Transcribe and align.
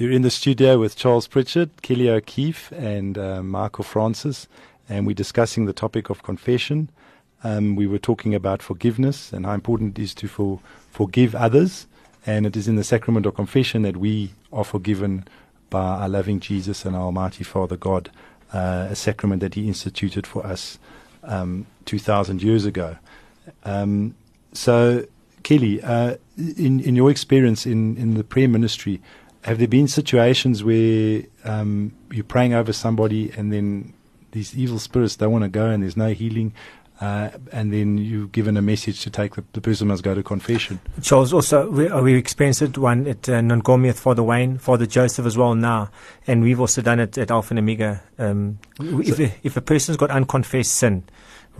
You're 0.00 0.12
in 0.12 0.22
the 0.22 0.30
studio 0.30 0.78
with 0.78 0.96
Charles 0.96 1.28
Pritchard, 1.28 1.82
Kelly 1.82 2.08
O'Keefe, 2.08 2.72
and 2.72 3.18
uh, 3.18 3.42
Michael 3.42 3.84
Francis, 3.84 4.48
and 4.88 5.06
we're 5.06 5.12
discussing 5.12 5.66
the 5.66 5.74
topic 5.74 6.08
of 6.08 6.22
confession. 6.22 6.88
Um, 7.44 7.76
we 7.76 7.86
were 7.86 7.98
talking 7.98 8.34
about 8.34 8.62
forgiveness 8.62 9.30
and 9.30 9.44
how 9.44 9.52
important 9.52 9.98
it 9.98 10.02
is 10.02 10.14
to 10.14 10.26
for, 10.26 10.58
forgive 10.90 11.34
others, 11.34 11.86
and 12.24 12.46
it 12.46 12.56
is 12.56 12.66
in 12.66 12.76
the 12.76 12.82
sacrament 12.82 13.26
of 13.26 13.34
confession 13.34 13.82
that 13.82 13.98
we 13.98 14.32
are 14.54 14.64
forgiven 14.64 15.28
by 15.68 15.82
our 15.82 16.08
loving 16.08 16.40
Jesus 16.40 16.86
and 16.86 16.96
our 16.96 17.02
Almighty 17.02 17.44
Father 17.44 17.76
God, 17.76 18.10
uh, 18.54 18.86
a 18.88 18.96
sacrament 18.96 19.40
that 19.42 19.52
He 19.52 19.68
instituted 19.68 20.26
for 20.26 20.46
us 20.46 20.78
um, 21.24 21.66
2,000 21.84 22.42
years 22.42 22.64
ago. 22.64 22.96
Um, 23.66 24.14
so, 24.54 25.04
Kelly, 25.42 25.82
uh, 25.82 26.16
in, 26.38 26.80
in 26.80 26.96
your 26.96 27.10
experience 27.10 27.66
in, 27.66 27.98
in 27.98 28.14
the 28.14 28.24
prayer 28.24 28.48
ministry, 28.48 29.02
have 29.42 29.58
there 29.58 29.68
been 29.68 29.88
situations 29.88 30.62
where 30.62 31.22
um, 31.44 31.92
you're 32.10 32.24
praying 32.24 32.54
over 32.54 32.72
somebody 32.72 33.32
and 33.36 33.52
then 33.52 33.94
these 34.32 34.56
evil 34.56 34.78
spirits 34.78 35.16
don't 35.16 35.32
want 35.32 35.44
to 35.44 35.48
go 35.48 35.66
and 35.66 35.82
there's 35.82 35.96
no 35.96 36.12
healing? 36.12 36.52
Uh, 37.00 37.30
and 37.50 37.72
then 37.72 37.96
you've 37.96 38.30
given 38.30 38.58
a 38.58 38.62
message 38.62 39.00
to 39.00 39.08
take 39.08 39.34
the, 39.34 39.42
the 39.54 39.60
person 39.60 39.88
must 39.88 40.02
go 40.02 40.14
to 40.14 40.22
confession. 40.22 40.78
Charles, 41.00 41.32
also, 41.32 41.70
we, 41.70 41.88
uh, 41.88 42.02
we 42.02 42.14
experienced 42.14 42.76
one 42.76 43.06
at 43.06 43.26
uh, 43.26 43.40
Nongoma 43.40 43.86
with 43.86 43.98
Father 43.98 44.22
Wayne, 44.22 44.58
Father 44.58 44.84
Joseph 44.84 45.24
as 45.24 45.38
well 45.38 45.54
now, 45.54 45.90
and 46.26 46.42
we've 46.42 46.60
also 46.60 46.82
done 46.82 47.00
it 47.00 47.16
at 47.16 47.30
Alpha 47.30 47.52
and 47.52 47.58
Omega. 47.58 48.02
Um, 48.18 48.58
so 48.76 49.00
if, 49.00 49.18
a, 49.18 49.32
if 49.42 49.56
a 49.56 49.62
person's 49.62 49.96
got 49.96 50.10
unconfessed 50.10 50.74
sin, 50.74 51.04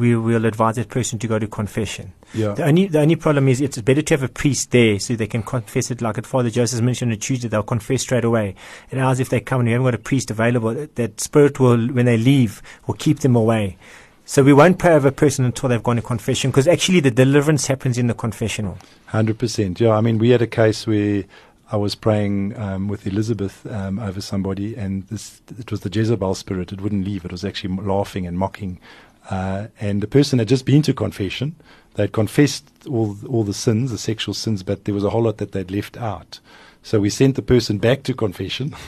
we 0.00 0.16
will 0.16 0.46
advise 0.46 0.76
that 0.76 0.88
person 0.88 1.18
to 1.18 1.28
go 1.28 1.38
to 1.38 1.46
confession. 1.46 2.12
Yeah. 2.34 2.54
The 2.54 2.64
only 2.64 2.86
the 2.86 3.00
only 3.00 3.16
problem 3.16 3.46
is 3.48 3.60
it's 3.60 3.80
better 3.82 4.02
to 4.02 4.14
have 4.14 4.22
a 4.22 4.28
priest 4.28 4.70
there 4.70 4.98
so 4.98 5.14
they 5.14 5.26
can 5.26 5.42
confess 5.42 5.90
it. 5.90 6.00
Like 6.00 6.16
at 6.16 6.26
Father 6.26 6.50
Joseph 6.50 6.80
mentioned 6.80 7.12
on 7.12 7.18
Tuesday, 7.18 7.48
they'll 7.48 7.62
confess 7.62 8.02
straight 8.02 8.24
away. 8.24 8.54
And 8.90 9.00
ours, 9.00 9.20
if 9.20 9.28
they 9.28 9.40
come 9.40 9.60
and 9.60 9.68
you 9.68 9.74
haven't 9.74 9.86
got 9.86 9.94
a 9.94 9.98
priest 9.98 10.30
available, 10.30 10.74
that 10.94 11.20
spirit 11.20 11.60
will, 11.60 11.88
when 11.88 12.06
they 12.06 12.16
leave, 12.16 12.62
will 12.86 12.94
keep 12.94 13.20
them 13.20 13.36
away. 13.36 13.76
So 14.24 14.42
we 14.42 14.52
won't 14.52 14.78
pray 14.78 14.94
over 14.94 15.08
a 15.08 15.12
person 15.12 15.44
until 15.44 15.68
they've 15.68 15.82
gone 15.82 15.96
to 15.96 16.02
confession 16.02 16.50
because 16.50 16.66
actually 16.66 17.00
the 17.00 17.10
deliverance 17.10 17.66
happens 17.66 17.98
in 17.98 18.06
the 18.06 18.14
confessional. 18.14 18.78
Hundred 19.06 19.38
percent. 19.38 19.80
Yeah. 19.80 19.90
I 19.90 20.00
mean, 20.00 20.18
we 20.18 20.30
had 20.30 20.42
a 20.42 20.48
case 20.48 20.86
where. 20.86 21.24
I 21.72 21.76
was 21.76 21.94
praying 21.94 22.58
um, 22.58 22.88
with 22.88 23.06
Elizabeth 23.06 23.64
um, 23.70 24.00
over 24.00 24.20
somebody, 24.20 24.74
and 24.74 25.06
this, 25.06 25.40
it 25.56 25.70
was 25.70 25.82
the 25.82 25.88
Jezebel 25.88 26.34
spirit. 26.34 26.72
It 26.72 26.80
wouldn't 26.80 27.04
leave. 27.04 27.24
It 27.24 27.30
was 27.30 27.44
actually 27.44 27.76
laughing 27.76 28.26
and 28.26 28.36
mocking 28.36 28.80
uh, 29.28 29.66
and 29.80 30.00
the 30.00 30.06
person 30.06 30.38
had 30.38 30.48
just 30.48 30.64
been 30.64 30.82
to 30.82 30.94
confession. 30.94 31.54
They'd 31.94 32.12
confessed 32.12 32.64
all 32.88 33.16
all 33.28 33.44
the 33.44 33.54
sins, 33.54 33.90
the 33.90 33.98
sexual 33.98 34.34
sins, 34.34 34.62
but 34.62 34.84
there 34.84 34.94
was 34.94 35.04
a 35.04 35.10
whole 35.10 35.22
lot 35.22 35.38
that 35.38 35.52
they'd 35.52 35.70
left 35.70 35.96
out. 35.96 36.40
So 36.82 37.00
we 37.00 37.10
sent 37.10 37.36
the 37.36 37.42
person 37.42 37.78
back 37.78 38.02
to 38.04 38.14
confession. 38.14 38.74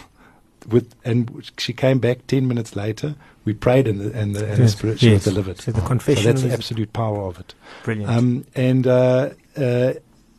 With 0.69 0.95
and 1.05 1.51
she 1.59 1.73
came 1.73 1.99
back 1.99 2.27
ten 2.29 2.47
minutes 2.47 2.77
later. 2.77 3.17
We 3.45 3.53
prayed 3.53 3.89
and 3.89 4.01
the, 4.01 4.17
and 4.17 4.37
the, 4.37 4.47
and 4.47 4.63
the 4.63 4.69
spirit 4.69 5.01
she 5.01 5.11
yes. 5.11 5.25
was 5.27 5.35
delivered. 5.35 5.61
So 5.61 5.73
the 5.73 5.81
confession. 5.81 6.23
So 6.23 6.29
that's 6.29 6.43
the 6.43 6.53
absolute 6.53 6.93
power 6.93 7.23
of 7.23 7.41
it. 7.41 7.55
Brilliant. 7.83 8.09
Um, 8.09 8.47
and 8.55 8.87
uh, 8.87 9.31
uh, 9.57 9.95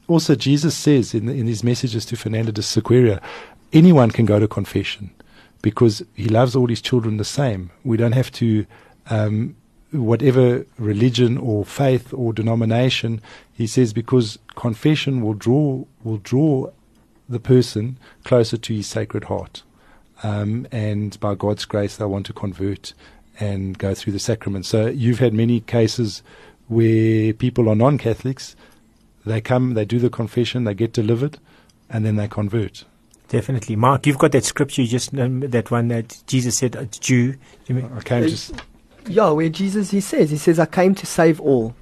also 0.07 0.35
Jesus 0.35 0.77
says 0.77 1.13
in 1.13 1.25
the, 1.25 1.33
in 1.33 1.47
his 1.47 1.61
messages 1.61 2.05
to 2.05 2.15
Fernando 2.15 2.53
de 2.53 2.61
Sequeira, 2.61 3.21
anyone 3.73 4.11
can 4.11 4.25
go 4.25 4.39
to 4.39 4.47
confession 4.47 5.11
because 5.61 6.01
he 6.13 6.29
loves 6.29 6.55
all 6.55 6.67
his 6.67 6.81
children 6.81 7.17
the 7.17 7.25
same. 7.25 7.71
We 7.83 7.97
don't 7.97 8.13
have 8.13 8.31
to 8.33 8.65
um, 9.09 9.57
whatever 9.93 10.65
religion 10.77 11.37
or 11.37 11.63
faith 11.65 12.13
or 12.13 12.33
denomination, 12.33 13.21
he 13.53 13.67
says, 13.67 13.93
because 13.93 14.39
confession 14.55 15.21
will 15.21 15.33
draw 15.33 15.85
will 16.03 16.17
draw 16.17 16.71
the 17.29 17.39
person 17.39 17.97
closer 18.23 18.57
to 18.57 18.73
his 18.73 18.87
sacred 18.87 19.25
heart. 19.25 19.63
Um, 20.23 20.67
and 20.71 21.19
by 21.19 21.35
God's 21.35 21.65
grace, 21.65 21.97
they 21.97 22.05
want 22.05 22.25
to 22.27 22.33
convert 22.33 22.93
and 23.39 23.77
go 23.77 23.93
through 23.93 24.13
the 24.13 24.19
sacrament. 24.19 24.65
So 24.65 24.87
you've 24.87 25.19
had 25.19 25.33
many 25.33 25.59
cases 25.61 26.21
where 26.67 27.33
people 27.33 27.69
are 27.69 27.75
non-Catholics. 27.75 28.55
They 29.25 29.41
come, 29.41 29.73
they 29.73 29.85
do 29.85 29.99
the 29.99 30.09
confession, 30.09 30.63
they 30.63 30.73
get 30.73 30.93
delivered, 30.93 31.39
and 31.89 32.05
then 32.05 32.15
they 32.15 32.27
convert. 32.27 32.85
Definitely, 33.29 33.75
Mark. 33.75 34.05
You've 34.05 34.17
got 34.17 34.31
that 34.33 34.45
scripture. 34.45 34.81
You 34.83 34.87
just 34.87 35.17
um, 35.17 35.39
that 35.39 35.71
one 35.71 35.87
that 35.87 36.21
Jesus 36.27 36.57
said, 36.57 36.75
"A 36.75 36.85
Jew." 36.85 37.35
I 37.67 38.01
came 38.01 38.29
yeah, 39.07 39.29
where 39.29 39.49
Jesus 39.49 39.91
he 39.91 40.01
says, 40.01 40.31
he 40.31 40.37
says, 40.37 40.59
I 40.59 40.65
came 40.65 40.95
to 40.95 41.05
save 41.05 41.39
all. 41.39 41.75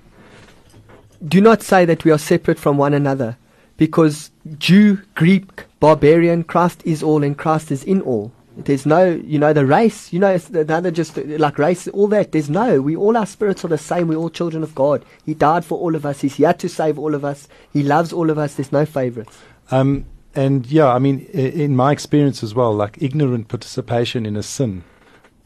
Do 1.26 1.40
not 1.40 1.62
say 1.62 1.86
that 1.86 2.04
we 2.04 2.12
are 2.12 2.18
separate 2.18 2.59
from 2.59 2.78
one 2.78 2.94
another, 2.94 3.38
because 3.78 4.32
Jew, 4.58 5.02
Greek, 5.16 5.66
barbarian, 5.80 6.44
Christ 6.44 6.81
is 6.86 7.04
all 7.04 7.24
and 7.24 7.38
Christ 7.38 7.72
is 7.72 7.84
in 7.84 8.02
all. 8.02 8.31
There's 8.58 8.86
no, 8.86 9.12
you 9.12 9.40
know, 9.40 9.54
the 9.54 9.66
race, 9.66 10.12
you 10.12 10.20
know, 10.20 10.31
it's 10.31 10.50
another 10.50 10.92
just 10.92 11.16
like 11.18 11.58
race, 11.58 11.88
all 11.88 12.08
that. 12.08 12.31
There's 12.31 12.50
no, 12.50 12.81
we 12.81 12.96
all 12.96 13.16
our 13.16 13.26
spirits 13.26 13.64
are 13.64 13.70
the 13.70 13.78
same. 13.78 14.08
We're 14.08 14.18
all 14.18 14.30
children 14.30 14.62
of 14.62 14.76
God. 14.76 15.06
He 15.26 15.34
died 15.34 15.64
for 15.64 15.80
all 15.80 15.96
of 15.96 16.06
us. 16.06 16.22
He's 16.22 16.36
here 16.36 16.54
to 16.54 16.68
save 16.68 17.00
all 17.00 17.16
of 17.16 17.24
us. 17.24 17.48
He 17.72 17.81
loves 17.81 18.12
all 18.12 18.30
of 18.30 18.38
us. 18.38 18.56
There's 18.56 18.72
no 18.72 18.86
favorites. 18.86 19.38
Um, 19.72 20.06
and 20.36 20.66
yeah, 20.68 20.88
I 20.88 21.00
mean, 21.00 21.22
in 21.28 21.76
my 21.76 21.92
experience 21.92 22.44
as 22.44 22.54
well, 22.54 22.74
like 22.74 23.02
ignorant 23.02 23.48
participation 23.48 24.26
in 24.26 24.36
a 24.36 24.44
sin 24.44 24.84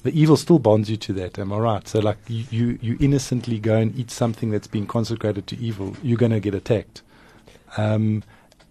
the 0.05 0.17
evil 0.17 0.37
still 0.37 0.59
bonds 0.59 0.87
you 0.87 0.97
to 0.97 1.13
that. 1.13 1.39
Am 1.39 1.51
I 1.51 1.57
right? 1.57 1.87
So, 1.87 1.99
like 1.99 2.17
you, 2.27 2.45
you, 2.51 2.79
you 2.79 2.97
innocently 3.01 3.59
go 3.59 3.75
and 3.75 3.97
eat 3.97 4.11
something 4.11 4.51
that's 4.51 4.67
been 4.67 4.85
consecrated 4.85 5.47
to 5.47 5.57
evil, 5.57 5.97
you're 6.03 6.19
going 6.19 6.31
to 6.31 6.39
get 6.39 6.53
attacked. 6.53 7.01
Um, 7.75 8.23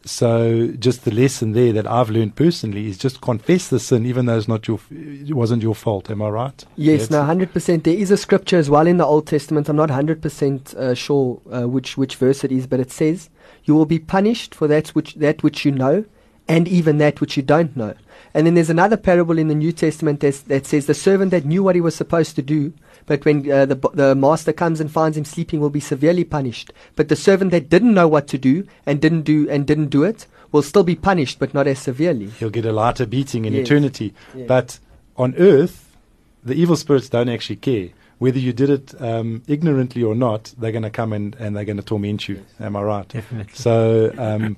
so, 0.05 0.69
just 0.79 1.05
the 1.05 1.11
lesson 1.11 1.53
there 1.53 1.73
that 1.73 1.89
I've 1.89 2.09
learned 2.09 2.37
personally 2.37 2.87
is 2.87 2.99
just 2.99 3.21
confess 3.21 3.67
the 3.67 3.81
sin, 3.81 4.07
even 4.07 4.27
though 4.27 4.39
it's 4.39 4.47
not 4.47 4.69
your, 4.69 4.79
it 4.93 5.35
wasn't 5.35 5.63
your 5.63 5.75
fault. 5.75 6.09
Am 6.09 6.23
I 6.23 6.29
right? 6.29 6.65
Yes, 6.77 7.11
no, 7.11 7.25
hundred 7.25 7.53
percent. 7.53 7.83
There 7.83 7.97
is 7.97 8.13
a 8.13 8.17
scripture 8.17 8.59
as 8.59 8.71
well 8.71 8.87
in 8.87 8.99
the 8.99 9.07
Old 9.07 9.27
Testament. 9.27 9.69
I'm 9.69 9.77
not 9.77 9.91
hundred 9.91 10.23
percent 10.23 10.73
uh, 10.75 10.95
sure 10.95 11.41
uh, 11.53 11.69
which 11.69 11.97
which 11.97 12.15
verse 12.15 12.45
it 12.45 12.53
is, 12.53 12.69
but 12.69 12.79
it 12.79 12.93
says, 12.93 13.29
"You 13.65 13.75
will 13.75 13.87
be 13.87 13.99
punished 13.99 14.55
for 14.55 14.69
that 14.69 14.89
which 14.91 15.15
that 15.15 15.43
which 15.43 15.65
you 15.65 15.73
know, 15.73 16.05
and 16.47 16.69
even 16.69 16.99
that 16.99 17.21
which 17.21 17.37
you 17.37 17.43
don't 17.43 17.77
know." 17.77 17.95
And 18.35 18.47
then 18.47 18.55
there's 18.55 18.71
another 18.71 18.97
parable 18.97 19.39
in 19.39 19.49
the 19.49 19.55
New 19.55 19.73
Testament 19.73 20.21
that 20.21 20.67
says 20.67 20.87
the 20.87 20.95
servant 20.95 21.31
that 21.31 21.45
knew 21.45 21.63
what 21.63 21.77
he 21.77 21.81
was 21.81 21.95
supposed 21.95 22.35
to 22.37 22.43
do, 22.43 22.73
but 23.07 23.25
when 23.25 23.51
uh, 23.51 23.65
the, 23.67 23.77
the 23.95 24.15
master 24.15 24.53
comes 24.53 24.81
and 24.81 24.91
finds 24.91 25.17
him 25.17 25.25
sleeping, 25.25 25.61
will 25.61 25.71
be 25.71 25.81
severely 25.81 26.25
punished. 26.25 26.73
But 26.97 27.09
the 27.09 27.17
servant 27.17 27.53
that 27.53 27.71
didn't 27.71 27.95
know 27.95 28.09
what 28.09 28.27
to 28.29 28.39
do 28.39 28.67
and 28.87 29.01
didn't 29.01 29.23
do 29.23 29.49
and 29.49 29.67
didn't 29.67 29.91
do 29.91 30.03
it 30.03 30.27
will 30.51 30.63
still 30.63 30.85
be 30.85 30.97
punished, 30.97 31.39
but 31.39 31.55
not 31.55 31.67
as 31.67 31.79
severely. 31.79 32.27
He'll 32.27 32.51
get 32.51 32.67
a 32.67 32.73
lighter 32.73 33.07
beating 33.07 33.45
in 33.45 33.53
yes. 33.53 33.67
eternity. 33.67 34.15
Yes. 34.35 34.49
But 34.49 34.79
on 35.17 35.35
earth, 35.37 35.97
the 36.43 36.55
evil 36.55 36.77
spirits 36.77 37.09
don't 37.09 37.29
actually 37.29 37.57
care 37.57 37.91
whether 38.25 38.39
you 38.39 38.55
did 38.55 38.71
it 38.71 39.03
um, 39.03 39.43
ignorantly 39.47 40.03
or 40.03 40.15
not, 40.15 40.55
they're 40.57 40.73
going 40.73 40.83
to 40.83 40.97
come 41.01 41.13
and, 41.13 41.35
and 41.35 41.55
they're 41.55 41.67
going 41.67 41.77
to 41.77 41.83
torment 41.83 42.27
you. 42.27 42.43
Am 42.59 42.75
I 42.75 42.83
right? 42.83 43.09
Definitely. 43.09 43.53
So 43.53 44.15
um, 44.17 44.57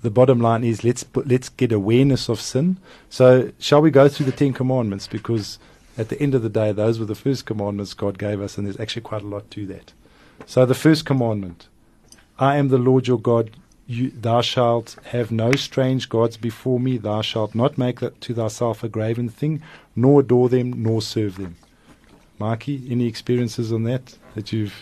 the 0.00 0.08
bottom 0.10 0.40
line 0.40 0.64
is 0.64 0.82
let's 0.82 1.04
put, 1.04 1.28
let's 1.28 1.50
get 1.50 1.72
awareness 1.72 2.30
of 2.30 2.40
sin. 2.40 2.78
So 3.10 3.52
shall 3.58 3.82
we 3.82 3.90
go 3.90 4.08
through 4.08 4.26
the 4.26 4.32
Ten 4.32 4.54
Commandments 4.54 5.06
because 5.06 5.58
at 5.98 6.08
the 6.08 6.18
end 6.22 6.34
of 6.34 6.42
the 6.42 6.48
day, 6.48 6.72
those 6.72 6.98
were 6.98 7.04
the 7.04 7.14
first 7.14 7.44
commandments 7.44 7.92
God 7.92 8.18
gave 8.18 8.40
us, 8.40 8.56
and 8.56 8.66
there's 8.66 8.80
actually 8.80 9.02
quite 9.02 9.22
a 9.22 9.26
lot 9.26 9.50
to 9.50 9.66
that. 9.66 9.92
So 10.46 10.64
the 10.64 10.74
first 10.74 11.04
commandment: 11.04 11.68
I 12.38 12.56
am 12.56 12.68
the 12.68 12.78
Lord 12.78 13.06
your 13.08 13.20
God. 13.20 13.50
You, 13.86 14.10
thou 14.10 14.40
shalt 14.40 14.96
have 15.16 15.30
no 15.30 15.52
strange 15.52 16.08
gods 16.08 16.38
before 16.38 16.80
me. 16.80 16.96
Thou 16.96 17.20
shalt 17.20 17.54
not 17.54 17.76
make 17.76 17.98
to 17.98 18.34
thyself 18.34 18.82
a 18.82 18.88
graven 18.88 19.28
thing, 19.28 19.62
nor 19.94 20.20
adore 20.20 20.48
them, 20.48 20.82
nor 20.82 21.02
serve 21.02 21.36
them. 21.36 21.56
Mikey, 22.42 22.88
any 22.90 23.06
experiences 23.06 23.72
on 23.72 23.84
that 23.84 24.16
that 24.34 24.52
you've? 24.52 24.74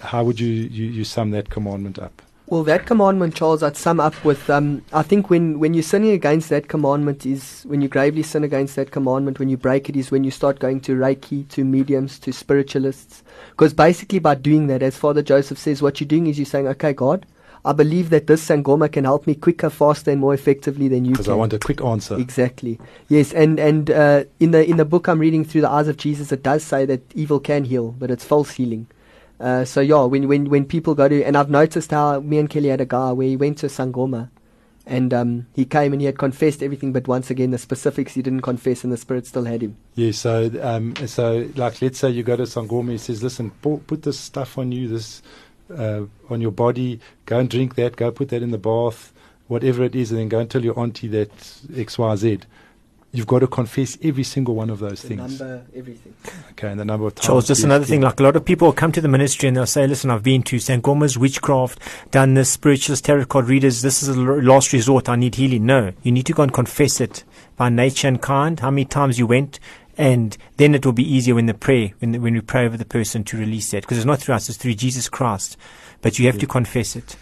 How 0.00 0.22
would 0.22 0.38
you, 0.38 0.48
you, 0.48 0.86
you 0.86 1.04
sum 1.04 1.30
that 1.30 1.48
commandment 1.48 1.98
up? 1.98 2.22
Well, 2.46 2.62
that 2.64 2.84
commandment, 2.84 3.34
Charles, 3.34 3.62
I'd 3.62 3.76
sum 3.76 4.00
up 4.00 4.24
with 4.24 4.50
um, 4.50 4.82
I 4.92 5.02
think 5.02 5.30
when, 5.30 5.60
when 5.60 5.72
you're 5.72 5.82
sinning 5.82 6.10
against 6.10 6.50
that 6.50 6.68
commandment 6.68 7.24
is 7.24 7.62
when 7.62 7.80
you 7.80 7.88
gravely 7.88 8.22
sin 8.22 8.44
against 8.44 8.76
that 8.76 8.90
commandment, 8.90 9.38
when 9.38 9.48
you 9.48 9.56
break 9.56 9.88
it, 9.88 9.96
is 9.96 10.10
when 10.10 10.24
you 10.24 10.30
start 10.30 10.58
going 10.58 10.80
to 10.80 10.96
Reiki, 10.96 11.48
to 11.50 11.64
mediums, 11.64 12.18
to 12.18 12.32
spiritualists. 12.32 13.22
Because 13.52 13.72
basically, 13.72 14.18
by 14.18 14.34
doing 14.34 14.66
that, 14.66 14.82
as 14.82 14.96
Father 14.96 15.22
Joseph 15.22 15.58
says, 15.58 15.80
what 15.80 16.00
you're 16.00 16.08
doing 16.08 16.26
is 16.26 16.38
you're 16.38 16.44
saying, 16.44 16.66
okay, 16.68 16.92
God, 16.92 17.24
I 17.64 17.72
believe 17.72 18.10
that 18.10 18.26
this 18.26 18.46
Sangoma 18.46 18.90
can 18.90 19.04
help 19.04 19.26
me 19.26 19.34
quicker, 19.34 19.68
faster, 19.68 20.10
and 20.10 20.20
more 20.20 20.32
effectively 20.32 20.88
than 20.88 21.04
you. 21.04 21.12
Because 21.12 21.28
I 21.28 21.34
want 21.34 21.52
a 21.52 21.58
quick 21.58 21.82
answer. 21.82 22.18
Exactly. 22.18 22.80
Yes, 23.08 23.32
and 23.32 23.60
and 23.60 23.90
uh, 23.90 24.24
in 24.38 24.52
the 24.52 24.68
in 24.68 24.78
the 24.78 24.84
book 24.84 25.08
I'm 25.08 25.18
reading 25.18 25.44
through 25.44 25.60
the 25.62 25.70
eyes 25.70 25.86
of 25.88 25.96
Jesus, 25.98 26.32
it 26.32 26.42
does 26.42 26.64
say 26.64 26.86
that 26.86 27.02
evil 27.14 27.38
can 27.38 27.64
heal, 27.64 27.92
but 27.98 28.10
it's 28.10 28.24
false 28.24 28.52
healing. 28.52 28.86
Uh, 29.38 29.64
so 29.64 29.80
yeah, 29.80 30.04
when 30.04 30.26
when 30.26 30.48
when 30.48 30.64
people 30.64 30.94
go 30.94 31.08
to, 31.08 31.22
and 31.22 31.36
I've 31.36 31.50
noticed 31.50 31.90
how 31.90 32.20
me 32.20 32.38
and 32.38 32.48
Kelly 32.48 32.68
had 32.68 32.80
a 32.80 32.86
guy 32.86 33.12
where 33.12 33.28
he 33.28 33.36
went 33.36 33.58
to 33.58 33.66
Sangoma, 33.66 34.30
and 34.86 35.12
um, 35.12 35.46
he 35.54 35.64
came 35.66 35.92
and 35.92 36.00
he 36.00 36.06
had 36.06 36.18
confessed 36.18 36.62
everything, 36.62 36.92
but 36.92 37.06
once 37.06 37.30
again 37.30 37.50
the 37.50 37.58
specifics 37.58 38.14
he 38.14 38.22
didn't 38.22 38.40
confess, 38.40 38.84
and 38.84 38.92
the 38.92 38.96
spirit 38.96 39.26
still 39.26 39.44
had 39.44 39.62
him. 39.62 39.76
Yeah. 39.94 40.12
So 40.12 40.50
um, 40.62 40.94
so 41.06 41.48
like 41.56 41.82
let's 41.82 41.98
say 41.98 42.10
you 42.10 42.22
go 42.22 42.36
to 42.36 42.44
Sangoma, 42.44 42.92
he 42.92 42.98
says, 42.98 43.22
listen, 43.22 43.50
put 43.50 44.02
this 44.02 44.18
stuff 44.18 44.56
on 44.56 44.72
you, 44.72 44.88
this 44.88 45.22
uh, 45.76 46.02
on 46.28 46.40
your 46.40 46.52
body. 46.52 47.00
Go 47.26 47.38
and 47.38 47.48
drink 47.48 47.74
that. 47.76 47.96
Go 47.96 48.10
put 48.10 48.28
that 48.30 48.42
in 48.42 48.50
the 48.50 48.58
bath. 48.58 49.12
whatever 49.48 49.82
it 49.82 49.96
is, 49.96 50.12
and 50.12 50.20
then 50.20 50.28
go 50.28 50.38
and 50.38 50.48
tell 50.48 50.62
your 50.64 50.78
auntie 50.78 51.08
that 51.08 51.30
X, 51.76 51.98
Y, 51.98 52.16
Z. 52.16 52.38
You've 53.12 53.26
got 53.26 53.40
to 53.40 53.48
confess 53.48 53.98
every 54.04 54.22
single 54.22 54.54
one 54.54 54.70
of 54.70 54.78
those 54.78 55.02
The 55.02 55.08
things. 55.08 55.40
number, 55.40 55.64
everything. 55.74 56.14
Okay, 56.52 56.68
and 56.70 56.78
the 56.78 56.84
number 56.84 57.08
of 57.08 57.16
times. 57.16 57.26
Charles, 57.26 57.48
just 57.48 57.64
another 57.64 57.82
been- 57.84 57.88
thing, 57.90 58.00
like 58.02 58.20
a 58.20 58.22
lot 58.22 58.36
of 58.36 58.44
people 58.44 58.72
come 58.72 58.92
to 58.92 59.00
the 59.00 59.08
ministry 59.08 59.48
and 59.48 59.56
they'll 59.56 59.66
say, 59.66 59.84
listen, 59.88 60.10
I've 60.12 60.22
been 60.22 60.44
to 60.44 60.56
Sangoma's 60.58 61.18
witchcraft, 61.18 61.80
done 62.12 62.34
this, 62.34 62.50
spiritualist 62.50 63.04
tarot 63.06 63.24
card 63.24 63.48
readers, 63.48 63.82
this 63.82 64.00
is 64.04 64.10
a 64.10 64.14
last 64.20 64.72
resort, 64.72 65.08
I 65.08 65.16
need 65.16 65.34
healing. 65.34 65.66
No, 65.66 65.92
you 66.04 66.12
need 66.12 66.26
to 66.26 66.32
go 66.32 66.44
and 66.44 66.52
confess 66.54 67.00
it 67.00 67.24
by 67.56 67.68
nature 67.68 68.06
and 68.06 68.22
kind, 68.22 68.60
how 68.60 68.70
many 68.70 68.84
times 68.84 69.18
you 69.18 69.26
went, 69.26 69.58
and 70.00 70.38
then 70.56 70.74
it 70.74 70.86
will 70.86 70.94
be 70.94 71.04
easier 71.04 71.34
when 71.34 71.44
the 71.44 71.52
prayer, 71.52 71.90
when, 71.98 72.12
the, 72.12 72.18
when 72.18 72.32
we 72.32 72.40
pray 72.40 72.64
over 72.64 72.78
the 72.78 72.86
person 72.86 73.22
to 73.24 73.36
release 73.36 73.70
that. 73.72 73.82
Because 73.82 73.98
it's 73.98 74.06
not 74.06 74.18
through 74.18 74.34
us, 74.34 74.48
it's 74.48 74.56
through 74.56 74.74
Jesus 74.74 75.10
Christ. 75.10 75.58
But 76.00 76.18
you 76.18 76.24
have 76.26 76.38
to 76.38 76.46
confess 76.46 76.96
it. 76.96 77.16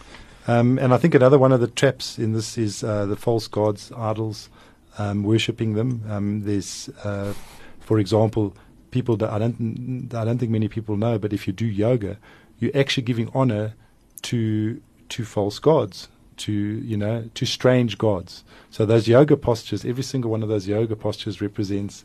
Um, 0.47 0.79
and 0.79 0.95
I 0.95 0.97
think 0.97 1.17
another 1.17 1.39
one 1.39 1.51
of 1.51 1.61
the 1.61 1.67
traps 1.67 2.21
in 2.21 2.35
this 2.35 2.57
is 2.57 2.85
uh, 2.85 3.07
the 3.07 3.17
false 3.17 3.49
gods, 3.49 3.91
idols, 3.97 4.49
um, 4.97 5.25
worshipping 5.25 5.75
them. 5.75 6.05
Um, 6.09 6.45
there's, 6.45 6.89
uh, 7.03 7.35
for 7.81 7.99
example, 7.99 8.57
people 8.93 9.17
that 9.17 9.31
I 9.31 9.39
don't, 9.39 10.09
I 10.15 10.25
don't 10.25 10.39
think 10.39 10.53
many 10.53 10.69
people 10.69 10.97
know, 10.97 11.19
but 11.19 11.33
if 11.33 11.49
you 11.49 11.53
do 11.53 11.67
yoga, 11.67 12.17
you're 12.61 12.77
actually 12.77 13.03
giving 13.03 13.29
honor 13.35 13.75
to 14.23 14.81
to 15.09 15.25
false 15.25 15.59
gods, 15.59 16.09
to 16.37 16.53
you 16.53 16.97
know, 16.97 17.29
to 17.35 17.45
strange 17.45 17.99
gods. 17.99 18.45
So 18.71 18.87
those 18.87 19.09
yoga 19.09 19.37
postures, 19.37 19.85
every 19.85 20.05
single 20.05 20.31
one 20.31 20.45
of 20.45 20.49
those 20.49 20.69
yoga 20.69 20.95
postures 20.95 21.41
represents 21.41 22.05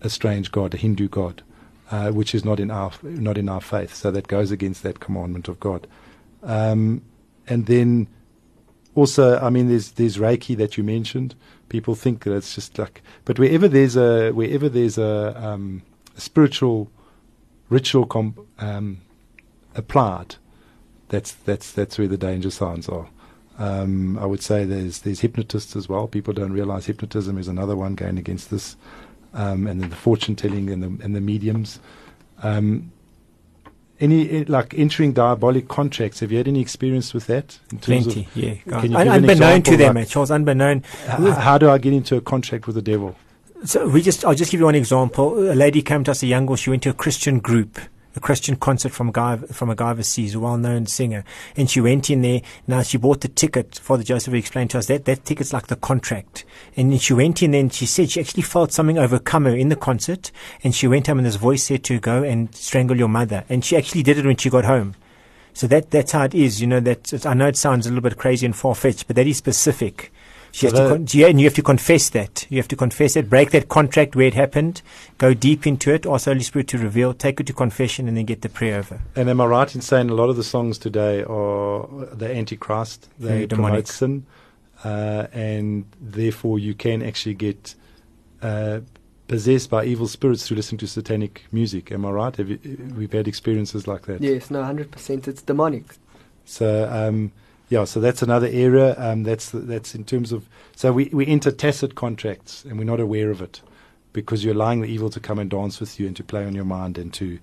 a 0.00 0.10
strange 0.10 0.52
god, 0.52 0.74
a 0.74 0.76
Hindu 0.76 1.08
god, 1.08 1.42
uh, 1.90 2.10
which 2.10 2.34
is 2.34 2.44
not 2.44 2.60
in 2.60 2.70
our 2.70 2.92
not 3.02 3.38
in 3.38 3.48
our 3.48 3.60
faith. 3.60 3.94
So 3.94 4.10
that 4.10 4.28
goes 4.28 4.50
against 4.50 4.82
that 4.82 5.00
commandment 5.00 5.48
of 5.48 5.60
God. 5.60 5.86
Um, 6.42 7.02
and 7.48 7.66
then 7.66 8.08
also, 8.94 9.38
I 9.38 9.50
mean, 9.50 9.68
there's 9.68 9.92
there's 9.92 10.16
Reiki 10.16 10.56
that 10.56 10.76
you 10.76 10.84
mentioned. 10.84 11.34
People 11.68 11.94
think 11.94 12.24
that 12.24 12.34
it's 12.34 12.54
just 12.54 12.78
like, 12.78 13.02
but 13.24 13.38
wherever 13.38 13.68
there's 13.68 13.96
a 13.96 14.30
wherever 14.32 14.68
there's 14.68 14.98
a, 14.98 15.34
um, 15.36 15.82
a 16.16 16.20
spiritual 16.20 16.90
ritual 17.68 18.06
com- 18.06 18.46
um, 18.58 19.00
applied, 19.74 20.36
that's 21.08 21.32
that's 21.32 21.72
that's 21.72 21.98
where 21.98 22.08
the 22.08 22.16
danger 22.16 22.50
signs 22.50 22.88
are. 22.88 23.08
Um, 23.58 24.18
I 24.18 24.26
would 24.26 24.42
say 24.42 24.64
there's 24.64 25.00
there's 25.00 25.20
hypnotists 25.20 25.76
as 25.76 25.88
well. 25.88 26.06
People 26.06 26.32
don't 26.32 26.52
realize 26.52 26.86
hypnotism 26.86 27.38
is 27.38 27.48
another 27.48 27.76
one 27.76 27.94
going 27.94 28.18
against 28.18 28.50
this, 28.50 28.76
um, 29.36 29.66
and 29.68 29.80
then 29.80 29.90
the 29.90 29.96
fortune 29.96 30.34
telling 30.34 30.68
and 30.70 30.82
the 30.82 31.04
and 31.04 31.14
the 31.14 31.20
mediums. 31.20 31.78
Um, 32.42 32.90
any 34.00 34.28
eh, 34.30 34.44
like 34.48 34.74
entering 34.76 35.12
diabolic 35.12 35.68
contracts? 35.68 36.20
Have 36.20 36.30
you 36.32 36.38
had 36.38 36.48
any 36.48 36.60
experience 36.60 37.14
with 37.14 37.26
that? 37.28 37.58
In 37.72 37.78
terms 37.78 38.06
of- 38.08 38.12
Plenty, 38.12 38.28
yeah. 38.34 38.54
Can 38.80 38.90
you 38.92 38.96
Un- 38.98 39.08
unbeknown 39.08 39.62
to 39.62 39.76
them, 39.76 39.94
like- 39.94 40.04
eh, 40.06 40.08
Charles, 40.08 40.30
unbeknown. 40.30 40.82
H- 41.04 41.34
how 41.36 41.56
do 41.56 41.70
I 41.70 41.78
get 41.78 41.92
into 41.94 42.16
a 42.16 42.20
contract 42.20 42.66
with 42.66 42.74
the 42.76 42.82
devil? 42.82 43.16
So 43.64 43.88
we 43.88 44.02
just, 44.02 44.22
I'll 44.24 44.34
just 44.34 44.50
give 44.50 44.60
you 44.60 44.66
one 44.66 44.74
example. 44.74 45.38
A 45.50 45.54
lady 45.54 45.80
came 45.80 46.04
to 46.04 46.10
us, 46.10 46.22
a 46.22 46.26
young 46.26 46.44
girl. 46.44 46.56
She 46.56 46.68
went 46.68 46.82
to 46.82 46.90
a 46.90 46.92
Christian 46.92 47.38
group, 47.38 47.78
a 48.16 48.20
Christian 48.20 48.56
concert 48.56 48.92
from 48.92 49.12
guy 49.12 49.36
from 49.36 49.70
a 49.70 49.74
guy 49.74 49.90
overseas, 49.90 50.34
a 50.34 50.40
well-known 50.40 50.86
singer, 50.86 51.24
and 51.56 51.70
she 51.70 51.80
went 51.80 52.10
in 52.10 52.22
there. 52.22 52.40
Now 52.66 52.82
she 52.82 52.96
bought 52.96 53.20
the 53.20 53.28
ticket. 53.28 53.76
for 53.76 53.82
Father 53.82 54.02
Joseph 54.02 54.34
explained 54.34 54.70
to 54.70 54.78
us 54.78 54.86
that 54.86 55.04
that 55.04 55.24
ticket's 55.24 55.52
like 55.52 55.66
the 55.66 55.76
contract. 55.76 56.44
And 56.76 56.92
then 56.92 56.98
she 56.98 57.12
went 57.12 57.42
in 57.42 57.54
and 57.54 57.72
she 57.72 57.86
said 57.86 58.10
she 58.10 58.20
actually 58.20 58.42
felt 58.42 58.72
something 58.72 58.98
overcome 58.98 59.44
her 59.44 59.54
in 59.54 59.68
the 59.68 59.76
concert, 59.76 60.32
and 60.64 60.74
she 60.74 60.88
went 60.88 61.06
home 61.06 61.18
and 61.18 61.26
this 61.26 61.36
voice 61.36 61.64
said 61.64 61.84
to 61.84 62.00
"Go 62.00 62.22
and 62.22 62.54
strangle 62.54 62.96
your 62.96 63.08
mother." 63.08 63.44
And 63.48 63.64
she 63.64 63.76
actually 63.76 64.02
did 64.02 64.18
it 64.18 64.26
when 64.26 64.36
she 64.36 64.50
got 64.50 64.64
home. 64.64 64.94
So 65.52 65.66
that 65.68 65.90
that's 65.90 66.12
how 66.12 66.24
it 66.24 66.34
is. 66.34 66.60
You 66.60 66.66
know 66.66 66.80
that 66.80 67.24
I 67.24 67.34
know 67.34 67.48
it 67.48 67.56
sounds 67.56 67.86
a 67.86 67.90
little 67.90 68.02
bit 68.02 68.18
crazy 68.18 68.44
and 68.44 68.54
far 68.54 68.74
fetched, 68.74 69.06
but 69.06 69.16
that 69.16 69.26
is 69.26 69.38
specific. 69.38 70.12
She 70.56 70.70
So 70.70 70.76
has 70.76 70.88
to 70.88 70.88
con- 70.94 71.06
yeah, 71.10 71.26
and 71.26 71.38
you 71.38 71.44
have 71.46 71.54
to 71.56 71.62
confess 71.62 72.08
that. 72.10 72.46
You 72.48 72.56
have 72.56 72.68
to 72.68 72.76
confess 72.76 73.14
it, 73.14 73.28
break 73.28 73.50
that 73.50 73.68
contract 73.68 74.16
where 74.16 74.26
it 74.26 74.32
happened, 74.32 74.80
go 75.18 75.34
deep 75.34 75.66
into 75.66 75.92
it, 75.92 76.06
ask 76.06 76.24
the 76.24 76.30
Holy 76.30 76.42
Spirit 76.42 76.66
to 76.68 76.78
reveal, 76.78 77.12
take 77.12 77.38
it 77.40 77.46
to 77.48 77.52
confession, 77.52 78.08
and 78.08 78.16
then 78.16 78.24
get 78.24 78.40
the 78.40 78.48
prayer 78.48 78.78
over. 78.78 79.02
And 79.14 79.28
am 79.28 79.38
I 79.42 79.44
right 79.44 79.74
in 79.74 79.82
saying 79.82 80.08
a 80.08 80.14
lot 80.14 80.30
of 80.30 80.36
the 80.36 80.42
songs 80.42 80.78
today 80.78 81.22
are 81.24 81.86
the 82.10 82.34
Antichrist? 82.34 83.06
They 83.18 83.28
Very 83.28 83.46
promote 83.46 83.66
demonic. 83.66 83.86
sin, 83.88 84.26
uh, 84.82 85.26
and 85.34 85.84
therefore 86.00 86.58
you 86.58 86.72
can 86.74 87.02
actually 87.02 87.34
get 87.34 87.74
uh, 88.40 88.80
possessed 89.28 89.68
by 89.68 89.84
evil 89.84 90.08
spirits 90.08 90.46
through 90.48 90.56
listening 90.56 90.78
to 90.78 90.86
satanic 90.86 91.44
music. 91.52 91.92
Am 91.92 92.06
I 92.06 92.10
right? 92.12 92.34
Have 92.34 92.48
you, 92.48 92.58
we've 92.96 93.12
had 93.12 93.28
experiences 93.28 93.86
like 93.86 94.06
that. 94.06 94.22
Yes, 94.22 94.50
no, 94.50 94.64
hundred 94.64 94.90
percent. 94.90 95.28
It's 95.28 95.42
demonic. 95.42 95.84
So 96.46 96.88
um, 96.90 97.32
yeah, 97.68 97.84
so 97.84 98.00
that's 98.00 98.22
another 98.22 98.48
area. 98.50 98.94
Um, 98.98 99.24
that's 99.24 99.50
that's 99.50 99.94
in 99.94 100.04
terms 100.04 100.32
of 100.32 100.48
so 100.74 100.92
we 100.92 101.10
we 101.12 101.26
enter 101.26 101.50
tacit 101.50 101.94
contracts 101.94 102.64
and 102.64 102.78
we're 102.78 102.84
not 102.84 103.00
aware 103.00 103.30
of 103.30 103.40
it 103.42 103.60
because 104.12 104.44
you're 104.44 104.54
allowing 104.54 104.80
the 104.80 104.88
evil 104.88 105.10
to 105.10 105.20
come 105.20 105.38
and 105.38 105.50
dance 105.50 105.80
with 105.80 105.98
you 106.00 106.06
and 106.06 106.16
to 106.16 106.24
play 106.24 106.44
on 106.44 106.54
your 106.54 106.64
mind 106.64 106.96
and 106.96 107.12
to 107.14 107.38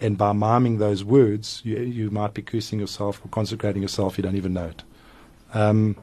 and 0.00 0.18
by 0.18 0.32
miming 0.32 0.78
those 0.78 1.02
words, 1.02 1.62
you 1.64 1.78
you 1.78 2.10
might 2.10 2.34
be 2.34 2.42
cursing 2.42 2.78
yourself 2.78 3.24
or 3.24 3.28
consecrating 3.28 3.80
yourself. 3.80 4.18
You 4.18 4.22
don't 4.22 4.36
even 4.36 4.52
know 4.52 4.66
it. 4.66 4.82
Um, 5.54 5.96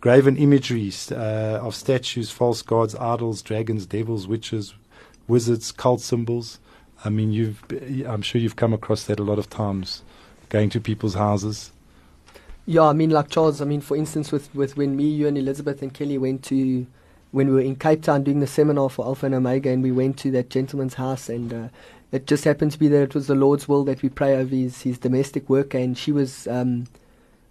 graven 0.00 0.36
imageries 0.36 1.12
uh, 1.12 1.60
of 1.62 1.74
statues, 1.74 2.30
false 2.30 2.62
gods, 2.62 2.94
idols, 2.94 3.42
dragons, 3.42 3.84
devils, 3.84 4.26
witches, 4.26 4.74
wizards, 5.28 5.70
cult 5.70 6.00
symbols. 6.00 6.60
I 7.04 7.10
mean, 7.10 7.30
you've 7.32 7.62
I'm 8.06 8.22
sure 8.22 8.40
you've 8.40 8.56
come 8.56 8.72
across 8.72 9.04
that 9.04 9.20
a 9.20 9.24
lot 9.24 9.38
of 9.38 9.50
times, 9.50 10.02
going 10.48 10.70
to 10.70 10.80
people's 10.80 11.14
houses. 11.14 11.72
Yeah, 12.66 12.82
I 12.82 12.92
mean, 12.92 13.10
like 13.10 13.28
Charles. 13.28 13.60
I 13.60 13.64
mean, 13.64 13.80
for 13.80 13.96
instance, 13.96 14.30
with 14.30 14.54
with 14.54 14.76
when 14.76 14.96
me, 14.96 15.08
you, 15.08 15.26
and 15.26 15.36
Elizabeth 15.36 15.82
and 15.82 15.92
Kelly 15.92 16.18
went 16.18 16.44
to 16.44 16.86
when 17.32 17.48
we 17.48 17.54
were 17.54 17.60
in 17.60 17.76
Cape 17.76 18.02
Town 18.02 18.22
doing 18.22 18.40
the 18.40 18.46
seminar 18.46 18.88
for 18.88 19.04
Alpha 19.04 19.26
and 19.26 19.34
Omega, 19.34 19.70
and 19.70 19.82
we 19.82 19.90
went 19.90 20.18
to 20.18 20.30
that 20.32 20.50
gentleman's 20.50 20.94
house, 20.94 21.28
and 21.28 21.52
uh, 21.52 21.68
it 22.12 22.26
just 22.26 22.44
happened 22.44 22.70
to 22.72 22.78
be 22.78 22.88
that 22.88 23.02
it 23.02 23.14
was 23.14 23.26
the 23.26 23.34
Lord's 23.34 23.66
will 23.68 23.84
that 23.84 24.02
we 24.02 24.08
pray 24.08 24.36
over 24.36 24.54
his 24.54 24.82
his 24.82 24.98
domestic 24.98 25.48
worker, 25.48 25.78
and 25.78 25.96
she 25.96 26.12
was. 26.12 26.46
Um, 26.46 26.86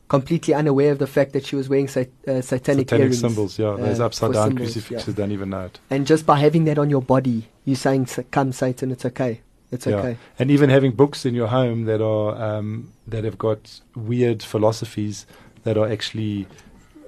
Completely 0.07 0.53
unaware 0.53 0.91
of 0.91 0.99
the 0.99 1.07
fact 1.07 1.31
that 1.31 1.45
she 1.45 1.55
was 1.55 1.69
wearing 1.69 1.87
sat- 1.87 2.09
uh, 2.27 2.41
satanic, 2.41 2.89
satanic 2.89 2.91
earrings, 2.91 3.19
symbols, 3.21 3.57
yeah, 3.57 3.77
those 3.77 4.01
uh, 4.01 4.07
upside 4.07 4.33
down 4.33 4.49
symbols, 4.49 4.73
crucifixes 4.73 5.07
yeah. 5.07 5.13
don't 5.13 5.31
even 5.31 5.51
know 5.51 5.61
it. 5.61 5.79
And 5.89 6.05
just 6.05 6.25
by 6.25 6.37
having 6.37 6.65
that 6.65 6.77
on 6.77 6.89
your 6.89 7.01
body, 7.01 7.47
you're 7.63 7.77
saying, 7.77 8.07
"Come, 8.29 8.51
Satan, 8.51 8.91
it's 8.91 9.05
okay, 9.05 9.39
it's 9.71 9.85
Yeah. 9.85 9.95
okay." 9.97 10.18
And 10.39 10.51
even 10.51 10.69
having 10.69 10.91
books 10.91 11.25
in 11.25 11.33
your 11.35 11.47
home 11.47 11.85
that 11.85 12.01
are 12.01 12.41
um, 12.41 12.91
that 13.07 13.23
have 13.23 13.38
got 13.38 13.81
weird 13.95 14.44
philosophies 14.44 15.25
that 15.63 15.77
are 15.77 15.88
actually 15.91 16.47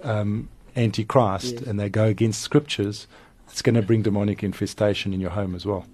um, 0.04 0.50
anti-Christ 0.76 1.54
Yes. 1.54 1.64
and 1.64 1.80
they 1.80 1.90
go 1.90 2.06
against 2.06 2.42
scriptures, 2.42 3.08
it's 3.50 3.62
going 3.62 3.76
to 3.76 3.82
bring 3.82 4.02
demonic 4.02 4.44
infestation 4.44 5.14
in 5.14 5.20
your 5.22 5.32
home 5.32 5.56
as 5.56 5.66
well. 5.66 5.86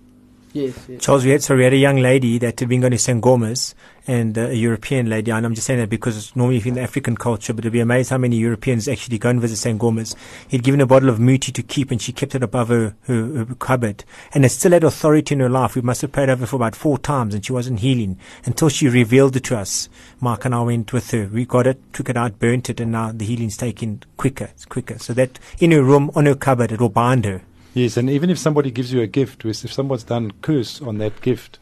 Yes. 0.52 0.90
Charles, 1.00 1.26
we 1.26 1.32
had, 1.32 1.44
so 1.44 1.56
we 1.56 1.64
had 1.64 1.74
a 1.74 1.78
young 1.78 1.98
lady 1.98 2.40
that 2.40 2.60
had 2.60 2.70
been 2.70 2.82
going 2.82 2.92
to 2.92 2.98
Sangomas 2.98 3.76
and 4.08 4.36
uh, 4.36 4.48
a 4.48 4.54
European 4.54 5.08
lady, 5.08 5.30
and 5.30 5.46
I'm 5.46 5.54
just 5.54 5.68
saying 5.68 5.80
that 5.80 5.90
because 5.90 6.36
normally 6.36 6.60
in 6.66 6.74
the 6.74 6.82
African 6.82 7.16
culture, 7.16 7.54
but 7.54 7.64
it'd 7.64 7.74
be 7.74 7.80
amazed 7.80 8.10
how 8.10 8.18
many 8.18 8.38
Europeans 8.38 8.88
actually 8.88 9.20
go 9.20 9.30
and 9.30 9.40
visit 9.40 9.70
Sangomas. 9.70 10.16
He'd 10.48 10.64
given 10.64 10.82
a 10.82 10.88
bottle 10.88 11.10
of 11.10 11.20
muti 11.20 11.52
to 11.52 11.62
keep, 11.62 11.92
and 11.92 12.02
she 12.02 12.12
kept 12.12 12.34
it 12.34 12.42
above 12.42 12.70
her, 12.70 12.96
her, 13.04 13.46
her 13.46 13.56
cupboard. 13.60 14.04
And 14.34 14.44
it 14.44 14.50
still 14.50 14.72
had 14.72 14.84
authority 14.84 15.36
in 15.36 15.42
her 15.42 15.50
life. 15.50 15.76
We 15.76 15.82
must 15.82 16.02
have 16.02 16.12
prayed 16.12 16.30
over 16.30 16.48
for 16.48 16.56
about 16.56 16.76
four 16.76 16.98
times, 16.98 17.36
and 17.36 17.46
she 17.46 17.54
wasn't 17.54 17.82
healing 17.82 18.18
until 18.46 18.70
she 18.70 18.90
revealed 18.90 19.36
it 19.36 19.44
to 19.46 19.58
us. 19.58 19.88
Mark 20.20 20.46
and 20.46 20.56
I 20.56 20.62
went 20.64 20.92
with 20.92 21.12
her. 21.12 21.28
We 21.28 21.46
got 21.46 21.68
it, 21.68 21.80
took 21.94 22.10
it 22.10 22.18
out, 22.18 22.40
burnt 22.40 22.72
it, 22.72 22.80
and 22.80 22.92
now 22.92 23.12
the 23.12 23.26
healing's 23.26 23.58
taken 23.58 24.02
quicker. 24.18 24.46
It's 24.46 24.66
quicker. 24.66 24.98
So 24.98 25.14
that 25.14 25.38
in 25.60 25.72
her 25.72 25.84
room, 25.84 26.10
on 26.16 26.26
her 26.26 26.36
cupboard, 26.36 26.72
it 26.72 26.82
will 26.82 26.90
bind 26.90 27.26
her. 27.26 27.44
Yes, 27.74 27.98
and 27.98 28.10
even 28.10 28.30
if 28.30 28.40
somebody 28.40 28.72
gives 28.72 28.92
you 28.92 29.02
a 29.02 29.08
gift, 29.08 29.46
if 29.46 29.74
someone's 29.74 30.04
done 30.04 30.32
curse 30.42 30.82
on 30.82 30.98
that 30.98 31.22
gift 31.22 31.60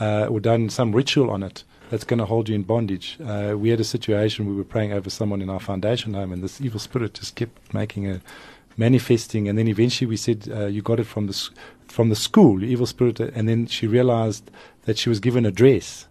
uh, 0.00 0.26
or 0.30 0.38
done 0.40 0.70
some 0.70 0.92
ritual 0.92 1.30
on 1.30 1.42
it, 1.42 1.64
that's 1.90 2.04
going 2.04 2.18
to 2.18 2.26
hold 2.26 2.48
you 2.48 2.54
in 2.54 2.62
bondage. 2.62 3.18
Uh, 3.24 3.54
we 3.56 3.70
had 3.70 3.80
a 3.80 3.84
situation 3.84 4.46
we 4.46 4.54
were 4.54 4.64
praying 4.64 4.92
over 4.92 5.10
someone 5.10 5.42
in 5.42 5.50
our 5.50 5.58
foundation 5.60 6.14
home, 6.14 6.32
and 6.32 6.42
this 6.42 6.60
evil 6.60 6.78
spirit 6.78 7.14
just 7.14 7.34
kept 7.34 7.74
making 7.74 8.08
a 8.08 8.20
manifesting, 8.76 9.48
and 9.48 9.58
then 9.58 9.66
eventually 9.66 10.06
we 10.06 10.16
said, 10.16 10.48
uh, 10.54 10.66
"You 10.66 10.82
got 10.82 11.00
it 11.00 11.06
from 11.06 11.26
the 11.26 11.48
from 11.88 12.08
the 12.08 12.16
school, 12.16 12.62
evil 12.62 12.86
spirit," 12.86 13.18
and 13.18 13.48
then 13.48 13.66
she 13.66 13.86
realized 13.86 14.50
that 14.84 14.98
she 14.98 15.08
was 15.08 15.18
given 15.18 15.44
a 15.44 15.50
dress 15.50 16.06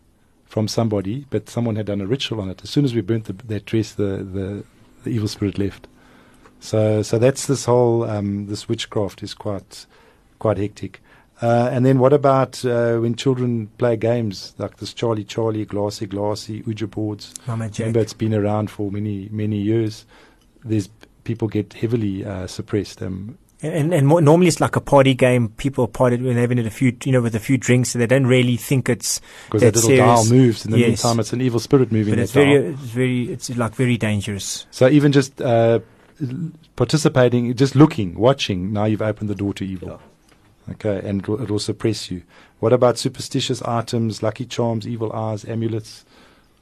from 0.45 0.67
somebody, 0.67 1.25
but 1.29 1.49
someone 1.49 1.75
had 1.75 1.85
done 1.85 2.01
a 2.01 2.07
ritual 2.07 2.41
on 2.41 2.49
it. 2.49 2.61
As 2.63 2.69
soon 2.69 2.83
as 2.83 2.93
we 2.93 3.01
burnt 3.01 3.25
the, 3.25 3.33
that 3.33 3.65
dress, 3.65 3.93
the, 3.93 4.23
the 4.23 4.63
the 5.03 5.09
evil 5.11 5.27
spirit 5.27 5.57
left. 5.57 5.87
So, 6.67 7.01
so 7.01 7.17
that's 7.17 7.45
this 7.47 7.63
whole 7.65 8.03
um, 8.03 8.47
this 8.47 8.67
witchcraft 8.67 9.24
is 9.24 9.33
quite 9.33 9.86
quite 10.39 10.57
hectic. 10.57 11.01
Uh, 11.41 11.69
and 11.71 11.86
then 11.86 12.00
what 12.00 12.13
about 12.13 12.65
uh, 12.65 12.97
when 12.97 13.15
children 13.15 13.67
play 13.77 13.95
games 13.95 14.53
like 14.57 14.77
this 14.77 14.91
Charlie 14.93 15.24
Charlie, 15.24 15.65
Glassy 15.65 16.07
Glassy, 16.07 16.63
Ouija 16.65 16.88
boards? 16.88 17.33
Mama 17.47 17.69
Jack. 17.69 17.79
Remember, 17.79 18.00
it's 18.01 18.13
been 18.13 18.33
around 18.33 18.69
for 18.69 18.91
many 18.91 19.29
many 19.31 19.57
years. 19.57 20.05
There's 20.65 20.89
people 21.24 21.47
get 21.47 21.74
heavily 21.74 22.25
uh, 22.25 22.47
suppressed. 22.47 23.01
Um, 23.01 23.38
And 23.62 23.93
and 23.93 24.05
more, 24.07 24.21
normally 24.21 24.47
it's 24.47 24.59
like 24.62 24.75
a 24.75 24.81
party 24.81 25.13
game. 25.15 25.50
People 25.57 25.88
party 25.88 26.17
when 26.17 26.33
they're 26.36 26.41
having 26.47 26.59
a 26.59 26.69
few, 26.69 26.91
you 27.05 27.12
know, 27.12 27.21
with 27.21 27.36
a 27.36 27.39
few 27.39 27.57
drinks, 27.57 27.95
and 27.95 28.01
they 28.01 28.07
don't 28.07 28.27
really 28.27 28.57
think 28.57 28.89
it's. 28.89 29.21
because 29.45 29.62
that 29.62 29.74
That's 29.74 29.88
little 29.88 30.05
dial 30.05 30.25
moves. 30.25 30.65
In 30.65 30.71
the 30.71 30.79
Yes. 30.79 30.88
meantime, 31.03 31.19
it's 31.21 31.33
an 31.33 31.41
evil 31.41 31.59
spirit 31.59 31.91
moving 31.91 32.12
But 32.13 32.17
that 32.17 32.24
it's 32.24 32.33
very, 32.33 32.53
dial. 32.62 32.74
it's 32.74 32.91
very, 32.93 33.21
it's 33.33 33.50
like 33.55 33.74
very 33.75 33.97
dangerous. 33.97 34.67
So 34.71 34.88
even 34.89 35.12
just 35.12 35.41
uh, 35.41 35.79
participating, 36.75 37.53
just 37.55 37.75
looking, 37.75 38.15
watching, 38.15 38.74
now 38.74 38.86
you've 38.86 39.01
opened 39.01 39.29
the 39.29 39.36
door 39.36 39.53
to 39.55 39.65
evil. 39.65 40.01
Okay, 40.69 41.00
and 41.07 41.21
it 41.21 41.27
will, 41.27 41.41
it 41.41 41.50
will 41.50 41.59
suppress 41.59 42.12
you. 42.12 42.24
What 42.59 42.74
about 42.74 42.97
superstitious 42.97 43.62
items, 43.62 44.21
lucky 44.21 44.45
charms, 44.45 44.88
evil 44.88 45.13
eyes, 45.13 45.45
amulets? 45.45 46.03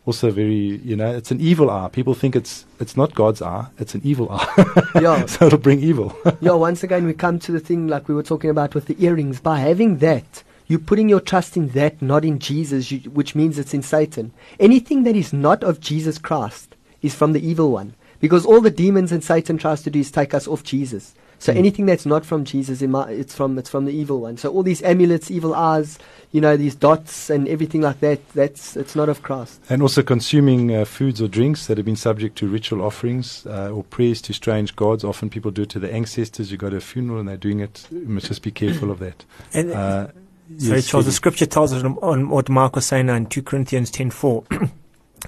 Also, 0.05 0.29
very 0.29 0.53
you 0.83 0.95
know, 0.95 1.12
it's 1.15 1.31
an 1.31 1.41
evil 1.41 1.71
eye. 1.71 1.89
People 1.91 2.13
think 2.13 2.35
it's 2.35 2.65
it's 2.79 2.95
not 2.95 3.15
God's 3.15 3.41
eye; 3.41 3.67
it's 3.79 3.95
an 3.95 4.01
evil 4.03 4.27
eye. 4.29 4.91
Yeah. 5.01 5.25
so 5.25 5.47
it'll 5.47 5.57
bring 5.57 5.79
evil. 5.79 6.15
yeah, 6.41 6.51
once 6.51 6.83
again, 6.83 7.05
we 7.05 7.13
come 7.13 7.39
to 7.39 7.51
the 7.51 7.59
thing 7.59 7.88
like 7.88 8.07
we 8.07 8.13
were 8.13 8.21
talking 8.21 8.51
about 8.51 8.75
with 8.75 8.85
the 8.85 9.03
earrings. 9.03 9.39
By 9.39 9.57
having 9.59 9.97
that, 9.97 10.43
you're 10.67 10.77
putting 10.77 11.09
your 11.09 11.19
trust 11.19 11.57
in 11.57 11.69
that, 11.69 12.00
not 12.03 12.24
in 12.24 12.38
Jesus, 12.38 12.91
you, 12.91 13.00
which 13.09 13.33
means 13.33 13.57
it's 13.57 13.74
in 13.74 13.81
Satan. 13.81 14.31
Anything 14.59 15.03
that 15.03 15.15
is 15.15 15.33
not 15.33 15.63
of 15.63 15.79
Jesus 15.79 16.19
Christ 16.19 16.75
is 17.01 17.15
from 17.15 17.33
the 17.33 17.47
evil 17.47 17.71
one. 17.71 17.95
Because 18.25 18.46
all 18.46 18.62
the 18.62 18.72
demons 18.72 19.12
and 19.12 19.24
Satan 19.24 19.58
tries 19.58 19.82
to 19.84 19.89
do 19.89 20.00
is 20.00 20.10
take 20.12 20.34
us 20.34 20.48
off 20.48 20.63
Jesus. 20.63 21.13
So 21.38 21.51
Mm. 21.53 21.58
anything 21.58 21.86
that's 21.86 22.05
not 22.05 22.25
from 22.25 22.46
Jesus, 22.46 22.82
it's 22.82 23.36
from 23.36 23.60
it's 23.60 23.70
from 23.70 23.84
the 23.86 23.91
evil 23.91 24.22
one. 24.22 24.38
So 24.38 24.50
all 24.53 24.63
these 24.63 24.82
amulets, 24.82 25.29
evil 25.29 25.53
eyes, 25.53 26.00
you 26.32 26.39
know, 26.39 26.55
these 26.58 26.75
dots 26.88 27.29
and 27.29 27.48
everything 27.50 27.82
like 27.82 28.00
that, 28.00 28.20
that's 28.34 28.77
it's 28.77 28.96
not 28.96 29.10
of 29.10 29.22
Christ. 29.22 29.60
And 29.70 29.82
also 29.82 30.01
consuming 30.01 30.74
uh, 30.74 30.86
foods 30.86 31.22
or 31.22 31.27
drinks 31.27 31.67
that 31.67 31.77
have 31.77 31.86
been 31.86 31.98
subject 31.98 32.38
to 32.39 32.48
ritual 32.48 32.82
offerings 32.82 33.46
uh, 33.48 33.70
or 33.75 33.84
prayers 33.84 34.22
to 34.24 34.34
strange 34.34 34.75
gods. 34.77 35.03
Often 35.03 35.29
people 35.29 35.51
do 35.51 35.63
it 35.63 35.70
to 35.72 35.79
the 35.79 35.91
ancestors. 35.94 36.51
You 36.51 36.58
go 36.58 36.70
to 36.70 36.77
a 36.77 36.82
funeral 36.82 37.20
and 37.20 37.27
they're 37.27 37.46
doing 37.50 37.60
it. 37.60 37.86
You 37.91 38.08
must 38.08 38.27
just 38.27 38.41
be 38.41 38.51
careful 38.51 38.89
of 38.89 39.00
that. 39.00 39.25
And 39.53 39.72
Uh, 39.72 40.08
Sorry, 40.60 40.77
yes, 40.77 40.88
Charles, 40.88 41.05
the 41.08 41.12
scripture 41.12 41.48
tells 41.48 41.74
us 41.74 41.84
on, 41.84 41.98
on 42.01 42.29
what 42.29 42.50
Mark 42.50 42.75
was 42.75 42.86
saying 42.86 43.10
in 43.10 43.25
2 43.25 43.41
Corinthians 43.41 43.91
10.4, 43.91 44.70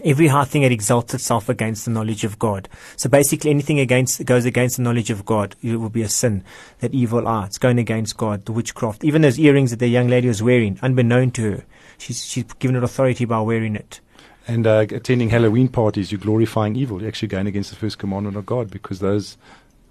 every 0.04 0.28
high 0.28 0.46
thing 0.46 0.62
that 0.62 0.72
exalts 0.72 1.14
itself 1.14 1.50
against 1.50 1.86
the 1.86 1.92
knowledge 1.92 2.24
of 2.24 2.40
God. 2.40 2.70
So 2.96 3.10
basically 3.10 3.50
anything 3.50 3.80
against 3.80 4.24
goes 4.26 4.46
against 4.46 4.78
the 4.78 4.84
knowledge 4.84 5.10
of 5.10 5.26
God, 5.26 5.56
it 5.62 5.78
will 5.78 5.90
be 5.90 6.02
a 6.02 6.10
sin. 6.10 6.44
That 6.80 6.94
evil 6.94 7.28
eye, 7.28 7.46
it's 7.46 7.58
going 7.58 7.80
against 7.80 8.18
God, 8.18 8.46
the 8.46 8.52
witchcraft. 8.52 9.04
Even 9.04 9.22
those 9.22 9.40
earrings 9.40 9.72
that 9.72 9.80
the 9.80 9.88
young 9.88 10.08
lady 10.08 10.28
was 10.28 10.44
wearing, 10.44 10.80
unbeknown 10.82 11.32
to 11.32 11.52
her, 11.52 11.66
she's, 11.98 12.26
she's 12.26 12.46
given 12.60 12.76
it 12.76 12.84
authority 12.84 13.26
by 13.26 13.42
wearing 13.42 13.76
it. 13.76 14.00
And 14.48 14.66
uh, 14.66 14.86
attending 14.90 15.30
Halloween 15.30 15.68
parties, 15.68 16.12
you're 16.12 16.22
glorifying 16.22 16.76
evil. 16.78 17.02
You're 17.02 17.10
actually 17.10 17.28
going 17.28 17.48
against 17.48 17.70
the 17.70 17.76
first 17.76 17.98
commandment 17.98 18.38
of 18.38 18.46
God 18.46 18.72
because 18.72 19.00
those 19.00 19.38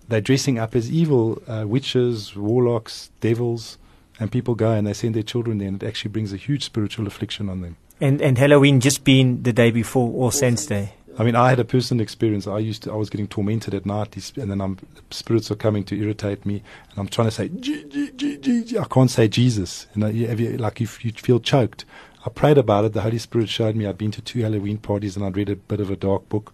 they're 0.09 0.21
dressing 0.21 0.59
up 0.59 0.77
as 0.77 0.91
evil 0.91 1.43
uh, 1.49 1.65
witches, 1.67 2.37
warlocks, 2.37 3.11
devils, 3.21 3.77
and 4.21 4.31
people 4.31 4.55
go 4.55 4.73
and 4.73 4.87
they 4.87 4.93
send 4.93 5.15
their 5.15 5.23
children 5.23 5.59
there, 5.59 5.69
and 5.69 5.83
it 5.83 5.87
actually 5.87 6.11
brings 6.11 6.33
a 6.33 6.37
huge 6.37 6.65
spiritual 6.65 7.07
affliction 7.07 7.49
on 7.49 7.61
them. 7.61 7.77
And, 8.01 8.21
and 8.21 8.37
Halloween 8.37 8.81
just 8.81 9.05
being 9.05 9.43
the 9.43 9.53
day 9.53 9.71
before 9.71 10.13
All 10.13 10.31
Saints 10.31 10.67
Day. 10.67 10.93
I 11.19 11.25
mean, 11.25 11.35
I 11.35 11.49
had 11.49 11.59
a 11.59 11.65
personal 11.65 12.03
experience. 12.03 12.47
I 12.47 12.59
used 12.59 12.83
to, 12.83 12.93
I 12.93 12.97
was 12.97 13.09
getting 13.09 13.27
tormented 13.27 13.73
at 13.73 13.87
night, 13.87 14.17
and 14.37 14.51
then 14.51 14.61
I'm, 14.61 14.79
spirits 15.11 15.51
are 15.51 15.55
coming 15.55 15.83
to 15.85 15.99
irritate 15.99 16.45
me, 16.45 16.63
and 16.91 16.99
I'm 16.99 17.09
trying 17.09 17.29
to 17.29 17.31
say, 17.31 17.49
G, 17.49 17.85
G, 17.89 18.11
G, 18.15 18.37
G, 18.37 18.65
G. 18.65 18.79
I 18.79 18.85
can't 18.85 19.11
say 19.11 19.27
Jesus. 19.27 19.87
You 19.95 20.01
know, 20.01 20.09
you, 20.09 20.27
have 20.27 20.39
you, 20.39 20.59
like 20.59 20.81
if 20.81 21.05
you 21.05 21.13
feel 21.13 21.41
choked. 21.41 21.87
I 22.27 22.29
prayed 22.29 22.59
about 22.59 22.85
it. 22.85 22.93
The 22.93 23.03
Holy 23.03 23.19
Spirit 23.19 23.49
showed 23.49 23.77
me. 23.77 23.87
I'd 23.87 23.97
been 23.97 24.11
to 24.11 24.21
two 24.21 24.43
Halloween 24.43 24.77
parties, 24.77 25.17
and 25.17 25.25
I'd 25.25 25.37
read 25.37 25.49
a 25.49 25.57
bit 25.57 25.81
of 25.81 25.91
a 25.91 25.97
dark 25.97 26.29
book. 26.29 26.53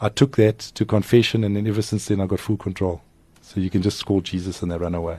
I 0.00 0.10
took 0.10 0.36
that 0.36 0.58
to 0.60 0.84
confession, 0.84 1.42
and 1.42 1.56
then 1.56 1.66
ever 1.66 1.82
since 1.82 2.06
then, 2.06 2.20
I 2.20 2.26
got 2.26 2.38
full 2.38 2.56
control. 2.56 3.02
So 3.42 3.58
you 3.58 3.70
can 3.70 3.82
just 3.82 4.04
call 4.06 4.20
Jesus, 4.20 4.62
and 4.62 4.70
they 4.70 4.78
run 4.78 4.94
away. 4.94 5.18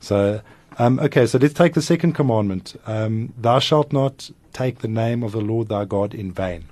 So, 0.00 0.40
um, 0.78 0.98
okay, 0.98 1.26
so 1.26 1.38
let's 1.38 1.54
take 1.54 1.74
the 1.74 1.82
second 1.82 2.14
commandment. 2.14 2.74
Um, 2.84 3.32
Thou 3.38 3.60
shalt 3.60 3.92
not 3.92 4.30
take 4.52 4.78
the 4.80 4.88
name 4.88 5.22
of 5.22 5.32
the 5.32 5.40
Lord 5.40 5.68
thy 5.68 5.84
God 5.84 6.14
in 6.14 6.32
vain. 6.32 6.64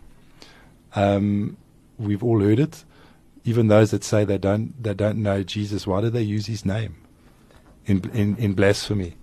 Um, 0.94 1.56
we've 1.98 2.22
all 2.22 2.40
heard 2.40 2.58
it. 2.58 2.84
Even 3.44 3.68
those 3.68 3.90
that 3.90 4.04
say 4.04 4.24
they 4.24 4.38
don't 4.38 4.80
they 4.82 4.94
don't 4.94 5.18
know 5.18 5.42
Jesus, 5.42 5.86
why 5.86 6.00
do 6.00 6.10
they 6.10 6.22
use 6.22 6.46
his 6.46 6.64
name 6.64 6.96
in 7.86 8.10
in, 8.12 8.36
in 8.36 8.52
blasphemy? 8.52 9.16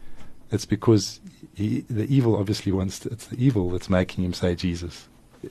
It's 0.52 0.66
because 0.66 1.20
he, 1.54 1.82
the 1.90 2.06
evil 2.14 2.38
obviously 2.38 2.72
wants. 2.72 3.00
To, 3.00 3.10
it's 3.10 3.28
the 3.28 3.44
evil 3.44 3.70
that's 3.70 3.90
making 3.90 4.24
him 4.24 4.34
say 4.34 4.56
Jesus. 4.56 5.08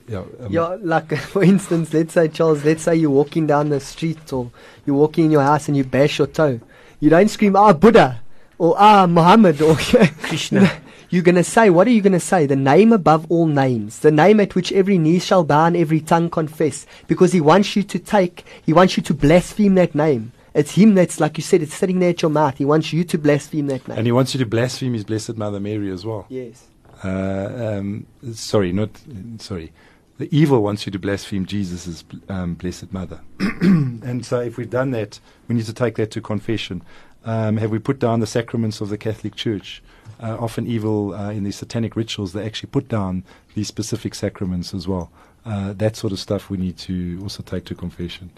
Yeah, 0.07 0.23
um, 0.39 0.51
Yeah, 0.51 0.77
like 0.81 1.15
for 1.17 1.43
instance, 1.43 1.93
let's 1.93 2.13
say 2.13 2.27
Charles, 2.27 2.65
let's 2.65 2.83
say 2.83 2.95
you're 2.95 3.09
walking 3.09 3.47
down 3.47 3.69
the 3.69 3.79
street 3.79 4.33
or 4.33 4.51
you're 4.85 4.95
walking 4.95 5.25
in 5.25 5.31
your 5.31 5.43
house 5.43 5.67
and 5.67 5.77
you 5.77 5.83
bash 5.83 6.17
your 6.17 6.27
toe. 6.27 6.59
You 6.99 7.09
don't 7.09 7.29
scream, 7.29 7.55
ah, 7.55 7.73
Buddha, 7.73 8.21
or 8.57 8.75
ah, 8.77 9.05
Muhammad, 9.07 9.61
or 9.61 9.75
Krishna. 10.21 10.71
You're 11.09 11.23
going 11.23 11.35
to 11.35 11.43
say, 11.43 11.69
what 11.69 11.87
are 11.87 11.91
you 11.91 12.01
going 12.01 12.13
to 12.13 12.19
say? 12.19 12.45
The 12.45 12.55
name 12.55 12.91
above 12.91 13.25
all 13.29 13.47
names, 13.47 13.99
the 13.99 14.11
name 14.11 14.39
at 14.39 14.55
which 14.55 14.71
every 14.73 14.97
knee 14.97 15.19
shall 15.19 15.43
bow 15.43 15.65
and 15.65 15.77
every 15.77 16.01
tongue 16.01 16.29
confess, 16.29 16.85
because 17.07 17.31
he 17.31 17.39
wants 17.39 17.75
you 17.75 17.83
to 17.83 17.99
take, 17.99 18.45
he 18.65 18.73
wants 18.73 18.97
you 18.97 19.03
to 19.03 19.13
blaspheme 19.13 19.75
that 19.75 19.95
name. 19.95 20.33
It's 20.53 20.73
him 20.73 20.95
that's, 20.95 21.19
like 21.19 21.37
you 21.37 21.43
said, 21.43 21.61
it's 21.61 21.73
sitting 21.73 21.99
there 21.99 22.09
at 22.09 22.21
your 22.21 22.31
mouth. 22.31 22.57
He 22.57 22.65
wants 22.65 22.91
you 22.91 23.03
to 23.05 23.17
blaspheme 23.17 23.67
that 23.67 23.87
name. 23.87 23.97
and 23.97 24.07
he 24.07 24.11
wants 24.11 24.33
you 24.33 24.39
to 24.39 24.45
blaspheme 24.45 24.93
his 24.93 25.03
blessed 25.03 25.37
Mother 25.37 25.59
Mary 25.59 25.91
as 25.91 26.05
well. 26.05 26.25
yes. 26.29 26.65
Uh, 27.03 27.77
um, 27.77 28.07
sorry, 28.33 28.73
not 28.73 28.89
sorry. 29.37 29.71
The 30.17 30.27
evil 30.35 30.63
wants 30.63 30.87
you 30.87 30.91
to 30.91 30.97
blaspheme 30.97 31.45
Jesus' 31.45 32.03
um, 32.27 32.55
blessed 32.55 32.91
mother. 32.91 33.21
and 33.39 34.25
so, 34.25 34.39
if 34.39 34.57
we've 34.57 34.69
done 34.69 34.89
that, 34.91 35.19
we 35.47 35.53
need 35.53 35.65
to 35.65 35.73
take 35.73 35.93
that 35.97 36.09
to 36.11 36.21
confession. 36.21 36.81
Um, 37.23 37.57
have 37.57 37.69
we 37.69 37.77
put 37.77 37.99
down 37.99 38.19
the 38.19 38.25
sacraments 38.25 38.81
of 38.81 38.89
the 38.89 38.97
Catholic 38.97 39.35
Church? 39.35 39.83
Uh, 40.19 40.35
often, 40.39 40.65
evil 40.65 41.13
uh, 41.13 41.29
in 41.31 41.43
these 41.43 41.55
satanic 41.55 41.95
rituals, 41.95 42.33
they 42.33 42.45
actually 42.45 42.69
put 42.69 42.87
down 42.87 43.23
these 43.53 43.67
specific 43.67 44.15
sacraments 44.15 44.73
as 44.73 44.87
well. 44.87 45.11
Uh, 45.45 45.73
that 45.73 45.95
sort 45.95 46.11
of 46.11 46.19
stuff 46.19 46.49
we 46.49 46.57
need 46.57 46.77
to 46.77 47.19
also 47.21 47.43
take 47.43 47.65
to 47.65 47.75
confession. 47.75 48.31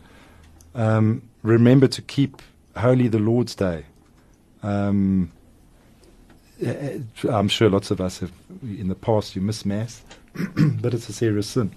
Um, 0.75 1.23
remember 1.41 1.87
to 1.87 2.01
keep 2.01 2.41
holy 2.75 3.07
the 3.07 3.19
Lord's 3.19 3.55
Day. 3.55 3.85
Um, 4.61 5.31
uh, 6.65 6.99
I'm 7.29 7.47
sure 7.47 7.69
lots 7.69 7.91
of 7.91 8.01
us 8.01 8.19
have, 8.19 8.31
in 8.61 8.89
the 8.89 8.95
past, 8.95 9.35
you 9.35 9.41
miss 9.41 9.65
Mass, 9.65 10.03
but 10.35 10.93
it's 10.93 11.09
a 11.09 11.13
serious 11.13 11.47
sin. 11.47 11.71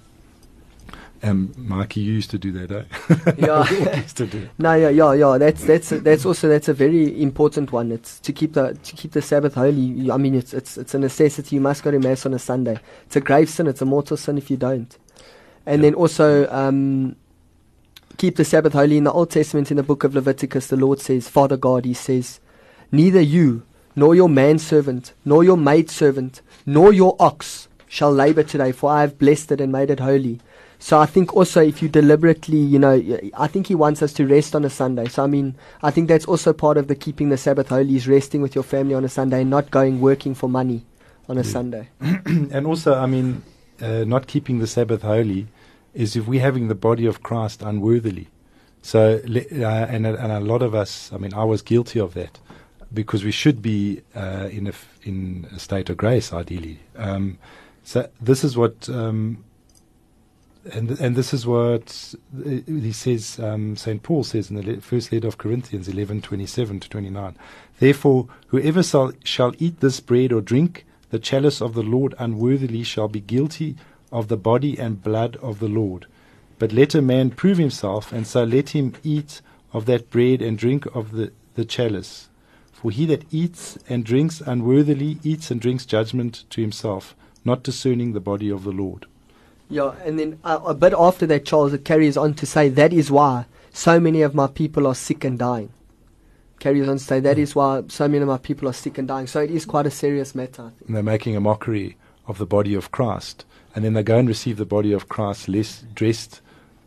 Um, 1.25 1.53
Mikey, 1.57 2.01
you 2.01 2.15
used 2.15 2.31
to 2.31 2.39
do 2.39 2.51
that, 2.53 2.71
eh? 2.73 3.33
Yeah. 3.39 3.97
Used 4.03 4.17
to 4.17 4.27
do. 4.27 4.49
No, 4.59 4.75
yeah, 4.75 4.89
yeah, 4.89 5.13
yeah. 5.13 5.39
That's 5.39 5.65
that's 5.65 5.91
that's 5.91 6.27
also 6.27 6.49
that's 6.49 6.69
a 6.69 6.75
very 6.75 7.23
important 7.23 7.71
one. 7.71 7.93
It's 7.93 8.19
to 8.21 8.33
keep 8.33 8.55
the 8.55 8.75
to 8.75 8.97
keep 8.97 9.13
the 9.13 9.23
Sabbath 9.23 9.55
holy. 9.55 10.11
I 10.11 10.17
mean, 10.17 10.35
it's 10.35 10.53
it's 10.53 10.77
it's 10.77 10.95
a 10.95 10.99
necessity. 10.99 11.55
You 11.57 11.61
must 11.61 11.85
go 11.85 11.93
to 11.93 12.01
mass 12.01 12.27
on 12.27 12.35
a 12.35 12.41
Sunday. 12.41 12.81
It's 13.07 13.15
a 13.15 13.21
grave 13.21 13.49
sin. 13.49 13.69
It's 13.69 13.81
a 13.81 13.85
mortal 13.85 14.17
sin 14.17 14.37
if 14.37 14.51
you 14.51 14.57
don't. 14.57 14.99
And 15.65 15.81
Yeah. 15.81 15.91
then 15.91 15.95
also 15.95 16.49
um, 16.51 17.15
keep 18.17 18.35
the 18.35 18.45
Sabbath 18.45 18.73
holy. 18.73 18.97
In 18.97 19.05
the 19.05 19.13
Old 19.13 19.31
Testament, 19.31 19.71
in 19.71 19.77
the 19.77 19.85
book 19.85 20.03
of 20.03 20.17
Leviticus, 20.17 20.67
the 20.67 20.77
Lord 20.77 20.99
says, 21.01 21.29
"Father 21.29 21.57
God," 21.57 21.85
He 21.85 21.95
says, 21.95 22.41
"Neither 22.91 23.21
you 23.21 23.63
nor 23.95 24.17
your 24.17 24.29
manservant, 24.29 25.13
nor 25.25 25.45
your 25.45 25.57
maidservant, 25.57 26.41
nor 26.67 26.93
your 26.93 27.15
ox 27.21 27.69
shall 27.87 28.11
labor 28.13 28.43
today, 28.43 28.73
for 28.73 28.91
I 28.91 29.03
have 29.03 29.19
blessed 29.19 29.53
it 29.53 29.61
and 29.61 29.71
made 29.71 29.89
it 29.91 30.01
holy." 30.01 30.41
So 30.83 30.99
I 30.99 31.07
think 31.07 31.33
also 31.37 31.63
if 31.63 31.81
you 31.81 31.89
deliberately, 31.89 32.57
you 32.59 32.77
know, 32.77 33.01
I 33.39 33.47
think 33.47 33.69
he 33.69 33.75
wants 33.77 34.03
us 34.03 34.13
to 34.15 34.27
rest 34.27 34.57
on 34.57 34.65
a 34.65 34.69
Sunday. 34.71 35.07
So 35.07 35.23
I 35.23 35.29
mean, 35.29 35.55
I 35.81 35.93
think 35.93 36.09
that's 36.09 36.25
also 36.25 36.53
part 36.53 36.77
of 36.77 36.89
the 36.89 36.97
keeping 36.97 37.29
the 37.29 37.37
Sabbath 37.37 37.69
holy 37.69 37.95
is 37.95 38.09
resting 38.09 38.43
with 38.43 38.57
your 38.57 38.65
family 38.65 38.93
on 38.97 39.05
a 39.05 39.09
Sunday 39.09 39.43
and 39.43 39.51
not 39.51 39.71
going 39.71 40.01
working 40.01 40.35
for 40.35 40.49
money 40.49 40.85
on 41.29 41.39
a 41.39 41.43
Yeah. 41.43 41.53
Sunday. 41.53 41.89
and 42.01 42.67
also, 42.67 42.95
I 42.95 43.07
mean, 43.07 43.43
uh, 43.81 44.03
not 44.15 44.27
keeping 44.27 44.59
the 44.59 44.67
Sabbath 44.67 45.03
holy 45.03 45.47
is 45.95 46.17
if 46.17 46.27
we're 46.27 46.41
having 46.41 46.67
the 46.67 46.75
body 46.75 47.07
of 47.07 47.23
Christ 47.23 47.63
unworthily. 47.63 48.27
So, 48.83 49.21
uh, 49.25 49.65
and, 49.95 50.05
a- 50.05 50.19
and 50.21 50.33
a 50.33 50.41
lot 50.41 50.63
of 50.63 50.75
us, 50.75 51.13
I 51.13 51.19
mean, 51.19 51.33
I 51.33 51.45
was 51.45 51.63
guilty 51.63 52.01
of 52.01 52.15
that 52.15 52.41
because 52.93 53.23
we 53.23 53.31
should 53.31 53.63
be 53.63 54.01
uh, 54.17 54.49
in, 54.51 54.67
a 54.67 54.71
f- 54.71 54.99
in 55.05 55.47
a 55.55 55.61
state 55.61 55.89
of 55.91 55.97
grace, 55.97 56.33
ideally. 56.33 56.81
Um, 56.97 57.39
so, 57.85 58.09
this 58.21 58.43
is 58.43 58.57
what, 58.57 58.89
um, 58.89 59.45
and, 60.71 60.91
and 61.01 61.17
this 61.17 61.35
is 61.35 61.47
what 61.47 62.15
uh, 62.39 62.49
he 62.67 62.93
says, 62.93 63.39
um, 63.41 63.77
St. 63.77 64.03
Paul 64.03 64.23
says 64.25 64.51
in 64.51 64.57
the 64.57 64.81
first 64.81 65.13
letter 65.13 65.27
of 65.27 65.39
Corinthians 65.39 65.89
eleven 65.89 66.23
twenty 66.23 66.47
seven 66.47 66.79
to 66.81 66.89
29. 66.89 67.37
Therefore, 67.81 68.29
whoever 68.49 68.83
shall, 68.83 69.13
shall 69.25 69.53
eat 69.59 69.81
this 69.81 70.01
bread 70.01 70.33
or 70.33 70.41
drink 70.41 70.85
the 71.11 71.19
chalice 71.19 71.61
of 71.61 71.75
the 71.75 71.83
Lord 71.83 72.15
unworthily 72.19 72.85
shall 72.85 73.09
be 73.09 73.21
guilty 73.21 73.77
of 74.11 74.29
the 74.29 74.37
body 74.37 74.79
and 74.79 75.03
blood 75.03 75.37
of 75.43 75.59
the 75.59 75.69
Lord. 75.69 76.07
But 76.59 76.73
let 76.73 76.95
a 76.95 77.03
man 77.03 77.31
prove 77.31 77.59
himself, 77.59 78.13
and 78.13 78.27
so 78.27 78.45
let 78.45 78.71
him 78.71 78.95
eat 79.03 79.41
of 79.73 79.87
that 79.87 80.11
bread 80.11 80.41
and 80.41 80.57
drink 80.57 80.87
of 80.95 81.13
the, 81.13 81.33
the 81.55 81.65
chalice. 81.65 82.29
For 82.73 82.91
he 82.91 83.05
that 83.07 83.25
eats 83.33 83.79
and 83.89 84.05
drinks 84.05 84.41
unworthily 84.41 85.19
eats 85.23 85.51
and 85.51 85.61
drinks 85.61 85.85
judgment 85.87 86.45
to 86.51 86.61
himself, 86.61 87.17
not 87.45 87.63
discerning 87.63 88.13
the 88.13 88.21
body 88.21 88.51
of 88.51 88.65
the 88.65 88.71
Lord. 88.71 89.07
Yeah, 89.69 89.95
and 90.05 90.19
then 90.19 90.39
uh, 90.45 90.61
a 90.67 90.75
bit 90.75 90.93
after 90.97 91.27
that, 91.27 91.45
Charles, 91.45 91.73
it 91.73 91.85
carries 91.85 92.17
on 92.17 92.35
to 92.35 92.47
say 92.47 92.69
that 92.69 92.93
is 92.93 93.11
why 93.11 93.47
so 93.73 93.99
many 93.99 94.23
of 94.23 94.35
my 94.35 94.47
people 94.47 94.87
are 94.87 94.95
sick 94.95 95.25
and 95.25 95.39
dying. 95.39 95.71
Carries 96.59 96.89
on 96.89 96.99
to 96.99 97.03
say 97.03 97.21
that 97.21 97.39
is 97.39 97.55
why 97.55 97.83
so 97.89 98.07
many 98.07 98.23
of 98.23 98.29
my 98.29 98.39
people 98.39 98.69
are 98.69 98.75
sick 98.75 98.99
and 98.99 99.09
dying. 99.09 99.27
So 99.27 99.41
it 99.41 99.51
is 99.51 99.65
quite 99.65 99.87
a 99.87 99.91
serious 99.91 100.35
matter. 100.35 100.73
And 100.87 100.95
they're 100.95 101.03
making 101.03 101.37
a 101.37 101.41
mockery 101.41 101.97
of 102.27 102.39
the 102.39 102.47
body 102.47 102.75
of 102.75 102.93
Christ. 102.93 103.45
And 103.75 103.85
then 103.85 103.95
they 103.95 104.03
go 104.03 104.19
and 104.19 104.29
receive 104.29 104.59
the 104.59 104.67
body 104.67 104.93
of 104.93 105.09
Christ 105.09 105.49
less 105.49 105.85
dressed 105.95 106.41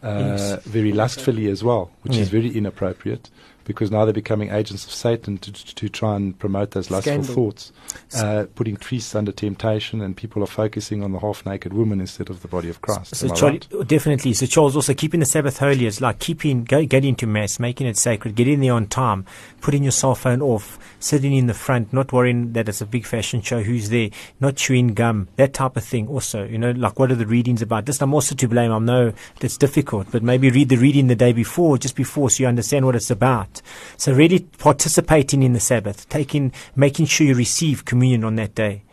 uh, 0.03 0.57
very 0.63 0.91
lustfully 0.91 1.47
as 1.47 1.63
well, 1.63 1.91
which 2.03 2.15
is 2.15 2.29
very 2.29 2.55
inappropriate 2.55 3.31
because 3.65 3.91
now 3.91 4.05
they're 4.05 4.13
becoming 4.13 4.51
agents 4.51 4.85
of 4.85 4.91
Satan 4.91 5.37
to, 5.39 5.51
to, 5.51 5.75
to 5.75 5.89
try 5.89 6.15
and 6.15 6.37
promote 6.39 6.71
those 6.71 6.89
lustful 6.89 7.23
Scandal. 7.23 7.35
thoughts, 7.35 7.71
uh, 8.15 8.45
putting 8.55 8.77
priests 8.77 9.15
under 9.15 9.31
temptation, 9.31 10.01
and 10.01 10.15
people 10.15 10.41
are 10.43 10.47
focusing 10.47 11.03
on 11.03 11.11
the 11.11 11.19
half-naked 11.19 11.73
woman 11.73 11.99
instead 11.99 12.29
of 12.29 12.41
the 12.41 12.47
body 12.47 12.69
of 12.69 12.81
Christ. 12.81 13.15
So 13.15 13.27
Charlie, 13.29 13.61
right? 13.71 13.87
definitely. 13.87 14.33
So 14.33 14.45
Charles, 14.45 14.75
also 14.75 14.93
keeping 14.93 15.19
the 15.19 15.25
Sabbath 15.25 15.57
holy 15.57 15.85
is 15.85 15.99
like 15.99 16.19
keeping, 16.19 16.63
go, 16.63 16.85
getting 16.85 17.15
to 17.17 17.27
mass, 17.27 17.59
making 17.59 17.87
it 17.87 17.97
sacred, 17.97 18.35
getting 18.35 18.59
there 18.61 18.73
on 18.73 18.87
time, 18.87 19.25
putting 19.61 19.83
your 19.83 19.91
cell 19.91 20.15
phone 20.15 20.41
off, 20.41 20.79
sitting 20.99 21.33
in 21.33 21.47
the 21.47 21.53
front, 21.53 21.91
not 21.91 22.13
worrying 22.13 22.53
that 22.53 22.69
it's 22.69 22.81
a 22.81 22.85
big 22.85 23.05
fashion 23.05 23.41
show, 23.41 23.63
who's 23.63 23.89
there, 23.89 24.09
not 24.39 24.55
chewing 24.55 24.93
gum, 24.93 25.27
that 25.37 25.53
type 25.53 25.75
of 25.75 25.83
thing. 25.83 26.07
Also, 26.07 26.45
you 26.45 26.57
know, 26.57 26.71
like 26.71 26.99
what 26.99 27.11
are 27.11 27.15
the 27.15 27.25
readings 27.25 27.61
about? 27.61 27.85
This, 27.85 28.01
I'm 28.01 28.13
also 28.13 28.35
to 28.35 28.47
blame. 28.47 28.71
I 28.71 28.79
know 28.79 29.13
that's 29.39 29.57
difficult, 29.57 30.11
but 30.11 30.21
maybe 30.21 30.49
read 30.51 30.69
the 30.69 30.77
reading 30.77 31.07
the 31.07 31.15
day 31.15 31.33
before, 31.33 31.77
just 31.77 31.95
before, 31.95 32.29
so 32.29 32.43
you 32.43 32.47
understand 32.47 32.85
what 32.85 32.95
it's 32.95 33.09
about. 33.09 33.54
So 33.97 34.13
really 34.13 34.39
participating 34.39 35.43
in 35.43 35.53
the 35.53 35.59
Sabbath, 35.59 36.07
taking, 36.09 36.51
making 36.75 37.05
sure 37.07 37.27
you 37.27 37.35
receive 37.35 37.85
communion 37.85 38.23
on 38.23 38.35
that 38.35 38.55
day. 38.55 38.83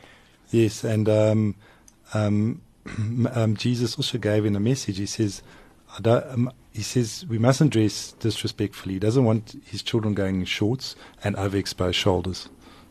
Yes, 0.50 0.84
and 0.84 1.08
um, 1.08 1.54
um, 2.14 2.60
um, 3.34 3.56
Jesus 3.56 3.96
also 3.96 4.18
gave 4.18 4.44
in 4.44 4.56
a 4.56 4.60
message. 4.60 4.98
He 4.98 5.06
says, 5.06 5.42
I 5.96 6.00
don't, 6.00 6.26
um, 6.26 6.52
he 6.72 6.82
says 6.82 7.24
we 7.28 7.38
mustn't 7.38 7.72
dress 7.72 8.12
disrespectfully. 8.12 8.94
He 8.94 9.00
doesn't 9.00 9.24
want 9.24 9.56
his 9.64 9.82
children 9.82 10.14
going 10.14 10.40
in 10.40 10.44
shorts 10.46 10.96
and 11.22 11.36
overexposed 11.36 11.94
shoulders. 11.94 12.48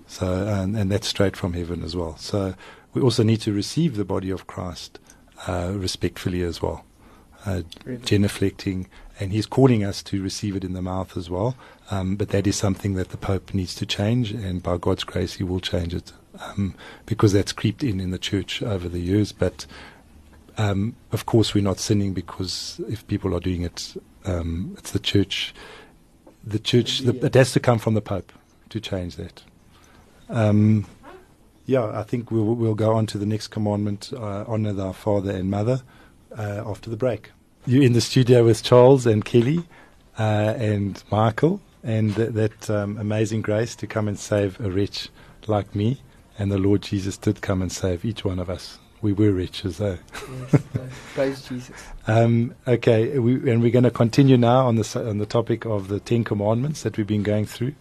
So, 0.07 0.45
and, 0.47 0.75
and 0.75 0.91
that's 0.91 1.07
straight 1.07 1.37
from 1.37 1.53
heaven 1.53 1.83
as 1.83 1.95
well. 1.95 2.17
So, 2.17 2.53
we 2.93 3.01
also 3.01 3.23
need 3.23 3.41
to 3.41 3.53
receive 3.53 3.95
the 3.95 4.05
body 4.05 4.29
of 4.29 4.47
Christ 4.47 4.99
uh, 5.47 5.71
respectfully 5.73 6.41
as 6.43 6.61
well, 6.61 6.85
uh, 7.45 7.61
genuflecting, 7.85 8.87
and 9.21 9.31
he's 9.31 9.45
calling 9.45 9.83
us 9.83 10.01
to 10.01 10.21
receive 10.21 10.55
it 10.55 10.63
in 10.63 10.73
the 10.73 10.81
mouth 10.81 11.15
as 11.15 11.29
well. 11.29 11.55
Um, 11.91 12.15
but 12.15 12.29
that 12.29 12.47
is 12.47 12.55
something 12.55 12.95
that 12.95 13.09
the 13.09 13.17
Pope 13.17 13.53
needs 13.53 13.75
to 13.75 13.85
change, 13.85 14.31
and 14.31 14.63
by 14.63 14.77
God's 14.77 15.03
grace, 15.03 15.35
he 15.35 15.43
will 15.43 15.59
change 15.59 15.93
it 15.93 16.11
um, 16.39 16.73
because 17.05 17.31
that's 17.31 17.51
creeped 17.51 17.83
in 17.83 17.99
in 17.99 18.09
the 18.09 18.17
church 18.17 18.63
over 18.63 18.89
the 18.89 18.99
years. 18.99 19.31
But 19.31 19.67
um, 20.57 20.95
of 21.11 21.27
course, 21.27 21.53
we're 21.53 21.63
not 21.63 21.77
sinning 21.79 22.13
because 22.13 22.81
if 22.89 23.05
people 23.05 23.35
are 23.35 23.39
doing 23.39 23.61
it, 23.61 23.95
um, 24.25 24.75
it's 24.79 24.91
the 24.91 24.99
church. 24.99 25.53
The 26.43 26.57
church, 26.59 26.99
the, 26.99 27.15
it 27.23 27.35
has 27.35 27.51
to 27.51 27.59
come 27.59 27.77
from 27.77 27.93
the 27.93 28.01
Pope 28.01 28.31
to 28.69 28.79
change 28.79 29.17
that. 29.17 29.43
Um, 30.29 30.87
yeah, 31.67 31.91
I 31.93 32.01
think 32.01 32.31
we'll, 32.31 32.55
we'll 32.55 32.73
go 32.73 32.93
on 32.93 33.05
to 33.07 33.19
the 33.19 33.27
next 33.27 33.49
commandment 33.49 34.11
uh, 34.11 34.45
honor 34.47 34.73
thy 34.73 34.93
father 34.93 35.29
and 35.29 35.51
mother 35.51 35.83
uh, 36.35 36.63
after 36.65 36.89
the 36.89 36.97
break. 36.97 37.31
You're 37.67 37.83
in 37.83 37.93
the 37.93 38.01
studio 38.01 38.43
with 38.43 38.63
Charles 38.63 39.05
and 39.05 39.23
Kelly 39.23 39.63
uh, 40.17 40.55
and 40.57 41.01
Michael 41.11 41.61
and 41.83 42.15
th- 42.15 42.31
that 42.31 42.69
um, 42.71 42.97
amazing 42.97 43.43
grace 43.43 43.75
to 43.75 43.85
come 43.87 44.07
and 44.07 44.17
save 44.17 44.59
a 44.59 44.71
wretch 44.71 45.09
like 45.45 45.75
me. 45.75 46.01
And 46.39 46.51
the 46.51 46.57
Lord 46.57 46.81
Jesus 46.81 47.17
did 47.17 47.41
come 47.41 47.61
and 47.61 47.71
save 47.71 48.03
each 48.03 48.25
one 48.25 48.39
of 48.39 48.49
us. 48.49 48.79
We 49.03 49.13
were 49.13 49.31
wretches, 49.31 49.77
though. 49.77 49.99
Yes, 50.51 50.63
praise 51.13 51.47
Jesus. 51.47 51.75
Um, 52.07 52.55
okay, 52.67 53.19
we, 53.19 53.33
and 53.51 53.61
we're 53.61 53.71
going 53.71 53.83
to 53.83 53.91
continue 53.91 54.37
now 54.37 54.67
on 54.67 54.75
the 54.75 55.07
on 55.07 55.19
the 55.19 55.27
topic 55.27 55.65
of 55.65 55.87
the 55.87 55.99
Ten 55.99 56.23
Commandments 56.23 56.81
that 56.81 56.97
we've 56.97 57.05
been 57.05 57.23
going 57.23 57.45
through. 57.45 57.75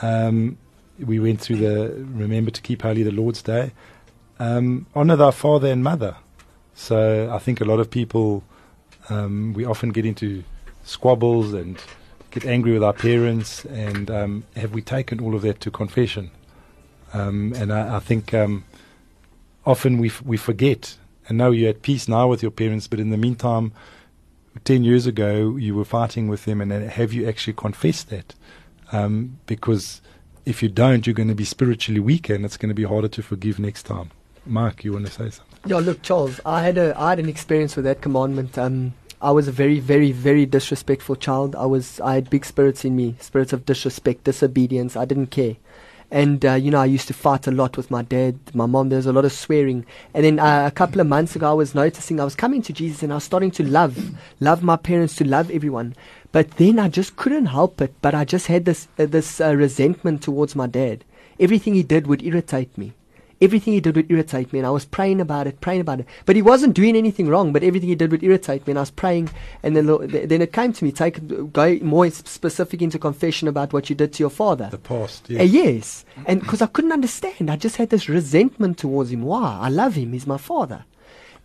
Um, 0.00 0.56
we 0.98 1.18
went 1.18 1.40
through 1.40 1.56
the 1.56 2.04
remember 2.12 2.50
to 2.50 2.60
keep 2.62 2.82
holy 2.82 3.02
the 3.02 3.10
Lord's 3.10 3.42
Day, 3.42 3.72
um, 4.38 4.86
honor 4.94 5.16
thy 5.16 5.30
father 5.30 5.68
and 5.68 5.84
mother. 5.84 6.16
So 6.74 7.30
I 7.30 7.38
think 7.38 7.60
a 7.60 7.64
lot 7.64 7.80
of 7.80 7.90
people 7.90 8.44
um, 9.10 9.52
we 9.54 9.64
often 9.64 9.90
get 9.90 10.06
into 10.06 10.42
squabbles 10.84 11.52
and 11.52 11.78
get 12.30 12.44
angry 12.44 12.72
with 12.72 12.82
our 12.82 12.92
parents, 12.92 13.64
and 13.66 14.10
um, 14.10 14.44
have 14.56 14.72
we 14.72 14.82
taken 14.82 15.20
all 15.20 15.34
of 15.34 15.42
that 15.42 15.60
to 15.60 15.70
confession? 15.70 16.30
Um, 17.12 17.52
and 17.56 17.72
I, 17.72 17.96
I 17.96 17.98
think 17.98 18.32
um, 18.32 18.64
often 19.66 19.98
we 19.98 20.08
f- 20.08 20.22
we 20.22 20.36
forget 20.36 20.96
and 21.28 21.38
know 21.38 21.50
you're 21.50 21.70
at 21.70 21.82
peace 21.82 22.08
now 22.08 22.28
with 22.28 22.42
your 22.42 22.50
parents, 22.50 22.88
but 22.88 22.98
in 22.98 23.10
the 23.10 23.16
meantime, 23.16 23.72
10 24.64 24.82
years 24.82 25.06
ago, 25.06 25.56
you 25.56 25.74
were 25.74 25.84
fighting 25.84 26.28
with 26.28 26.44
them, 26.44 26.60
and 26.60 26.72
have 26.72 27.12
you 27.12 27.28
actually 27.28 27.52
confessed 27.52 28.10
that? 28.10 28.34
Um, 28.92 29.38
because 29.46 30.02
if 30.44 30.62
you 30.62 30.68
don't, 30.68 31.06
you're 31.06 31.14
going 31.14 31.28
to 31.28 31.34
be 31.34 31.44
spiritually 31.44 32.00
weaker, 32.00 32.34
and 32.34 32.44
it's 32.44 32.56
going 32.56 32.68
to 32.68 32.74
be 32.74 32.82
harder 32.82 33.08
to 33.08 33.22
forgive 33.22 33.60
next 33.60 33.84
time. 33.84 34.10
Mark, 34.44 34.84
you 34.84 34.92
want 34.92 35.06
to 35.06 35.12
say 35.12 35.30
something? 35.30 35.58
Yeah, 35.66 35.76
look, 35.76 36.02
Charles, 36.02 36.40
I 36.44 36.62
had 36.62 36.78
a 36.78 36.98
I 36.98 37.10
had 37.10 37.20
an 37.20 37.28
experience 37.28 37.76
with 37.76 37.84
that 37.84 38.00
commandment. 38.00 38.58
Um, 38.58 38.94
I 39.22 39.32
was 39.32 39.48
a 39.48 39.52
very, 39.52 39.80
very, 39.80 40.12
very 40.12 40.46
disrespectful 40.46 41.14
child. 41.14 41.54
I 41.54 41.66
was 41.66 42.00
I 42.00 42.14
had 42.14 42.30
big 42.30 42.44
spirits 42.46 42.86
in 42.86 42.96
me, 42.96 43.16
spirits 43.20 43.52
of 43.52 43.66
disrespect, 43.66 44.24
disobedience. 44.24 44.96
I 44.96 45.04
didn't 45.04 45.26
care, 45.26 45.56
and 46.10 46.42
uh, 46.44 46.54
you 46.54 46.70
know 46.70 46.80
I 46.80 46.86
used 46.86 47.06
to 47.08 47.12
fight 47.12 47.46
a 47.46 47.50
lot 47.50 47.76
with 47.76 47.90
my 47.90 48.00
dad, 48.00 48.38
my 48.54 48.64
mom. 48.64 48.88
There 48.88 48.96
was 48.96 49.04
a 49.04 49.12
lot 49.12 49.26
of 49.26 49.32
swearing, 49.32 49.84
and 50.14 50.24
then 50.24 50.38
uh, 50.38 50.66
a 50.66 50.70
couple 50.70 51.02
of 51.02 51.06
months 51.06 51.36
ago, 51.36 51.50
I 51.50 51.52
was 51.52 51.74
noticing 51.74 52.18
I 52.18 52.24
was 52.24 52.34
coming 52.34 52.62
to 52.62 52.72
Jesus, 52.72 53.02
and 53.02 53.12
I 53.12 53.16
was 53.16 53.24
starting 53.24 53.50
to 53.52 53.62
love, 53.62 54.14
love 54.40 54.62
my 54.62 54.76
parents, 54.76 55.16
to 55.16 55.28
love 55.28 55.50
everyone. 55.50 55.96
But 56.32 56.52
then 56.52 56.78
I 56.78 56.88
just 56.88 57.16
couldn't 57.16 57.46
help 57.46 57.82
it. 57.82 57.92
But 58.00 58.14
I 58.14 58.24
just 58.24 58.46
had 58.46 58.64
this 58.64 58.88
uh, 58.98 59.04
this 59.04 59.38
uh, 59.38 59.54
resentment 59.54 60.22
towards 60.22 60.56
my 60.56 60.66
dad. 60.66 61.04
Everything 61.38 61.74
he 61.74 61.82
did 61.82 62.06
would 62.06 62.22
irritate 62.22 62.76
me 62.78 62.94
everything 63.40 63.72
he 63.72 63.80
did 63.80 63.96
would 63.96 64.10
irritate 64.10 64.52
me, 64.52 64.58
and 64.58 64.66
I 64.66 64.70
was 64.70 64.84
praying 64.84 65.20
about 65.20 65.46
it, 65.46 65.60
praying 65.60 65.80
about 65.80 66.00
it. 66.00 66.06
But 66.26 66.36
he 66.36 66.42
wasn't 66.42 66.74
doing 66.74 66.96
anything 66.96 67.28
wrong, 67.28 67.52
but 67.52 67.62
everything 67.62 67.88
he 67.88 67.94
did 67.94 68.10
would 68.10 68.22
irritate 68.22 68.66
me, 68.66 68.72
and 68.72 68.78
I 68.78 68.82
was 68.82 68.90
praying, 68.90 69.30
and 69.62 69.76
then 69.76 69.86
then 70.28 70.42
it 70.42 70.52
came 70.52 70.72
to 70.72 70.84
me, 70.84 70.92
take 70.92 71.52
go 71.52 71.78
more 71.82 72.08
specific 72.10 72.82
into 72.82 72.98
confession 72.98 73.48
about 73.48 73.72
what 73.72 73.88
you 73.88 73.96
did 73.96 74.12
to 74.14 74.22
your 74.22 74.30
father. 74.30 74.68
The 74.70 74.78
past, 74.78 75.26
Uh, 75.30 75.42
yes. 75.42 75.52
yes, 75.52 76.04
and 76.26 76.40
because 76.40 76.62
I 76.62 76.66
couldn't 76.66 76.92
understand, 76.92 77.50
I 77.50 77.56
just 77.56 77.76
had 77.76 77.90
this 77.90 78.08
resentment 78.08 78.78
towards 78.78 79.10
him. 79.10 79.22
Why? 79.22 79.58
I 79.60 79.68
love 79.68 79.94
him; 79.94 80.12
he's 80.12 80.26
my 80.26 80.38
father. 80.38 80.84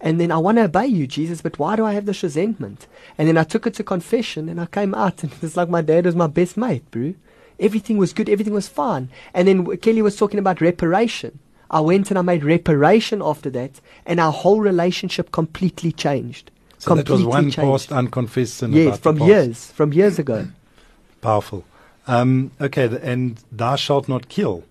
And 0.01 0.19
then 0.19 0.29
I 0.29 0.37
want 0.37 0.57
to 0.57 0.65
obey 0.65 0.87
you, 0.87 1.07
Jesus, 1.07 1.41
but 1.41 1.57
why 1.57 1.77
do 1.77 1.85
I 1.85 1.93
have 1.93 2.05
this 2.05 2.21
resentment? 2.21 2.85
And 3.17 3.29
then 3.29 3.37
I 3.37 3.43
took 3.45 3.65
it 3.65 3.73
to 3.75 3.83
confession, 3.83 4.49
and 4.49 4.59
I 4.59 4.65
came 4.65 4.93
out, 4.93 5.23
and 5.23 5.31
it's 5.41 5.55
like 5.55 5.69
my 5.69 5.81
dad 5.81 6.05
was 6.05 6.15
my 6.15 6.27
best 6.27 6.57
mate, 6.57 6.83
bro. 6.91 7.13
Everything 7.57 7.97
was 7.97 8.11
good, 8.11 8.27
everything 8.29 8.53
was 8.53 8.67
fine. 8.67 9.07
And 9.33 9.47
then 9.47 9.77
Kelly 9.77 10.01
was 10.01 10.17
talking 10.17 10.37
about 10.39 10.59
reparation. 10.59 11.39
I 11.69 11.79
went 11.81 12.11
and 12.11 12.17
I 12.17 12.21
made 12.21 12.43
reparation 12.43 13.21
after 13.21 13.49
that, 13.51 13.81
and 14.05 14.19
our 14.19 14.31
whole 14.31 14.61
relationship 14.61 15.31
completely 15.31 15.91
changed. 15.91 16.51
So 16.77 16.95
that 16.95 17.09
was 17.09 17.23
one 17.23 17.45
changed. 17.45 17.57
past 17.57 17.91
unconfessed 17.91 18.55
sin. 18.55 18.73
Yes, 18.73 18.99
from 18.99 19.19
years, 19.19 19.71
from 19.71 19.93
years 19.93 20.19
ago. 20.19 20.47
Powerful. 21.21 21.65
Um, 22.07 22.51
okay, 22.61 22.85
and 23.01 23.43
thou 23.51 23.75
shalt 23.75 24.07
not 24.07 24.29
kill. 24.29 24.63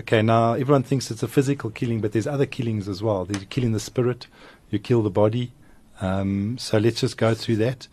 Okay, 0.00 0.22
now 0.22 0.52
everyone 0.52 0.82
thinks 0.82 1.10
it's 1.10 1.22
a 1.22 1.28
physical 1.28 1.70
killing, 1.70 2.00
but 2.00 2.12
there's 2.12 2.26
other 2.26 2.46
killings 2.46 2.88
as 2.88 3.02
well. 3.02 3.24
There's 3.24 3.44
killing 3.46 3.72
the 3.72 3.80
spirit, 3.80 4.26
you 4.70 4.78
kill 4.78 5.02
the 5.02 5.10
body. 5.10 5.52
Um, 6.00 6.58
so 6.58 6.78
let's 6.78 7.00
just 7.00 7.16
go 7.16 7.34
through 7.34 7.56
that. 7.56 7.88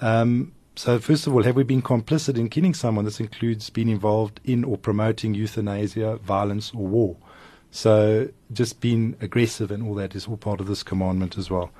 Um, 0.00 0.52
so 0.74 0.98
first 0.98 1.26
of 1.26 1.34
all, 1.34 1.42
have 1.42 1.56
we 1.56 1.62
been 1.62 1.80
complicit 1.80 2.36
in 2.36 2.50
killing 2.50 2.74
someone? 2.74 3.06
This 3.06 3.20
includes 3.20 3.70
being 3.70 3.88
involved 3.88 4.40
in 4.44 4.64
or 4.64 4.76
promoting 4.76 5.32
euthanasia, 5.32 6.16
violence, 6.16 6.72
or 6.74 6.86
war. 6.86 7.16
So 7.70 8.28
just 8.52 8.80
being 8.80 9.16
aggressive 9.20 9.70
and 9.70 9.82
all 9.82 9.94
that 9.96 10.14
is 10.14 10.26
all 10.26 10.36
part 10.36 10.60
of 10.60 10.66
this 10.66 10.82
commandment 10.82 11.36
as 11.36 11.50
well. 11.50 11.70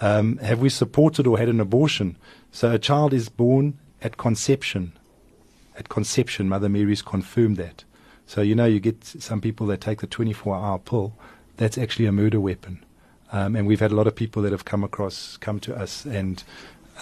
Um, 0.00 0.38
have 0.38 0.60
we 0.60 0.68
supported 0.68 1.26
or 1.26 1.38
had 1.38 1.48
an 1.48 1.60
abortion? 1.60 2.16
So 2.50 2.72
a 2.72 2.78
child 2.78 3.12
is 3.12 3.28
born 3.28 3.78
at 4.02 4.16
conception. 4.16 4.92
At 5.76 5.88
conception, 5.88 6.48
Mother 6.48 6.68
Mary's 6.68 7.02
confirmed 7.02 7.56
that. 7.56 7.84
So 8.26 8.40
you 8.40 8.54
know, 8.54 8.64
you 8.64 8.80
get 8.80 9.04
some 9.04 9.40
people 9.40 9.66
that 9.68 9.80
take 9.80 10.00
the 10.00 10.06
24-hour 10.06 10.78
pill. 10.80 11.14
That's 11.56 11.78
actually 11.78 12.06
a 12.06 12.12
murder 12.12 12.40
weapon, 12.40 12.84
um, 13.30 13.54
and 13.54 13.66
we've 13.66 13.80
had 13.80 13.92
a 13.92 13.94
lot 13.94 14.06
of 14.06 14.16
people 14.16 14.42
that 14.42 14.50
have 14.50 14.64
come 14.64 14.82
across, 14.82 15.36
come 15.36 15.60
to 15.60 15.76
us, 15.76 16.04
and 16.04 16.42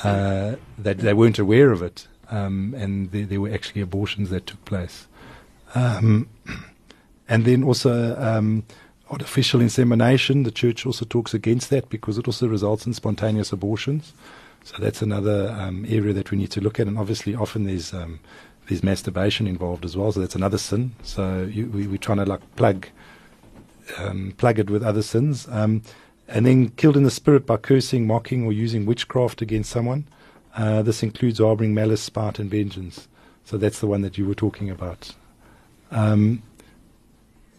uh, 0.05 0.57
that 0.77 0.99
they 0.99 1.15
weren't 1.15 1.39
aware 1.39 1.71
of 1.71 1.81
it, 1.81 2.07
um, 2.31 2.75
and 2.77 3.11
there, 3.13 3.25
there 3.25 3.41
were 3.41 3.51
actually 3.51 3.81
abortions 3.81 4.29
that 4.31 4.47
took 4.47 4.63
place. 4.65 5.07
And 7.29 7.45
then 7.45 7.63
also 7.63 8.17
um, 8.19 8.65
artificial 9.11 9.61
insemination. 9.61 10.43
The 10.43 10.51
church 10.51 10.85
also 10.87 11.05
talks 11.05 11.35
against 11.35 11.71
that 11.71 11.89
because 11.89 12.19
it 12.19 12.27
also 12.27 12.49
results 12.49 12.87
in 12.87 12.95
spontaneous 12.95 13.53
abortions. 13.53 14.13
So 14.65 14.77
that's 14.79 15.03
another 15.03 15.55
um, 15.59 15.85
area 15.89 16.13
that 16.13 16.31
we 16.31 16.39
need 16.39 16.51
to 16.53 16.61
look 16.61 16.79
at. 16.79 16.87
And 16.87 16.99
obviously, 16.99 17.35
often 17.35 17.65
there's 17.65 17.93
um, 17.93 18.21
there's 18.69 18.83
masturbation 18.83 19.47
involved 19.47 19.85
as 19.85 19.97
well. 19.97 20.13
So 20.13 20.21
that's 20.21 20.37
another 20.37 20.59
sin. 20.59 20.95
So 21.03 21.43
you, 21.43 21.67
we, 21.67 21.87
we're 21.87 21.99
trying 21.99 22.19
to 22.19 22.25
like 22.25 22.41
plug 22.57 22.87
um, 23.99 24.35
plug 24.37 24.59
it 24.59 24.71
with 24.71 24.83
other 24.83 25.03
sins. 25.03 25.49
Um, 25.51 25.83
and 26.29 26.47
then 26.47 26.71
killed 26.71 26.97
in 26.97 27.03
the 27.03 27.11
spirit 27.11 27.47
by 27.47 27.57
cursing, 27.57 28.07
mocking, 28.07 28.45
or 28.45 28.53
using 28.53 28.87
witchcraft 28.87 29.43
against 29.43 29.71
someone. 29.71 30.07
Uh, 30.57 30.83
this 30.83 31.03
includes 31.03 31.39
harboring 31.39 31.75
malice, 31.75 32.03
spite, 32.03 32.39
and 32.39 32.51
vengeance. 32.51 33.09
So 33.45 33.59
that's 33.59 33.81
the 33.81 33.87
one 33.87 34.03
that 34.03 34.17
you 34.17 34.27
were 34.27 34.35
talking 34.35 34.71
about. 34.71 35.15
Um, 35.91 36.43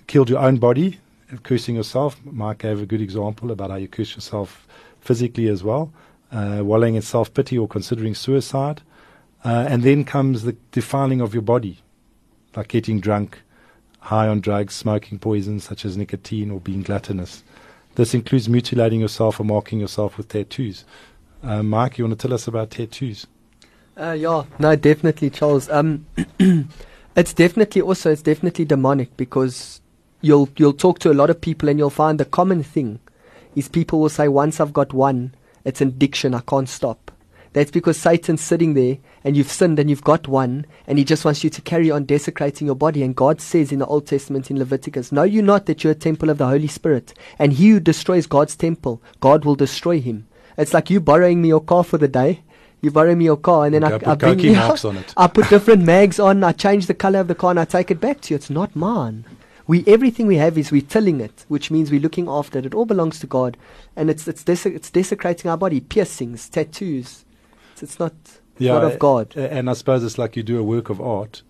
killed 0.08 0.30
your 0.30 0.40
own 0.40 0.58
body, 0.58 1.00
cursing 1.44 1.76
yourself. 1.76 2.20
Mark 2.26 2.60
gave 2.60 2.82
a 2.82 2.86
good 2.86 3.02
example 3.02 3.52
about 3.52 3.70
how 3.70 3.78
you 3.78 3.88
curse 3.88 4.16
yourself 4.16 4.68
physically 5.02 5.48
as 5.48 5.64
well. 5.64 5.92
uh, 6.34 6.62
wallowing 6.64 6.96
in 6.96 7.02
self 7.02 7.34
pity 7.34 7.58
or 7.58 7.68
considering 7.68 8.16
suicide. 8.16 8.82
Uh, 9.46 9.66
and 9.68 9.84
then 9.84 10.06
comes 10.06 10.44
the 10.44 10.56
defiling 10.72 11.20
of 11.20 11.34
your 11.34 11.42
body, 11.42 11.80
like 12.56 12.70
getting 12.70 13.02
drunk, 13.02 13.42
high 14.00 14.26
on 14.28 14.40
drugs, 14.40 14.74
smoking 14.74 15.20
poisons 15.20 15.66
such 15.66 15.84
as 15.84 15.98
nicotine, 15.98 16.50
or 16.50 16.62
being 16.62 16.82
gluttonous. 16.82 17.44
This 17.96 18.14
includes 18.14 18.48
mutilating 18.48 19.02
yourself 19.02 19.42
or 19.42 19.44
marking 19.44 19.82
yourself 19.82 20.18
with 20.18 20.30
tattoos. 20.30 20.86
Uh, 21.44 21.62
Mike, 21.62 21.98
you 21.98 22.06
want 22.06 22.18
to 22.18 22.28
tell 22.28 22.34
us 22.34 22.48
about 22.48 22.72
tattoos? 22.72 23.28
Uh, 23.98 24.14
yeah, 24.18 24.46
no, 24.60 24.78
definitely, 24.78 25.30
Charles. 25.30 25.70
Um, 25.70 26.06
it's 27.18 27.34
definitely 27.34 27.82
also 27.82 28.12
it's 28.12 28.22
definitely 28.22 28.64
demonic 28.64 29.16
because 29.18 29.82
you'll 30.24 30.50
you'll 30.58 30.74
talk 30.74 30.98
to 31.00 31.12
a 31.12 31.20
lot 31.22 31.30
of 31.30 31.42
people 31.42 31.70
and 31.70 31.78
you'll 31.78 31.92
find 31.92 32.20
the 32.20 32.26
common 32.26 32.64
thing 32.64 33.00
is 33.56 33.68
people 33.68 34.00
will 34.00 34.10
say 34.10 34.28
once 34.28 34.60
I've 34.60 34.74
got 34.74 34.94
one, 34.94 35.36
it's 35.64 35.82
an 35.82 35.90
addiction. 35.90 36.34
I 36.34 36.40
can't 36.40 36.68
stop. 36.68 37.12
That's 37.52 37.70
because 37.70 37.98
Satan's 37.98 38.42
sitting 38.42 38.74
there 38.74 38.98
and 39.24 39.38
you've 39.38 39.52
sinned 39.52 39.78
and 39.78 39.88
you've 39.88 40.04
got 40.04 40.28
one 40.28 40.66
and 40.88 40.98
he 40.98 41.04
just 41.06 41.24
wants 41.24 41.44
you 41.44 41.52
to 41.52 41.62
carry 41.62 41.92
on 41.92 42.06
desecrating 42.06 42.66
your 42.66 42.76
body. 42.76 43.04
And 43.04 43.16
God 43.16 43.42
says 43.42 43.72
in 43.72 43.78
the 43.78 43.86
Old 43.86 44.08
Testament 44.08 44.50
in 44.50 44.58
Leviticus, 44.58 45.12
Know 45.12 45.22
you 45.22 45.44
not 45.44 45.68
that 45.68 45.84
you're 45.84 45.92
a 45.92 45.96
temple 45.96 46.32
of 46.32 46.40
the 46.40 46.48
Holy 46.48 46.68
Spirit? 46.68 47.14
And 47.38 47.54
he 47.54 47.70
who 47.70 47.80
destroys 47.80 48.26
God's 48.26 48.56
temple, 48.56 49.04
God 49.20 49.46
will 49.46 49.56
destroy 49.56 50.00
him. 50.02 50.26
It's 50.58 50.74
like 50.74 50.90
you 50.90 51.00
borrowing 51.00 51.44
me 51.44 51.50
your 51.50 51.62
car 51.62 51.84
for 51.84 52.00
the 52.00 52.08
day. 52.08 52.42
You 52.82 52.92
borrow 52.92 53.16
me 53.16 53.26
your 53.26 53.38
car 53.38 53.66
and 53.66 53.76
then 53.76 53.84
Okay, 53.84 53.96
I, 53.96 53.98
put 54.00 54.08
I 54.08 54.16
bring 54.16 54.40
kokie 54.40 54.56
marks 54.56 54.84
on 54.84 54.98
it. 54.98 55.14
I 55.16 55.28
put 55.28 55.50
different 55.50 55.84
mags 55.84 56.20
on, 56.20 56.44
I 56.44 56.52
change 56.52 56.88
the 56.88 56.94
color 56.94 57.20
of 57.20 57.28
the 57.28 57.36
car 57.36 57.52
and 57.52 57.60
I 57.60 57.66
take 57.66 57.92
it 57.92 58.02
back 58.02 58.20
to 58.22 58.34
you. 58.34 58.36
It's 58.36 58.50
not 58.50 58.76
mine. 58.76 59.26
We 59.68 59.84
everything 59.88 60.28
we 60.28 60.38
have 60.38 60.58
is 60.58 60.72
we're 60.72 60.82
tilling 60.82 61.22
it, 61.22 61.46
which 61.48 61.72
means 61.72 61.92
we're 61.92 62.02
looking 62.02 62.28
after 62.28 62.60
it. 62.60 62.66
It 62.66 62.74
all 62.74 62.86
belongs 62.86 63.20
to 63.20 63.28
God, 63.28 63.58
and 63.96 64.10
it's 64.10 64.28
it's, 64.28 64.44
dese- 64.44 64.66
it's 64.66 64.90
desecrating 64.90 65.50
our 65.50 65.58
body. 65.58 65.80
Piercings, 65.80 66.50
tattoos. 66.50 67.26
It's, 67.74 67.84
it's 67.84 68.00
not 68.00 68.14
not 68.76 68.84
of 68.84 69.00
God. 69.00 69.36
And 69.36 69.70
I 69.70 69.74
suppose 69.74 70.04
it's 70.04 70.18
like 70.18 70.36
you 70.36 70.44
do 70.44 70.60
a 70.60 70.64
work 70.64 70.90
of 70.90 71.02
art. 71.02 71.42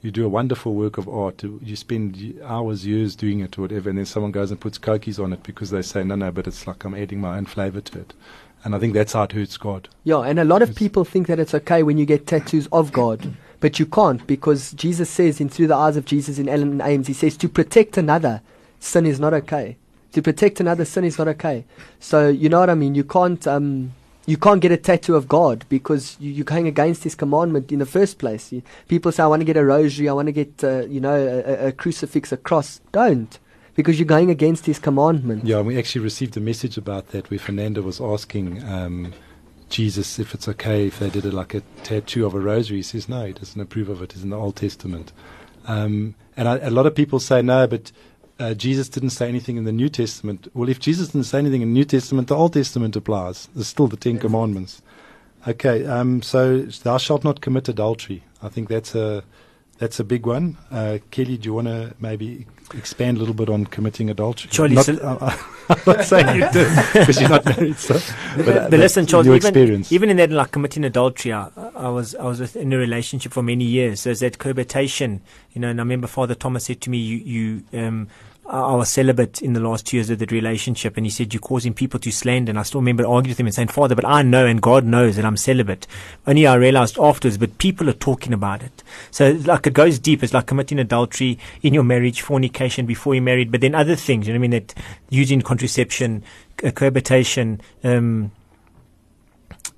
You 0.00 0.10
do 0.10 0.24
a 0.24 0.28
wonderful 0.28 0.74
work 0.74 0.98
of 0.98 1.08
art. 1.08 1.42
You 1.44 1.76
spend 1.76 2.40
hours, 2.44 2.84
years 2.84 3.14
doing 3.14 3.40
it 3.40 3.56
or 3.56 3.62
whatever, 3.62 3.88
and 3.88 3.98
then 3.98 4.06
someone 4.06 4.32
goes 4.32 4.50
and 4.50 4.60
puts 4.60 4.76
kokies 4.76 5.22
on 5.22 5.32
it 5.32 5.44
because 5.44 5.70
they 5.70 5.82
say, 5.82 6.02
no, 6.02 6.16
no, 6.16 6.32
but 6.32 6.46
it's 6.48 6.66
like 6.66 6.84
I'm 6.84 6.94
adding 6.94 7.20
my 7.20 7.36
own 7.36 7.46
flavor 7.46 7.80
to 7.80 8.00
it. 8.00 8.12
And 8.64 8.74
I 8.74 8.78
think 8.78 8.94
that's 8.94 9.12
how 9.12 9.24
it 9.24 9.32
hurts 9.32 9.56
God. 9.56 9.88
Yeah, 10.04 10.20
and 10.20 10.38
a 10.38 10.44
lot 10.44 10.62
of 10.62 10.74
people 10.74 11.04
think 11.04 11.26
that 11.28 11.38
it's 11.38 11.54
okay 11.54 11.82
when 11.82 11.98
you 11.98 12.06
get 12.06 12.26
tattoos 12.26 12.68
of 12.72 12.92
God, 12.92 13.34
but 13.62 13.78
you 13.78 13.86
can't 13.86 14.26
because 14.26 14.72
Jesus 14.72 15.08
says 15.08 15.40
in 15.40 15.48
Through 15.48 15.68
the 15.68 15.76
Eyes 15.76 15.96
of 15.96 16.04
Jesus 16.04 16.38
in 16.38 16.48
Ellen 16.48 16.72
and 16.72 16.82
Ames, 16.82 17.06
he 17.06 17.14
says 17.14 17.36
to 17.38 17.48
protect 17.48 17.96
another, 17.96 18.42
sin 18.80 19.06
is 19.06 19.18
not 19.18 19.32
okay. 19.32 19.76
To 20.12 20.20
protect 20.20 20.60
another, 20.60 20.84
sin 20.84 21.04
is 21.04 21.16
not 21.16 21.28
okay. 21.28 21.64
So 21.98 22.28
you 22.28 22.48
know 22.50 22.60
what 22.60 22.68
I 22.68 22.74
mean. 22.74 22.94
You 22.94 23.04
can't 23.04 23.46
um, 23.46 23.92
you 24.26 24.36
can't 24.36 24.60
get 24.60 24.70
a 24.72 24.76
tattoo 24.76 25.14
of 25.16 25.26
God 25.26 25.64
because 25.70 26.16
you, 26.20 26.30
you're 26.30 26.44
going 26.44 26.66
against 26.68 27.02
His 27.04 27.14
commandment 27.14 27.72
in 27.72 27.78
the 27.78 27.86
first 27.86 28.18
place. 28.18 28.52
You, 28.52 28.62
people 28.88 29.10
say, 29.10 29.22
"I 29.22 29.26
want 29.26 29.40
to 29.40 29.46
get 29.46 29.56
a 29.56 29.64
rosary, 29.64 30.08
I 30.10 30.12
want 30.12 30.26
to 30.26 30.32
get 30.32 30.62
uh, 30.62 30.84
you 30.86 31.00
know 31.00 31.14
a, 31.14 31.38
a- 31.52 31.66
a 31.68 31.72
crucifix, 31.72 32.30
a 32.30 32.36
cross." 32.36 32.80
Don't, 32.92 33.38
because 33.74 33.98
you're 33.98 34.06
going 34.16 34.30
against 34.30 34.66
His 34.66 34.78
commandment. 34.78 35.44
Yeah, 35.46 35.62
we 35.62 35.78
actually 35.78 36.02
received 36.04 36.36
a 36.36 36.40
message 36.40 36.76
about 36.76 37.08
that 37.12 37.30
where 37.30 37.38
Fernanda 37.40 37.80
was 37.80 38.00
asking 38.00 38.62
um, 38.64 39.12
Jesus 39.72 40.18
if 40.18 40.34
it's 40.34 40.46
okay 40.46 40.86
if 40.86 40.98
they 40.98 41.10
did 41.10 41.24
it 41.24 41.32
like 41.32 41.54
a 41.54 41.62
tattoo 41.82 42.26
of 42.26 42.34
a 42.34 42.40
rosary. 42.40 42.78
He 42.78 42.82
says 42.82 43.08
no, 43.08 43.26
he 43.26 43.32
doesn't 43.32 43.60
approve 43.60 43.88
of 43.88 44.02
it. 44.02 44.12
It's 44.12 44.22
in 44.22 44.30
the 44.30 44.38
Old 44.38 44.56
Testament. 44.56 45.12
Um, 45.66 46.14
and 46.36 46.48
I, 46.48 46.58
a 46.58 46.70
lot 46.70 46.86
of 46.86 46.94
people 46.94 47.18
say 47.18 47.42
no, 47.42 47.66
but 47.66 47.90
uh, 48.38 48.54
Jesus 48.54 48.88
didn't 48.88 49.10
say 49.10 49.28
anything 49.28 49.56
in 49.56 49.64
the 49.64 49.72
New 49.72 49.88
Testament. 49.88 50.48
Well, 50.54 50.68
if 50.68 50.78
Jesus 50.78 51.08
didn't 51.08 51.26
say 51.26 51.38
anything 51.38 51.62
in 51.62 51.68
the 51.68 51.74
New 51.74 51.84
Testament, 51.84 52.28
the 52.28 52.36
Old 52.36 52.52
Testament 52.52 52.96
applies. 52.96 53.48
There's 53.54 53.68
still 53.68 53.88
the 53.88 53.96
Ten 53.96 54.18
Commandments. 54.18 54.82
Okay, 55.46 55.84
um, 55.86 56.22
so 56.22 56.62
thou 56.62 56.98
shalt 56.98 57.24
not 57.24 57.40
commit 57.40 57.68
adultery. 57.68 58.22
I 58.42 58.48
think 58.48 58.68
that's 58.68 58.94
a 58.94 59.24
that's 59.82 59.98
a 59.98 60.04
big 60.04 60.26
one. 60.26 60.56
Uh, 60.70 60.98
Kelly, 61.10 61.36
do 61.36 61.48
you 61.48 61.54
want 61.54 61.66
to 61.66 61.92
maybe 61.98 62.46
expand 62.72 63.16
a 63.16 63.20
little 63.20 63.34
bit 63.34 63.48
on 63.48 63.66
committing 63.66 64.10
adultery? 64.10 64.48
Charlie, 64.48 64.76
not, 64.76 64.88
uh, 64.88 65.36
I'm 65.68 65.78
not 65.84 66.04
saying 66.04 66.36
you 66.36 66.48
do 66.52 66.68
because 66.92 67.20
you're 67.20 67.28
not 67.28 67.44
married, 67.44 67.76
so. 67.76 67.98
But, 68.36 68.48
uh, 68.48 68.70
but 68.70 68.78
listen, 68.78 69.06
Charles, 69.06 69.26
your 69.26 69.34
even, 69.34 69.48
experience. 69.48 69.90
even 69.90 70.08
in 70.08 70.18
that, 70.18 70.30
like 70.30 70.52
committing 70.52 70.84
adultery, 70.84 71.32
I, 71.32 71.48
I 71.74 71.88
was 71.88 72.14
I 72.14 72.24
was 72.24 72.38
with, 72.38 72.54
in 72.54 72.72
a 72.72 72.78
relationship 72.78 73.32
for 73.32 73.42
many 73.42 73.64
years. 73.64 74.04
There's 74.04 74.20
that 74.20 74.38
cohabitation, 74.38 75.20
you 75.52 75.60
know. 75.60 75.68
And 75.68 75.80
I 75.80 75.82
remember 75.82 76.06
Father 76.06 76.36
Thomas 76.36 76.66
said 76.66 76.80
to 76.82 76.90
me, 76.90 76.98
"You, 76.98 77.16
you, 77.18 77.78
um, 77.78 78.08
I 78.44 78.74
was 78.74 78.90
celibate 78.90 79.40
in 79.40 79.52
the 79.52 79.60
last 79.60 79.86
two 79.86 79.96
years 79.96 80.10
of 80.10 80.18
that 80.18 80.32
relationship," 80.32 80.96
and 80.96 81.06
he 81.06 81.10
said, 81.10 81.32
"You're 81.32 81.40
causing 81.40 81.74
people 81.74 82.00
to 82.00 82.10
slander." 82.10 82.50
And 82.50 82.58
I 82.58 82.64
still 82.64 82.80
remember 82.80 83.06
arguing 83.06 83.32
with 83.32 83.40
him 83.40 83.46
and 83.46 83.54
saying, 83.54 83.68
"Father, 83.68 83.94
but 83.94 84.04
I 84.04 84.22
know, 84.22 84.46
and 84.46 84.60
God 84.60 84.84
knows 84.84 85.16
that 85.16 85.24
I'm 85.24 85.36
celibate." 85.36 85.86
Only 86.26 86.46
I 86.46 86.54
realized 86.54 86.98
afterwards, 86.98 87.38
but 87.38 87.58
people 87.58 87.88
are 87.88 87.94
talking 87.94 88.32
about 88.32 88.62
it. 88.62 88.82
So 89.10 89.32
like 89.44 89.66
it 89.66 89.74
goes 89.74 89.98
deep. 89.98 90.22
It's 90.22 90.34
like 90.34 90.46
committing 90.46 90.78
adultery 90.78 91.38
in 91.62 91.72
your 91.72 91.84
marriage, 91.84 92.20
fornication 92.20 92.84
before 92.84 93.14
you're 93.14 93.22
married, 93.22 93.52
but 93.52 93.60
then 93.60 93.74
other 93.74 93.96
things. 93.96 94.26
You 94.26 94.34
know 94.34 94.40
what 94.40 94.46
I 94.46 94.48
mean? 94.48 94.62
That 94.66 94.74
using 95.08 95.40
contraception, 95.40 96.22
cohabitation. 96.56 97.60
Um, 97.84 98.32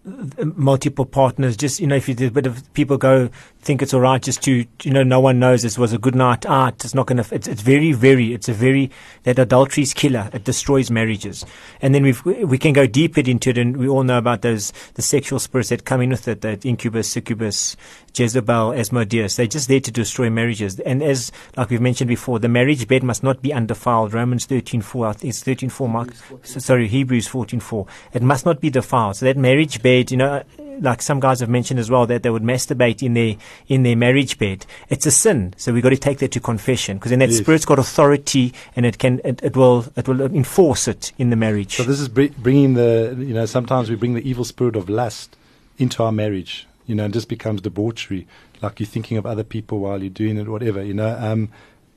multiple 0.04 1.06
partners. 1.06 1.56
Just 1.56 1.80
you 1.80 1.86
know, 1.86 1.96
if 1.96 2.08
you 2.08 2.14
did 2.14 2.28
a 2.28 2.30
bit 2.30 2.46
of 2.46 2.72
people 2.74 2.98
go 2.98 3.30
think 3.64 3.80
it's 3.80 3.94
all 3.94 4.00
right, 4.00 4.22
just 4.22 4.42
to 4.42 4.66
you 4.82 4.90
know, 4.90 5.02
no 5.02 5.20
one 5.20 5.38
knows 5.38 5.62
this 5.62 5.78
was 5.78 5.92
a 5.92 5.98
good 5.98 6.14
night 6.14 6.44
out. 6.44 6.84
It's 6.84 6.94
not 6.94 7.06
going 7.06 7.22
to. 7.22 7.34
It's, 7.34 7.48
it's 7.48 7.62
very, 7.62 7.92
very. 7.92 8.34
It's 8.34 8.48
a 8.48 8.52
very 8.52 8.90
that 9.22 9.38
adultery 9.38 9.82
is 9.82 9.94
killer. 9.94 10.28
It 10.32 10.44
destroys 10.44 10.90
marriages. 10.90 11.44
And 11.80 11.94
then 11.94 12.02
we've 12.02 12.24
we 12.24 12.58
can 12.58 12.72
go 12.72 12.86
deeper 12.86 13.20
into 13.20 13.50
it, 13.50 13.58
and 13.58 13.76
we 13.76 13.88
all 13.88 14.04
know 14.04 14.18
about 14.18 14.42
those 14.42 14.72
the 14.94 15.02
sexual 15.02 15.38
spirits 15.38 15.70
that 15.70 15.84
come 15.84 16.02
in 16.02 16.10
with 16.10 16.28
it. 16.28 16.42
That 16.42 16.64
incubus, 16.64 17.10
succubus, 17.10 17.76
Jezebel, 18.16 18.72
Asmodeus. 18.72 19.36
They're 19.36 19.46
just 19.46 19.68
there 19.68 19.80
to 19.80 19.90
destroy 19.90 20.30
marriages. 20.30 20.78
And 20.80 21.02
as 21.02 21.32
like 21.56 21.70
we've 21.70 21.80
mentioned 21.80 22.08
before, 22.08 22.38
the 22.38 22.48
marriage 22.48 22.86
bed 22.86 23.02
must 23.02 23.22
not 23.22 23.42
be 23.42 23.52
undefiled. 23.52 24.14
Romans 24.14 24.46
thirteen 24.46 24.82
four. 24.82 25.06
I 25.06 25.12
think 25.12 25.30
it's 25.30 25.42
thirteen 25.42 25.70
four. 25.70 25.88
Mark. 25.88 26.10
So, 26.42 26.60
sorry, 26.60 26.88
Hebrews 26.88 27.26
fourteen 27.26 27.60
four. 27.60 27.86
It 28.12 28.22
must 28.22 28.46
not 28.46 28.60
be 28.60 28.70
defiled. 28.70 29.16
So 29.16 29.26
that 29.26 29.36
marriage 29.36 29.82
bed, 29.82 30.10
you 30.10 30.16
know, 30.16 30.26
uh, 30.26 30.42
like 30.80 31.02
some 31.02 31.20
guys 31.20 31.40
have 31.40 31.48
mentioned 31.48 31.78
as 31.78 31.90
well, 31.90 32.06
that 32.06 32.22
they 32.22 32.30
would 32.30 32.42
masturbate 32.42 33.02
in 33.02 33.14
their 33.14 33.36
in 33.68 33.82
their 33.82 33.96
marriage 33.96 34.38
bed. 34.38 34.66
It's 34.88 35.06
a 35.06 35.10
sin. 35.10 35.54
So 35.56 35.72
we've 35.72 35.82
got 35.82 35.90
to 35.90 35.96
take 35.96 36.18
that 36.18 36.32
to 36.32 36.40
confession 36.40 36.96
because 36.98 37.10
then 37.10 37.18
that 37.20 37.30
Yes. 37.30 37.38
spirit's 37.38 37.64
got 37.64 37.78
authority 37.78 38.52
and 38.76 38.84
it 38.86 38.98
can 38.98 39.20
it, 39.24 39.42
it 39.42 39.56
will 39.56 39.86
it 39.96 40.08
will 40.08 40.20
enforce 40.20 40.88
it 40.88 41.12
in 41.18 41.30
the 41.30 41.36
marriage. 41.36 41.76
So 41.76 41.84
this 41.84 42.00
is 42.00 42.08
bringing 42.08 42.74
the, 42.74 43.14
you 43.18 43.34
know, 43.34 43.46
sometimes 43.46 43.90
we 43.90 43.96
bring 43.96 44.14
the 44.14 44.28
evil 44.28 44.44
spirit 44.44 44.76
of 44.76 44.88
lust 44.88 45.36
into 45.78 46.02
our 46.02 46.12
marriage, 46.12 46.66
you 46.86 46.94
know, 46.94 47.04
and 47.04 47.14
just 47.14 47.28
becomes 47.28 47.60
debauchery, 47.60 48.26
like 48.62 48.80
you're 48.80 48.86
thinking 48.86 49.16
of 49.16 49.26
other 49.26 49.44
people 49.44 49.78
while 49.78 50.02
you're 50.02 50.10
doing 50.10 50.36
it, 50.38 50.48
whatever, 50.48 50.82
you 50.82 50.94
know. 50.94 51.16
Um, 51.18 51.50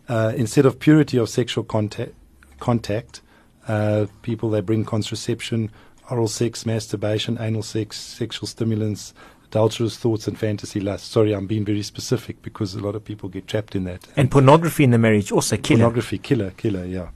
uh, 0.07 0.33
instead 0.35 0.65
of 0.65 0.79
purity 0.79 1.17
of 1.17 1.29
sexual 1.29 1.63
contact, 1.63 2.13
contact 2.59 3.21
uh, 3.67 4.05
people 4.21 4.49
they 4.49 4.61
bring 4.61 4.85
contraception, 4.85 5.71
oral 6.09 6.27
sex, 6.27 6.65
masturbation, 6.65 7.37
anal 7.39 7.63
sex, 7.63 7.97
sexual 7.97 8.47
stimulants, 8.47 9.13
adulterous 9.45 9.97
thoughts, 9.97 10.27
and 10.27 10.39
fantasy 10.39 10.79
lust. 10.79 11.11
Sorry, 11.11 11.33
I'm 11.33 11.47
being 11.47 11.65
very 11.65 11.83
specific 11.83 12.41
because 12.41 12.75
a 12.75 12.79
lot 12.79 12.95
of 12.95 13.03
people 13.03 13.29
get 13.29 13.47
trapped 13.47 13.75
in 13.75 13.83
that. 13.85 14.07
and 14.15 14.31
pornography 14.31 14.83
in 14.83 14.91
the 14.91 14.97
marriage 14.97 15.31
also 15.31 15.57
killer. 15.57 15.79
Pornography, 15.79 16.17
killer, 16.17 16.51
killer, 16.51 16.85
yeah. 16.85 17.09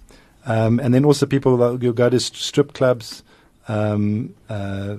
Um, 0.45 0.79
and 0.79 0.93
then 0.93 1.05
also 1.05 1.25
people 1.25 1.55
that 1.57 1.95
go 1.95 2.09
to 2.09 2.19
strip 2.19 2.73
clubs. 2.73 3.23
Um, 3.67 4.33
uh, 4.49 4.97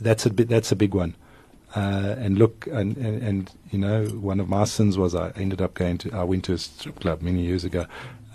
that's 0.00 0.26
a 0.26 0.30
bit, 0.30 0.48
that's 0.48 0.72
a 0.72 0.76
big 0.76 0.92
one. 0.94 1.14
Uh, 1.74 2.14
and 2.18 2.38
look, 2.38 2.68
and, 2.68 2.96
and, 2.96 3.22
and 3.22 3.50
you 3.72 3.78
know, 3.78 4.04
one 4.06 4.38
of 4.38 4.48
my 4.48 4.64
sins 4.64 4.96
was 4.96 5.14
I 5.14 5.30
ended 5.30 5.60
up 5.60 5.74
going 5.74 5.98
to, 5.98 6.12
I 6.12 6.22
went 6.22 6.44
to 6.44 6.52
a 6.52 6.58
strip 6.58 7.00
club 7.00 7.20
many 7.20 7.42
years 7.42 7.64
ago. 7.64 7.86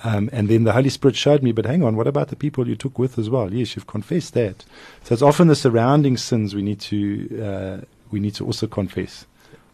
Um, 0.04 0.30
and 0.32 0.48
then 0.50 0.64
the 0.64 0.74
Holy 0.74 0.90
Spirit 0.90 1.16
showed 1.16 1.44
me, 1.44 1.52
but 1.52 1.66
hang 1.66 1.84
on, 1.84 1.96
what 1.96 2.08
about 2.08 2.30
the 2.30 2.36
people 2.36 2.68
you 2.68 2.76
took 2.76 2.98
with 3.00 3.18
as 3.18 3.30
well? 3.30 3.54
Yes, 3.54 3.76
you've 3.76 3.88
confessed 3.88 4.34
that. 4.34 4.66
So 5.04 5.14
it's 5.14 5.22
often 5.22 5.48
the 5.48 5.56
surrounding 5.56 6.18
sins 6.18 6.56
we 6.56 6.62
need 6.62 6.80
to, 6.82 7.44
uh, 7.44 7.86
we 8.12 8.20
need 8.20 8.36
to 8.36 8.46
also 8.46 8.68
confess. 8.68 9.26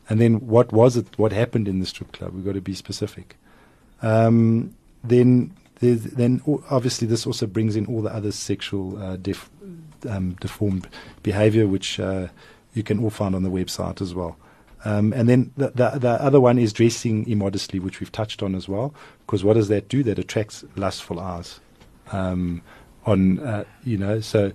And 0.09 0.19
then 0.21 0.47
what 0.47 0.71
was 0.71 0.97
it, 0.97 1.07
what 1.17 1.31
happened 1.31 1.67
in 1.67 1.79
the 1.79 1.85
strip 1.85 2.11
club? 2.11 2.33
We've 2.33 2.45
got 2.45 2.53
to 2.53 2.61
be 2.61 2.75
specific. 2.75 3.35
Um, 4.01 4.75
then, 5.03 5.55
then 5.79 6.41
obviously 6.69 7.07
this 7.07 7.25
also 7.25 7.47
brings 7.47 7.75
in 7.75 7.85
all 7.87 8.01
the 8.01 8.13
other 8.13 8.31
sexual 8.31 9.01
uh, 9.01 9.17
def, 9.17 9.49
um, 10.07 10.33
deformed 10.39 10.87
behavior, 11.23 11.67
which 11.67 11.99
uh, 11.99 12.27
you 12.75 12.83
can 12.83 13.03
all 13.03 13.09
find 13.09 13.33
on 13.33 13.41
the 13.41 13.49
website 13.49 14.01
as 14.01 14.13
well. 14.13 14.37
Um, 14.83 15.13
and 15.13 15.27
then 15.27 15.51
the, 15.57 15.69
the, 15.71 15.97
the 15.97 16.21
other 16.21 16.39
one 16.39 16.59
is 16.59 16.71
dressing 16.71 17.27
immodestly, 17.27 17.79
which 17.79 17.99
we've 17.99 18.11
touched 18.11 18.43
on 18.43 18.53
as 18.53 18.69
well. 18.69 18.93
Because 19.25 19.43
what 19.43 19.55
does 19.55 19.67
that 19.69 19.89
do? 19.89 20.03
That 20.03 20.19
attracts 20.19 20.63
lustful 20.75 21.19
eyes. 21.19 21.59
Um, 22.11 22.61
on 23.07 23.39
uh, 23.39 23.63
you 23.83 23.97
know, 23.97 24.19
so 24.19 24.51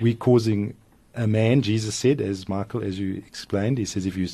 we're 0.00 0.14
causing 0.14 0.76
a 1.14 1.26
man. 1.26 1.62
Jesus 1.62 1.94
said, 1.96 2.20
as 2.20 2.48
Michael, 2.48 2.82
as 2.82 2.98
you 2.98 3.16
explained, 3.26 3.78
he 3.78 3.84
says, 3.84 4.06
if 4.06 4.16
you 4.16 4.28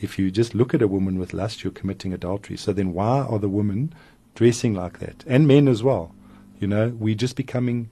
if 0.00 0.18
you 0.18 0.30
just 0.30 0.54
look 0.54 0.74
at 0.74 0.82
a 0.82 0.88
woman 0.88 1.18
with 1.18 1.32
lust, 1.32 1.62
you're 1.62 1.72
committing 1.72 2.12
adultery. 2.12 2.56
So 2.56 2.72
then, 2.72 2.92
why 2.92 3.20
are 3.20 3.38
the 3.38 3.48
women 3.48 3.92
dressing 4.34 4.74
like 4.74 4.98
that, 4.98 5.24
and 5.26 5.46
men 5.46 5.68
as 5.68 5.82
well? 5.82 6.14
You 6.60 6.68
know, 6.68 6.88
we're 6.88 7.14
just 7.14 7.36
becoming 7.36 7.90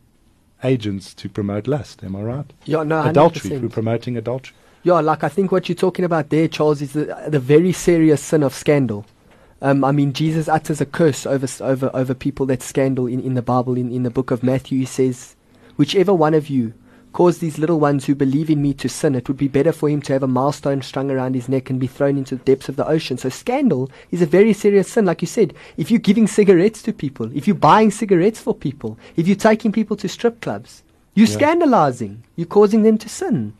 agents 0.62 1.14
to 1.14 1.28
promote 1.28 1.66
lust. 1.66 2.02
Am 2.04 2.14
I 2.16 2.22
right? 2.22 2.52
Yeah, 2.64 2.82
no, 2.82 3.02
adultery. 3.04 3.50
100%. 3.50 3.62
We're 3.62 3.68
promoting 3.68 4.16
adultery. 4.16 4.54
Yeah, 4.82 5.00
like 5.00 5.22
I 5.24 5.28
think 5.28 5.52
what 5.52 5.68
you're 5.68 5.76
talking 5.76 6.04
about 6.04 6.30
there, 6.30 6.48
Charles, 6.48 6.80
is 6.80 6.94
the, 6.94 7.24
the 7.28 7.38
very 7.38 7.72
serious 7.72 8.22
sin 8.22 8.42
of 8.42 8.54
scandal. 8.54 9.04
Um, 9.60 9.84
I 9.84 9.92
mean, 9.92 10.14
Jesus 10.14 10.48
utters 10.48 10.80
a 10.80 10.86
curse 10.86 11.26
over 11.26 11.46
over 11.62 11.90
over 11.92 12.14
people 12.14 12.46
that 12.46 12.62
scandal 12.62 13.06
in, 13.06 13.20
in 13.20 13.34
the 13.34 13.42
Bible. 13.42 13.76
In, 13.76 13.92
in 13.92 14.04
the 14.04 14.10
book 14.10 14.30
of 14.30 14.42
Matthew, 14.42 14.78
he 14.78 14.86
says, 14.86 15.36
"Whichever 15.76 16.14
one 16.14 16.32
of 16.32 16.48
you 16.48 16.72
cause 17.12 17.38
these 17.38 17.58
little 17.58 17.78
ones 17.80 18.06
who 18.06 18.14
believe 18.14 18.48
in 18.48 18.62
me 18.62 18.72
to 18.72 18.88
sin, 18.88 19.14
it 19.16 19.28
would 19.28 19.36
be 19.36 19.48
better 19.48 19.72
for 19.72 19.90
him 19.90 20.00
to 20.00 20.12
have 20.14 20.22
a 20.22 20.28
milestone 20.28 20.80
strung 20.80 21.10
around 21.10 21.34
his 21.34 21.48
neck 21.48 21.68
and 21.68 21.78
be 21.78 21.88
thrown 21.88 22.16
into 22.16 22.36
the 22.36 22.44
depths 22.44 22.70
of 22.70 22.76
the 22.76 22.88
ocean." 22.88 23.18
So, 23.18 23.28
scandal 23.28 23.90
is 24.10 24.22
a 24.22 24.26
very 24.26 24.54
serious 24.54 24.90
sin. 24.90 25.04
Like 25.04 25.20
you 25.20 25.28
said, 25.28 25.52
if 25.76 25.90
you're 25.90 26.00
giving 26.00 26.26
cigarettes 26.26 26.80
to 26.84 26.92
people, 26.94 27.30
if 27.36 27.46
you're 27.46 27.54
buying 27.54 27.90
cigarettes 27.90 28.40
for 28.40 28.54
people, 28.54 28.96
if 29.16 29.26
you're 29.28 29.36
taking 29.36 29.72
people 29.72 29.96
to 29.98 30.08
strip 30.08 30.40
clubs, 30.40 30.82
you're 31.14 31.28
Yeah. 31.28 31.34
scandalizing. 31.34 32.22
You're 32.34 32.46
causing 32.46 32.82
them 32.82 32.96
to 32.96 33.10
sin. 33.10 33.52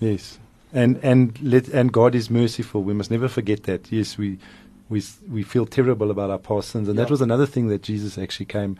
Yes, 0.00 0.38
and 0.74 0.98
and 1.02 1.40
let 1.40 1.68
and 1.68 1.92
God 1.92 2.14
is 2.14 2.28
merciful. 2.28 2.82
We 2.82 2.92
must 2.92 3.10
never 3.10 3.28
forget 3.28 3.62
that. 3.62 3.90
Yes, 3.90 4.18
we 4.18 4.38
we 4.88 5.02
we 5.30 5.42
feel 5.42 5.64
terrible 5.64 6.10
about 6.10 6.30
our 6.30 6.38
past 6.38 6.70
sins, 6.70 6.88
and 6.88 6.98
that 6.98 7.10
was 7.10 7.20
another 7.20 7.46
thing 7.46 7.68
that 7.68 7.82
Jesus 7.82 8.18
actually 8.18 8.46
came 8.46 8.76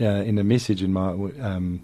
uh, 0.00 0.04
in 0.04 0.38
a 0.38 0.44
message 0.44 0.82
in 0.82 0.92
my. 0.92 1.10
Um, 1.10 1.82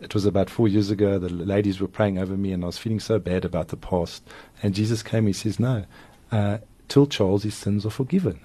it 0.00 0.14
was 0.14 0.24
about 0.24 0.50
four 0.50 0.68
years 0.68 0.90
ago. 0.90 1.18
The 1.18 1.28
ladies 1.28 1.80
were 1.80 1.88
praying 1.88 2.18
over 2.18 2.36
me, 2.36 2.52
and 2.52 2.64
I 2.64 2.66
was 2.66 2.78
feeling 2.78 3.00
so 3.00 3.18
bad 3.18 3.44
about 3.44 3.68
the 3.68 3.76
past. 3.76 4.26
And 4.62 4.74
Jesus 4.74 5.02
came. 5.02 5.26
He 5.26 5.32
says, 5.32 5.60
"No, 5.60 5.84
uh, 6.32 6.58
till 6.88 7.06
Charles, 7.06 7.44
his 7.44 7.54
sins 7.54 7.86
are 7.86 7.90
forgiven. 7.90 8.40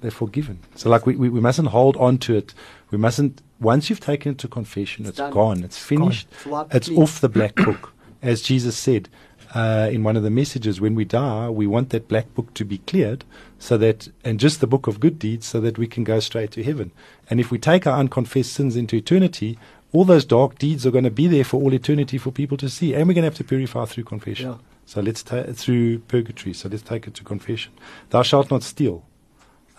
They're 0.00 0.10
forgiven. 0.10 0.60
So, 0.76 0.90
like 0.90 1.06
we, 1.06 1.16
we, 1.16 1.28
we 1.28 1.40
mustn't 1.40 1.68
hold 1.68 1.96
on 1.96 2.18
to 2.18 2.36
it. 2.36 2.52
We 2.90 2.98
mustn't. 2.98 3.42
Once 3.58 3.90
you've 3.90 4.00
taken 4.00 4.32
it 4.32 4.38
to 4.38 4.48
confession, 4.48 5.06
It's 5.06 5.18
it's, 5.18 5.34
gone. 5.34 5.64
It's 5.64 5.78
finished. 5.78 6.28
It's 6.30 6.46
It's 6.72 6.90
off 6.90 7.20
the 7.20 7.28
black 7.28 7.56
book, 7.56 7.92
as 8.22 8.42
Jesus 8.42 8.76
said 8.76 9.08
uh, 9.54 9.88
in 9.90 10.02
one 10.02 10.16
of 10.16 10.22
the 10.22 10.30
messages. 10.30 10.80
When 10.80 10.94
we 10.94 11.04
die, 11.04 11.48
we 11.48 11.66
want 11.66 11.90
that 11.90 12.08
black 12.08 12.34
book 12.34 12.54
to 12.54 12.64
be 12.64 12.78
cleared, 12.78 13.24
so 13.58 13.76
that 13.78 14.08
and 14.24 14.40
just 14.40 14.60
the 14.60 14.66
book 14.66 14.86
of 14.86 15.00
good 15.00 15.18
deeds, 15.18 15.46
so 15.46 15.60
that 15.60 15.78
we 15.78 15.86
can 15.86 16.04
go 16.04 16.20
straight 16.20 16.50
to 16.52 16.62
heaven. 16.62 16.92
And 17.30 17.40
if 17.40 17.50
we 17.50 17.58
take 17.58 17.86
our 17.86 17.98
unconfessed 17.98 18.52
sins 18.52 18.76
into 18.76 18.96
eternity, 18.96 19.58
all 19.92 20.04
those 20.04 20.24
dark 20.24 20.58
deeds 20.58 20.86
are 20.86 20.90
going 20.90 21.04
to 21.04 21.10
be 21.10 21.26
there 21.26 21.44
for 21.44 21.60
all 21.60 21.72
eternity 21.72 22.18
for 22.18 22.30
people 22.30 22.56
to 22.58 22.68
see, 22.68 22.94
and 22.94 23.08
we're 23.08 23.14
going 23.14 23.22
to 23.22 23.30
have 23.30 23.36
to 23.36 23.44
purify 23.44 23.84
through 23.86 24.04
confession. 24.04 24.50
Yeah. 24.50 24.56
So 24.86 25.00
let's 25.00 25.22
ta- 25.22 25.52
through 25.52 25.98
purgatory. 26.00 26.54
So 26.54 26.68
let's 26.68 26.82
take 26.82 27.06
it 27.06 27.14
to 27.14 27.24
confession. 27.24 27.72
Thou 28.10 28.22
shalt 28.22 28.50
not 28.50 28.62
steal. 28.62 29.04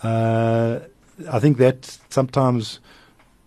Uh, 0.04 0.80
I 1.30 1.40
think 1.40 1.58
that 1.58 1.98
sometimes 2.10 2.80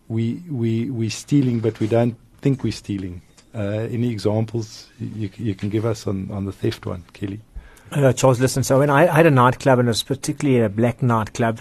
we 0.08 0.42
we 0.50 0.90
we 0.90 1.08
stealing, 1.08 1.60
but 1.60 1.80
we 1.80 1.86
don't 1.86 2.16
think 2.40 2.62
we're 2.62 2.72
stealing. 2.72 3.22
Uh, 3.54 3.86
any 3.90 4.10
examples 4.10 4.88
you, 4.98 5.30
you 5.36 5.54
can 5.54 5.68
give 5.68 5.84
us 5.84 6.06
on, 6.06 6.30
on 6.30 6.46
the 6.46 6.52
theft 6.52 6.86
one, 6.86 7.04
Kelly? 7.12 7.40
Uh, 7.90 8.12
Charles, 8.12 8.40
listen. 8.40 8.62
So 8.62 8.78
when 8.78 8.88
I, 8.88 9.02
I 9.02 9.16
had 9.16 9.26
a 9.26 9.30
nightclub, 9.30 9.78
and 9.78 9.88
it 9.88 9.90
was 9.90 10.02
particularly 10.02 10.60
a 10.60 10.70
black 10.70 11.02
nightclub, 11.02 11.60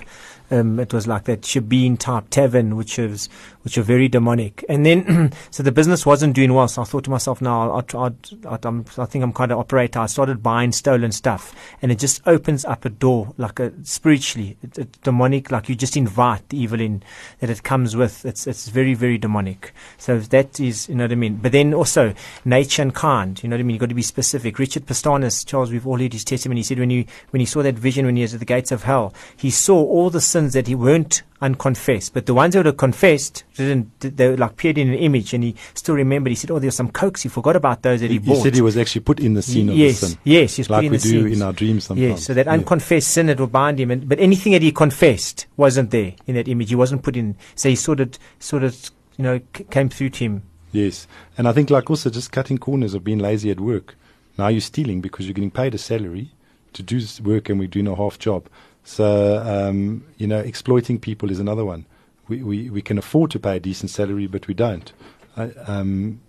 um, 0.51 0.79
it 0.79 0.93
was 0.93 1.07
like 1.07 1.23
that 1.25 1.41
shebeen 1.41 1.97
type 1.97 2.29
tavern, 2.29 2.75
which 2.75 2.97
was 2.97 3.29
which 3.63 3.77
are 3.77 3.83
very 3.83 4.07
demonic. 4.07 4.65
And 4.67 4.85
then, 4.85 5.31
so 5.51 5.63
the 5.63 5.71
business 5.71 6.05
wasn't 6.05 6.33
doing 6.33 6.53
well. 6.53 6.67
So 6.67 6.81
I 6.81 6.85
thought 6.85 7.03
to 7.05 7.09
myself, 7.09 7.41
now 7.41 7.71
I'll, 7.71 7.85
I'll, 7.93 8.59
I'm, 8.63 8.85
I 8.97 9.05
think 9.05 9.23
I'm 9.23 9.33
kind 9.33 9.51
of 9.51 9.59
operator. 9.59 9.99
I 9.99 10.07
started 10.07 10.41
buying 10.41 10.71
stolen 10.71 11.11
stuff, 11.11 11.55
and 11.81 11.91
it 11.91 11.99
just 11.99 12.21
opens 12.27 12.65
up 12.65 12.85
a 12.85 12.89
door, 12.89 13.33
like 13.37 13.59
a 13.59 13.71
spiritually, 13.83 14.57
it, 14.61 14.77
it's 14.77 14.97
demonic. 14.99 15.51
Like 15.51 15.69
you 15.69 15.75
just 15.75 15.95
invite 15.95 16.49
the 16.49 16.57
evil 16.57 16.81
in 16.81 17.03
that 17.39 17.49
it 17.49 17.63
comes 17.63 17.95
with. 17.95 18.25
It's 18.25 18.47
it's 18.47 18.67
very 18.67 18.93
very 18.93 19.17
demonic. 19.17 19.73
So 19.97 20.19
that 20.19 20.59
is, 20.59 20.89
you 20.89 20.95
know 20.95 21.05
what 21.05 21.11
I 21.11 21.15
mean. 21.15 21.37
But 21.37 21.51
then 21.51 21.73
also 21.73 22.13
nature 22.45 22.81
and 22.81 22.93
kind. 22.93 23.41
You 23.41 23.49
know 23.49 23.55
what 23.55 23.61
I 23.61 23.63
mean. 23.63 23.75
You 23.75 23.79
have 23.79 23.87
got 23.87 23.89
to 23.89 23.95
be 23.95 24.01
specific. 24.01 24.59
Richard 24.59 24.85
Pastanis, 24.85 25.45
Charles, 25.45 25.71
we've 25.71 25.87
all 25.87 25.99
heard 25.99 26.13
his 26.13 26.23
testimony. 26.23 26.59
He 26.59 26.63
said 26.63 26.79
when 26.79 26.89
he 26.89 27.07
when 27.29 27.39
he 27.39 27.45
saw 27.45 27.61
that 27.63 27.75
vision 27.75 28.05
when 28.05 28.15
he 28.15 28.23
was 28.23 28.33
at 28.33 28.39
the 28.39 28.45
gates 28.45 28.71
of 28.71 28.83
hell, 28.83 29.13
he 29.37 29.49
saw 29.49 29.77
all 29.81 30.09
the 30.09 30.21
sins 30.21 30.40
that 30.49 30.67
he 30.67 30.75
weren't 30.75 31.23
unconfessed, 31.41 32.13
but 32.13 32.25
the 32.25 32.33
ones 32.33 32.53
that 32.53 32.65
were 32.65 32.71
confessed 32.71 33.43
didn't. 33.55 33.99
They 33.99 34.29
were 34.29 34.37
like 34.37 34.51
appeared 34.51 34.77
in 34.77 34.89
an 34.89 34.95
image, 34.95 35.33
and 35.33 35.43
he 35.43 35.55
still 35.73 35.95
remembered. 35.95 36.29
He 36.31 36.35
said, 36.35 36.51
"Oh, 36.51 36.59
there's 36.59 36.75
some 36.75 36.89
cokes." 36.91 37.21
He 37.23 37.29
forgot 37.29 37.55
about 37.55 37.81
those 37.81 38.01
that 38.01 38.07
he, 38.11 38.13
He, 38.13 38.19
bought. 38.19 38.43
said 38.43 38.55
he 38.55 38.61
was 38.61 38.77
actually 38.77 39.01
put 39.01 39.19
in 39.19 39.33
the 39.33 39.41
scene 39.41 39.69
of 39.69 39.75
yes, 39.75 40.01
the 40.01 40.07
sin, 40.07 40.17
yes, 40.23 40.55
he 40.55 40.63
put 40.63 40.69
like 40.69 40.85
in 40.85 40.91
we 40.91 40.97
the 40.97 41.03
do 41.03 41.23
scenes. 41.23 41.37
in 41.37 41.41
our 41.45 41.53
dreams 41.53 41.83
sometimes. 41.85 42.09
Yes, 42.09 42.23
so 42.25 42.33
that 42.33 42.47
unconfessed 42.47 43.07
sin 43.09 43.27
that 43.27 43.39
will 43.39 43.47
bind 43.47 43.79
him, 43.79 43.91
and, 43.91 44.07
but 44.07 44.19
anything 44.19 44.51
that 44.53 44.61
he 44.61 44.71
confessed 44.71 45.45
wasn't 45.57 45.91
there 45.91 46.13
in 46.27 46.35
that 46.35 46.47
image. 46.47 46.69
He 46.69 46.75
wasn't 46.75 47.03
put 47.03 47.15
in. 47.15 47.35
So 47.55 47.69
he 47.69 47.75
sort 47.75 47.99
of, 47.99 48.17
sort 48.39 48.63
of, 48.63 48.75
you 49.17 49.23
know, 49.23 49.39
c- 49.55 49.63
came 49.65 49.89
through 49.89 50.09
to 50.11 50.23
him. 50.25 50.43
Yes, 50.71 51.07
and 51.37 51.47
I 51.47 51.51
think 51.53 51.69
like 51.69 51.89
also 51.89 52.09
just 52.09 52.31
cutting 52.31 52.57
corners 52.57 52.93
of 52.93 53.03
being 53.03 53.19
lazy 53.19 53.51
at 53.51 53.59
work. 53.59 53.95
Now 54.37 54.47
you're 54.47 54.61
stealing 54.61 55.01
because 55.01 55.25
you're 55.27 55.33
getting 55.33 55.51
paid 55.51 55.75
a 55.75 55.77
salary 55.77 56.31
to 56.73 56.81
do 56.83 56.97
s- 56.99 57.19
work, 57.19 57.49
and 57.49 57.59
we're 57.59 57.67
doing 57.67 57.87
a 57.87 57.95
half 57.95 58.17
job. 58.19 58.47
So 58.83 59.37
um, 59.45 60.03
you 60.17 60.27
know, 60.27 60.39
exploiting 60.39 60.99
people 60.99 61.31
is 61.31 61.39
another 61.39 61.65
one. 61.65 61.85
We, 62.27 62.43
we 62.43 62.69
we 62.69 62.81
can 62.81 62.97
afford 62.97 63.31
to 63.31 63.39
pay 63.39 63.57
a 63.57 63.59
decent 63.59 63.91
salary, 63.91 64.27
but 64.27 64.47
we 64.47 64.53
don't. 64.53 64.91
Uh, 65.37 65.49
um, 65.67 66.21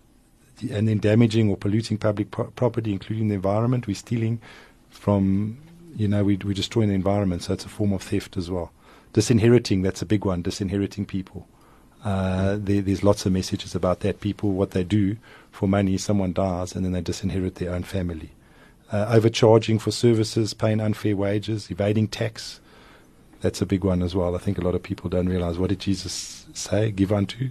and 0.70 0.86
then 0.88 0.98
damaging 0.98 1.50
or 1.50 1.56
polluting 1.56 1.98
public 1.98 2.30
pro- 2.30 2.50
property, 2.50 2.92
including 2.92 3.28
the 3.28 3.34
environment, 3.34 3.86
we're 3.86 3.94
stealing 3.94 4.40
from. 4.90 5.58
You 5.94 6.08
know, 6.08 6.24
we 6.24 6.36
we're 6.36 6.54
destroying 6.54 6.88
the 6.88 6.94
environment, 6.94 7.42
so 7.42 7.52
it's 7.52 7.64
a 7.64 7.68
form 7.68 7.92
of 7.92 8.02
theft 8.02 8.36
as 8.36 8.50
well. 8.50 8.72
Disinheriting, 9.12 9.82
that's 9.82 10.00
a 10.00 10.06
big 10.06 10.24
one. 10.24 10.42
Disinheriting 10.42 11.06
people. 11.06 11.46
Uh, 12.04 12.56
there, 12.58 12.80
there's 12.80 13.04
lots 13.04 13.26
of 13.26 13.32
messages 13.32 13.74
about 13.74 14.00
that. 14.00 14.20
People, 14.20 14.52
what 14.52 14.72
they 14.72 14.84
do 14.84 15.16
for 15.50 15.68
money, 15.68 15.96
someone 15.98 16.32
dies 16.32 16.74
and 16.74 16.84
then 16.84 16.92
they 16.92 17.00
disinherit 17.00 17.56
their 17.56 17.72
own 17.72 17.82
family. 17.82 18.30
Uh, 18.92 19.06
overcharging 19.08 19.78
for 19.78 19.90
services, 19.90 20.52
paying 20.52 20.78
unfair 20.78 21.16
wages, 21.16 21.70
evading 21.70 22.06
tax. 22.06 22.60
That's 23.40 23.62
a 23.62 23.66
big 23.66 23.84
one 23.84 24.02
as 24.02 24.14
well. 24.14 24.34
I 24.36 24.38
think 24.38 24.58
a 24.58 24.60
lot 24.60 24.74
of 24.74 24.82
people 24.82 25.08
don't 25.08 25.28
realize 25.28 25.58
what 25.58 25.70
did 25.70 25.80
Jesus 25.80 26.46
say? 26.52 26.90
Give 26.90 27.10
unto 27.10 27.48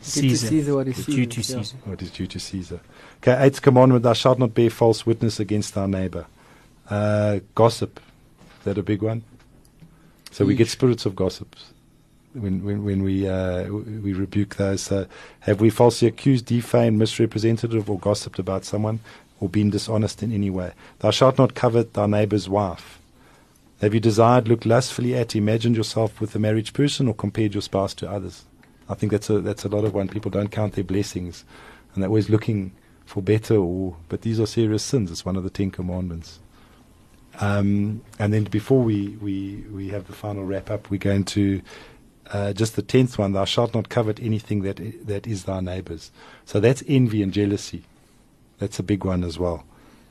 Caesar, 0.00 0.48
Caesar 0.48 0.74
what 0.74 0.88
is 0.88 0.98
It's 0.98 1.06
due 1.06 1.26
to 1.26 1.42
Caesar's, 1.42 1.50
yeah. 1.50 1.62
Caesar. 1.62 1.76
what 1.90 2.02
is 2.02 2.10
due 2.10 2.26
to 2.26 2.40
Caesar. 2.40 2.80
Okay, 3.18 3.36
eighth 3.40 3.62
commandment: 3.62 4.02
Thou 4.02 4.12
shalt 4.12 4.38
not 4.38 4.52
bear 4.52 4.68
false 4.68 5.06
witness 5.06 5.38
against 5.38 5.74
thy 5.74 5.86
neighbor. 5.86 6.26
Uh, 6.90 7.38
gossip, 7.54 8.00
is 8.58 8.64
that 8.64 8.76
a 8.76 8.82
big 8.82 9.00
one? 9.00 9.22
So 10.32 10.44
we 10.44 10.56
get 10.56 10.68
spirits 10.68 11.06
of 11.06 11.14
gossips 11.14 11.72
when 12.34 12.64
when, 12.64 12.84
when 12.84 13.02
we 13.02 13.28
uh, 13.28 13.68
we 13.68 14.12
rebuke 14.12 14.56
those. 14.56 14.82
So 14.82 15.06
have 15.40 15.60
we 15.60 15.70
falsely 15.70 16.08
accused, 16.08 16.46
defamed, 16.46 16.98
misrepresented, 16.98 17.74
or 17.88 17.98
gossiped 17.98 18.38
about 18.38 18.64
someone, 18.64 19.00
or 19.44 19.48
been 19.50 19.68
dishonest 19.68 20.22
in 20.22 20.32
any 20.32 20.48
way? 20.48 20.72
Thou 21.00 21.10
shalt 21.10 21.36
not 21.36 21.54
covet 21.54 21.92
thy 21.92 22.06
neighbor's 22.06 22.48
wife. 22.48 22.98
Have 23.82 23.92
you 23.92 24.00
desired, 24.00 24.48
looked 24.48 24.64
lustfully 24.64 25.14
at, 25.14 25.36
imagined 25.36 25.76
yourself 25.76 26.18
with 26.18 26.34
a 26.34 26.38
married 26.38 26.72
person, 26.72 27.08
or 27.08 27.14
compared 27.14 27.52
your 27.52 27.60
spouse 27.60 27.92
to 27.94 28.10
others? 28.10 28.44
I 28.88 28.94
think 28.94 29.12
that's 29.12 29.28
a 29.28 29.40
that's 29.40 29.64
a 29.64 29.68
lot 29.68 29.84
of 29.84 29.92
one. 29.92 30.08
People 30.08 30.30
don't 30.30 30.50
count 30.50 30.72
their 30.74 30.84
blessings, 30.84 31.44
and 31.92 32.02
they're 32.02 32.08
always 32.08 32.30
looking 32.30 32.72
for 33.04 33.22
better. 33.22 33.56
Or 33.56 33.96
but 34.08 34.22
these 34.22 34.40
are 34.40 34.46
serious 34.46 34.82
sins. 34.82 35.10
It's 35.10 35.26
one 35.26 35.36
of 35.36 35.44
the 35.44 35.50
Ten 35.50 35.70
Commandments. 35.70 36.38
Um, 37.40 38.02
and 38.18 38.32
then 38.32 38.44
before 38.44 38.80
we, 38.80 39.08
we 39.20 39.64
we 39.70 39.88
have 39.88 40.06
the 40.06 40.14
final 40.14 40.44
wrap 40.44 40.70
up, 40.70 40.90
we're 40.90 40.96
going 40.96 41.24
to 41.24 41.60
uh, 42.32 42.54
just 42.54 42.76
the 42.76 42.82
tenth 42.82 43.18
one. 43.18 43.32
Thou 43.32 43.44
shalt 43.44 43.74
not 43.74 43.90
covet 43.90 44.18
anything 44.20 44.62
that 44.62 45.06
that 45.06 45.26
is 45.26 45.44
thy 45.44 45.60
neighbour's. 45.60 46.10
So 46.46 46.60
that's 46.60 46.82
envy 46.88 47.22
and 47.22 47.32
jealousy. 47.32 47.84
That's 48.58 48.78
a 48.78 48.82
big 48.82 49.04
one 49.04 49.24
as 49.24 49.38
well, 49.38 49.64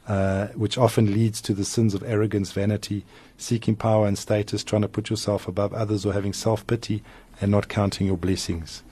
uh, 0.08 0.48
which 0.48 0.78
often 0.78 1.14
leads 1.14 1.42
to 1.42 1.54
the 1.54 1.66
sins 1.66 1.94
of 1.94 2.04
arrogance, 2.04 2.52
vanity, 2.52 3.06
seeking 3.38 3.76
power 3.76 4.06
and 4.06 4.18
status, 4.18 4.64
trying 4.64 4.82
to 4.82 4.88
put 4.88 5.10
yourself 5.10 5.48
above 5.48 5.74
others, 5.74 6.06
or 6.06 6.14
having 6.14 6.34
self 6.34 6.66
pity 6.68 7.04
and 7.42 7.52
not 7.52 7.68
counting 7.70 8.08
your 8.08 8.18
blessings. 8.18 8.84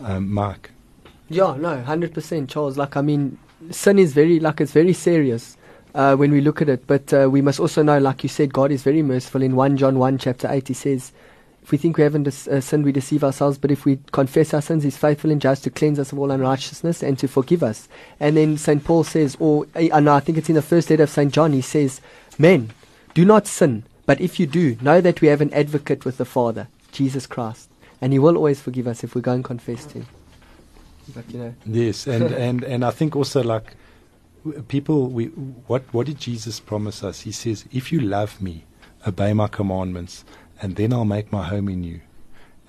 Um, 0.00 0.32
Mark. 0.32 0.70
Yeah, 1.28 1.56
no, 1.56 1.82
hundred 1.82 2.14
percent, 2.14 2.50
Charles. 2.50 2.76
Like, 2.76 2.96
I 2.96 3.02
mean, 3.02 3.38
sin 3.70 3.98
is 3.98 4.12
very 4.12 4.38
like 4.40 4.60
it's 4.60 4.72
very 4.72 4.92
serious 4.92 5.56
uh, 5.94 6.14
when 6.16 6.30
we 6.30 6.40
look 6.40 6.62
at 6.62 6.68
it. 6.68 6.86
But 6.86 7.12
uh, 7.12 7.28
we 7.30 7.42
must 7.42 7.60
also 7.60 7.82
know, 7.82 7.98
like 7.98 8.22
you 8.22 8.28
said, 8.28 8.52
God 8.52 8.70
is 8.70 8.82
very 8.82 9.02
merciful. 9.02 9.42
In 9.42 9.56
one 9.56 9.76
John 9.76 9.98
one 9.98 10.18
chapter 10.18 10.48
eight, 10.50 10.68
He 10.68 10.74
says, 10.74 11.12
"If 11.66 11.72
we 11.72 11.78
think 11.78 11.96
we 11.96 12.04
haven't 12.04 12.28
uh, 12.28 12.60
sinned, 12.60 12.84
we 12.84 12.92
deceive 12.92 13.24
ourselves. 13.24 13.58
But 13.58 13.72
if 13.72 13.84
we 13.84 13.98
confess 14.12 14.54
our 14.54 14.62
sins, 14.62 14.84
He's 14.84 14.96
faithful 14.96 15.32
and 15.32 15.40
just 15.40 15.64
to 15.64 15.70
cleanse 15.70 15.98
us 15.98 16.12
of 16.12 16.18
all 16.20 16.30
unrighteousness 16.30 17.02
and 17.02 17.18
to 17.18 17.26
forgive 17.26 17.64
us." 17.64 17.88
And 18.20 18.36
then 18.36 18.56
Saint 18.56 18.84
Paul 18.84 19.02
says, 19.02 19.36
or 19.40 19.66
uh, 19.74 19.98
no, 19.98 20.14
I 20.14 20.20
think 20.20 20.38
it's 20.38 20.48
in 20.48 20.54
the 20.54 20.62
first 20.62 20.90
letter 20.90 21.02
of 21.02 21.10
Saint 21.10 21.34
John. 21.34 21.52
He 21.52 21.62
says, 21.62 22.00
"Men, 22.38 22.70
do 23.14 23.24
not 23.24 23.48
sin. 23.48 23.82
But 24.06 24.20
if 24.20 24.38
you 24.38 24.46
do, 24.46 24.76
know 24.80 25.00
that 25.00 25.20
we 25.20 25.26
have 25.26 25.40
an 25.40 25.52
advocate 25.52 26.04
with 26.04 26.18
the 26.18 26.24
Father, 26.24 26.68
Jesus 26.92 27.26
Christ, 27.26 27.68
and 28.00 28.12
He 28.12 28.20
will 28.20 28.36
always 28.36 28.60
forgive 28.60 28.86
us 28.86 29.02
if 29.02 29.16
we 29.16 29.20
go 29.20 29.32
and 29.32 29.44
confess 29.44 29.86
to 29.86 29.94
Him." 29.94 30.06
But 31.12 31.28
you 31.32 31.38
know. 31.40 31.54
Yes, 31.66 32.06
and, 32.06 32.24
and, 32.46 32.62
and 32.62 32.84
I 32.84 32.92
think 32.92 33.16
also 33.16 33.42
like 33.42 33.74
people, 34.68 35.08
we 35.08 35.24
what 35.66 35.82
what 35.92 36.06
did 36.06 36.20
Jesus 36.20 36.60
promise 36.60 37.02
us? 37.02 37.22
He 37.22 37.32
says, 37.32 37.64
"If 37.72 37.90
you 37.90 37.98
love 37.98 38.40
me, 38.40 38.66
obey 39.04 39.32
my 39.32 39.48
commandments, 39.48 40.24
and 40.60 40.76
then 40.76 40.92
I'll 40.92 41.04
make 41.04 41.32
my 41.32 41.44
home 41.44 41.68
in 41.68 41.84
you." 41.84 42.00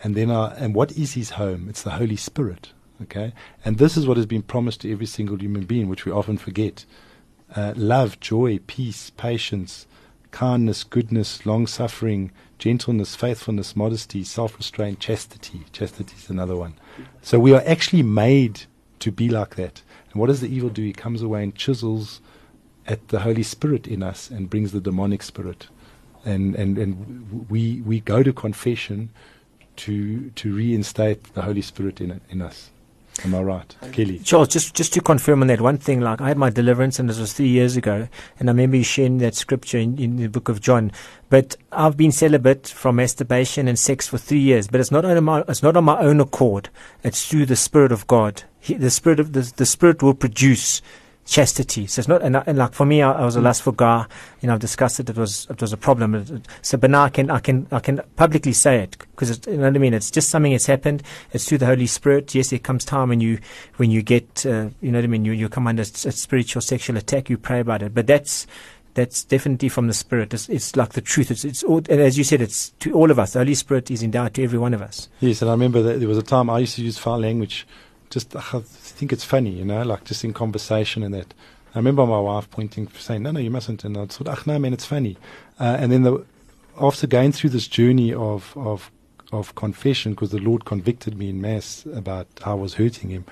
And 0.03 0.15
then 0.15 0.29
I, 0.29 0.53
and 0.55 0.75
what 0.75 0.91
is 0.91 1.13
His 1.13 1.31
home? 1.31 1.67
It's 1.69 1.83
the 1.83 1.91
Holy 1.91 2.15
Spirit. 2.15 2.71
Okay? 3.01 3.33
And 3.63 3.77
this 3.77 3.97
is 3.97 4.07
what 4.07 4.17
has 4.17 4.25
been 4.25 4.41
promised 4.41 4.81
to 4.81 4.91
every 4.91 5.05
single 5.05 5.37
human 5.37 5.65
being, 5.65 5.87
which 5.87 6.05
we 6.05 6.11
often 6.11 6.37
forget. 6.37 6.85
Uh, 7.55 7.73
love, 7.75 8.19
joy, 8.19 8.59
peace, 8.67 9.11
patience, 9.11 9.87
kindness, 10.31 10.83
goodness, 10.83 11.45
long 11.45 11.67
suffering, 11.67 12.31
gentleness, 12.57 13.15
faithfulness, 13.15 13.75
modesty, 13.75 14.23
self 14.23 14.57
restraint, 14.57 14.99
chastity. 14.99 15.61
Chastity 15.71 16.15
is 16.17 16.29
another 16.29 16.55
one. 16.55 16.73
So 17.21 17.39
we 17.39 17.53
are 17.53 17.63
actually 17.65 18.03
made 18.03 18.61
to 18.99 19.11
be 19.11 19.29
like 19.29 19.55
that. 19.55 19.81
And 20.11 20.19
what 20.19 20.27
does 20.27 20.41
the 20.41 20.53
evil 20.53 20.69
do? 20.69 20.81
He 20.81 20.93
comes 20.93 21.21
away 21.21 21.43
and 21.43 21.55
chisels 21.55 22.21
at 22.87 23.09
the 23.09 23.19
Holy 23.19 23.43
Spirit 23.43 23.87
in 23.87 24.01
us 24.01 24.29
and 24.29 24.49
brings 24.49 24.71
the 24.71 24.81
demonic 24.81 25.21
spirit. 25.21 25.67
And, 26.27 26.55
and, 26.55 26.77
and 26.77 27.49
we, 27.49 27.81
we 27.85 28.01
go 28.01 28.21
to 28.21 28.33
confession 28.33 29.09
to, 29.77 30.29
to 30.31 30.55
reinstate 30.55 31.33
the 31.33 31.43
Holy 31.43 31.61
Spirit 31.61 32.01
in, 32.01 32.19
in 32.29 32.41
us. 32.41 32.69
Am 33.23 33.33
I 33.33 33.41
right, 33.41 33.75
Kelly? 33.93 34.19
Charles, 34.19 34.49
just 34.49 34.75
just 34.75 34.93
to 34.93 35.01
confirm 35.01 35.41
on 35.41 35.47
that 35.47 35.59
one 35.59 35.77
thing, 35.77 36.01
like 36.01 36.21
I 36.21 36.27
had 36.27 36.37
my 36.37 36.51
deliverance, 36.51 36.99
and 36.99 37.09
this 37.09 37.17
was 37.17 37.33
three 37.33 37.47
years 37.47 37.75
ago, 37.75 38.07
and 38.39 38.47
I 38.47 38.51
remember 38.51 38.77
you 38.77 38.83
sharing 38.83 39.17
that 39.19 39.33
scripture 39.33 39.79
in, 39.79 39.97
in 39.97 40.17
the 40.17 40.27
book 40.27 40.49
of 40.49 40.61
John. 40.61 40.91
But 41.29 41.55
I've 41.71 41.97
been 41.97 42.11
celibate 42.11 42.67
from 42.67 42.97
masturbation 42.97 43.67
and 43.67 43.79
sex 43.79 44.07
for 44.07 44.19
three 44.19 44.39
years, 44.39 44.67
but 44.67 44.79
it's 44.79 44.91
not 44.91 45.03
on 45.03 45.23
my 45.23 45.43
it's 45.47 45.63
not 45.63 45.75
on 45.75 45.85
my 45.85 45.97
own 45.97 46.19
accord. 46.19 46.69
It's 47.03 47.27
through 47.27 47.47
the 47.47 47.55
Spirit 47.55 47.91
of 47.91 48.05
God. 48.05 48.43
He, 48.59 48.75
the 48.75 48.91
Spirit 48.91 49.19
of 49.19 49.33
the, 49.33 49.51
the 49.55 49.65
Spirit 49.65 50.03
will 50.03 50.13
produce 50.13 50.83
chastity. 51.27 51.85
So 51.87 51.99
it's 51.99 52.07
not, 52.07 52.23
and, 52.23 52.35
and 52.35 52.57
like 52.57 52.73
for 52.73 52.85
me, 52.85 53.01
I, 53.01 53.11
I, 53.11 53.25
was 53.25 53.35
a 53.35 53.41
lustful 53.41 53.73
guy. 53.73 54.05
You 54.41 54.47
know, 54.47 54.53
I've 54.53 54.59
discussed 54.59 54.99
it. 54.99 55.09
It 55.09 55.17
was, 55.17 55.45
it 55.49 55.61
was 55.61 55.73
a 55.73 55.77
problem. 55.77 56.41
So, 56.61 56.77
but 56.77 56.89
now 56.89 57.03
I 57.03 57.09
can, 57.09 57.29
I 57.29 57.39
can, 57.39 57.67
I 57.71 57.79
can 57.79 58.01
publicly 58.15 58.53
say 58.53 58.79
it 58.79 58.97
because 58.97 59.45
you 59.45 59.57
know 59.57 59.63
what 59.63 59.75
I 59.75 59.79
mean. 59.79 59.93
It's 59.93 60.09
just 60.09 60.29
something 60.29 60.53
that's 60.53 60.65
happened. 60.65 61.03
It's 61.33 61.47
through 61.47 61.59
the 61.59 61.65
Holy 61.65 61.85
Spirit. 61.85 62.33
Yes, 62.33 62.49
there 62.49 62.59
comes 62.59 62.85
time 62.85 63.09
when 63.09 63.19
you, 63.19 63.39
when 63.75 63.91
you 63.91 64.01
get, 64.01 64.45
uh, 64.45 64.69
you 64.81 64.91
know 64.91 64.99
what 64.99 65.03
I 65.03 65.07
mean. 65.07 65.25
You, 65.25 65.33
you 65.33 65.49
come 65.49 65.67
under 65.67 65.81
a 65.81 65.85
spiritual 65.85 66.61
sexual 66.61 66.97
attack. 66.97 67.29
You 67.29 67.37
pray 67.37 67.59
about 67.59 67.83
it, 67.83 67.93
but 67.93 68.07
that's. 68.07 68.47
That's 68.93 69.23
definitely 69.23 69.69
from 69.69 69.85
the 69.85 69.93
Spirit. 69.93 70.33
It's, 70.33 70.49
it's 70.49 70.75
like 70.75 70.93
the 70.93 71.01
truth. 71.01 71.29
It's, 71.29 71.45
it's 71.45 71.61
all, 71.61 71.83
and 71.87 72.01
as 72.01 72.17
you 72.17 72.23
said, 72.23 72.41
it's 72.41 72.69
to 72.79 72.93
all 72.93 73.11
of 73.11 73.19
us. 73.19 73.33
The 73.33 73.39
Holy 73.41 73.53
Spirit 73.53 73.91
is 73.91 74.01
endowed 74.01 74.33
to 74.33 74.43
every 74.43 74.57
one 74.57 74.73
of 74.73 74.81
us. 74.81 75.07
Yes, 75.19 75.39
and 75.43 75.51
I 75.51 75.53
remember 75.53 75.83
that 75.83 75.99
there 75.99 76.07
was 76.07 76.17
a 76.17 76.23
time 76.23 76.49
I 76.49 76.57
used 76.57 76.77
to 76.77 76.83
use 76.83 76.97
foul 76.97 77.19
language 77.19 77.67
just 78.09 78.35
I 78.35 78.41
think 78.41 79.11
it's 79.11 79.23
funny, 79.23 79.51
you 79.51 79.65
know, 79.65 79.83
like 79.83 80.05
just 80.05 80.23
in 80.23 80.33
conversation 80.33 81.03
and 81.03 81.13
that. 81.13 81.33
I 81.75 81.79
remember 81.79 82.05
my 82.07 82.19
wife 82.19 82.49
pointing, 82.49 82.87
saying, 82.97 83.23
"No, 83.23 83.31
no, 83.31 83.39
you 83.39 83.51
mustn't." 83.51 83.83
And 83.83 83.97
I 83.97 84.05
thought, 84.05 84.27
"Ach, 84.27 84.47
no, 84.47 84.57
man, 84.57 84.73
it's 84.73 84.85
funny." 84.85 85.17
Uh, 85.59 85.77
and 85.79 85.91
then 85.91 86.03
the, 86.03 86.25
after 86.79 87.05
going 87.05 87.31
through 87.31 87.51
this 87.51 87.67
journey 87.67 88.13
of 88.13 88.53
of 88.55 88.89
of 89.31 89.53
confession, 89.55 90.13
because 90.13 90.31
the 90.31 90.39
Lord 90.39 90.65
convicted 90.65 91.17
me 91.17 91.29
in 91.29 91.41
mass 91.41 91.85
about 91.93 92.27
how 92.43 92.51
I 92.51 92.55
was 92.55 92.75
hurting 92.75 93.09
Him. 93.09 93.25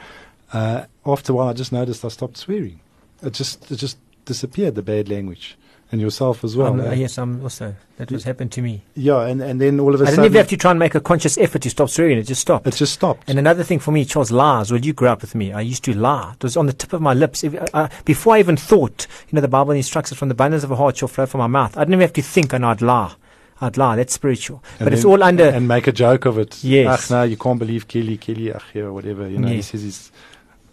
Uh, 0.54 0.86
after 1.06 1.32
a 1.32 1.36
while, 1.36 1.48
I 1.48 1.54
just 1.54 1.72
noticed 1.72 2.06
I 2.06 2.10
stopped 2.10 2.38
swearing. 2.38 2.82
It 3.24 3.34
just 3.34 3.72
it 3.72 3.78
just 3.78 3.98
disappeared 4.26 4.76
the 4.76 4.84
bad 4.84 5.10
language 5.10 5.58
and 5.96 6.02
yourself 6.02 6.44
as 6.44 6.56
well. 6.56 6.74
Um, 6.74 6.82
eh? 6.82 6.94
Yes, 6.94 7.18
I'm 7.18 7.42
also. 7.42 7.74
That 7.98 8.12
was 8.12 8.26
happened 8.26 8.52
to 8.52 8.62
me. 8.62 8.84
Yeah, 8.96 9.26
and, 9.26 9.42
and 9.42 9.60
then 9.62 9.80
all 9.80 9.96
of 9.96 10.02
a 10.02 10.04
I 10.04 10.08
sudden. 10.08 10.20
I 10.20 10.24
didn't 10.24 10.34
even 10.34 10.38
have 10.40 10.50
to 10.50 10.58
try 10.58 10.72
and 10.72 10.80
make 10.80 10.96
a 10.96 11.00
conscious 11.00 11.38
effort 11.38 11.62
to 11.62 11.70
stop 11.70 11.90
swearing. 11.90 12.18
It 12.18 12.24
just 12.24 12.42
stopped. 12.42 12.68
It 12.68 12.76
just 12.76 12.94
stopped. 12.94 13.30
And 13.30 13.40
another 13.40 13.64
thing 13.64 13.80
for 13.80 13.92
me, 13.92 14.04
Charles, 14.04 14.32
lies. 14.32 14.72
Well, 14.72 14.82
you 14.82 14.92
grew 14.92 15.08
up 15.08 15.22
with 15.22 15.34
me. 15.34 15.54
I 15.54 15.62
used 15.62 15.84
to 15.86 15.94
lie. 15.94 16.34
It 16.36 16.44
was 16.44 16.58
on 16.58 16.66
the 16.66 16.74
tip 16.74 16.92
of 16.92 17.02
my 17.02 17.14
lips. 17.14 17.44
If, 17.44 17.56
uh, 17.74 17.88
before 18.04 18.36
I 18.36 18.40
even 18.40 18.58
thought, 18.58 19.08
you 19.30 19.36
know, 19.36 19.42
the 19.42 19.48
Bible 19.48 19.72
instructs 19.72 20.12
us 20.12 20.18
from 20.18 20.28
the 20.28 20.34
abundance 20.34 20.64
of 20.66 20.72
a 20.72 20.76
heart 20.76 20.98
shall 20.98 21.08
flow 21.08 21.26
from 21.26 21.40
my 21.40 21.48
mouth. 21.48 21.78
I 21.78 21.82
didn't 21.82 21.94
even 21.94 22.02
have 22.02 22.14
to 22.14 22.22
think 22.22 22.54
and 22.54 22.66
I'd 22.66 22.82
lie. 22.82 23.16
I'd 23.62 23.78
lie. 23.78 23.96
That's 23.96 24.14
spiritual. 24.14 24.62
And 24.80 24.86
but 24.86 24.94
it's 24.94 25.06
all 25.06 25.24
under. 25.24 25.46
And 25.46 25.66
make 25.66 25.88
a 25.88 25.94
joke 25.94 26.26
of 26.26 26.38
it. 26.38 26.62
Yes. 26.62 27.06
Ach, 27.06 27.12
no, 27.12 27.24
you 27.24 27.38
can't 27.38 27.60
believe 27.60 27.88
Kelly, 27.88 28.18
Kelly, 28.18 28.52
ach, 28.52 28.64
yeah, 28.74 28.90
whatever. 28.90 29.30
You 29.30 29.38
know, 29.38 29.48
yes. 29.48 29.56
he 29.56 29.62
says 29.78 29.82
he's. 29.84 30.12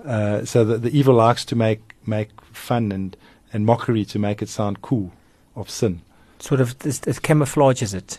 Uh, 0.05 0.45
so 0.45 0.65
the, 0.65 0.79
the 0.79 0.99
evil 0.99 1.15
likes 1.15 1.45
to 1.45 1.55
make, 1.55 1.95
make 2.07 2.31
fun 2.53 2.91
and, 2.91 3.17
and 3.53 3.67
mockery 3.67 4.05
to 4.05 4.19
make 4.19 4.43
it 4.43 4.49
sound 4.49 4.83
cool 4.83 5.13
of 5.55 5.69
sin 5.69 6.03
sort 6.43 6.61
of 6.61 6.71
it 6.85 7.23
camouflages 7.23 7.95
it. 7.95 8.19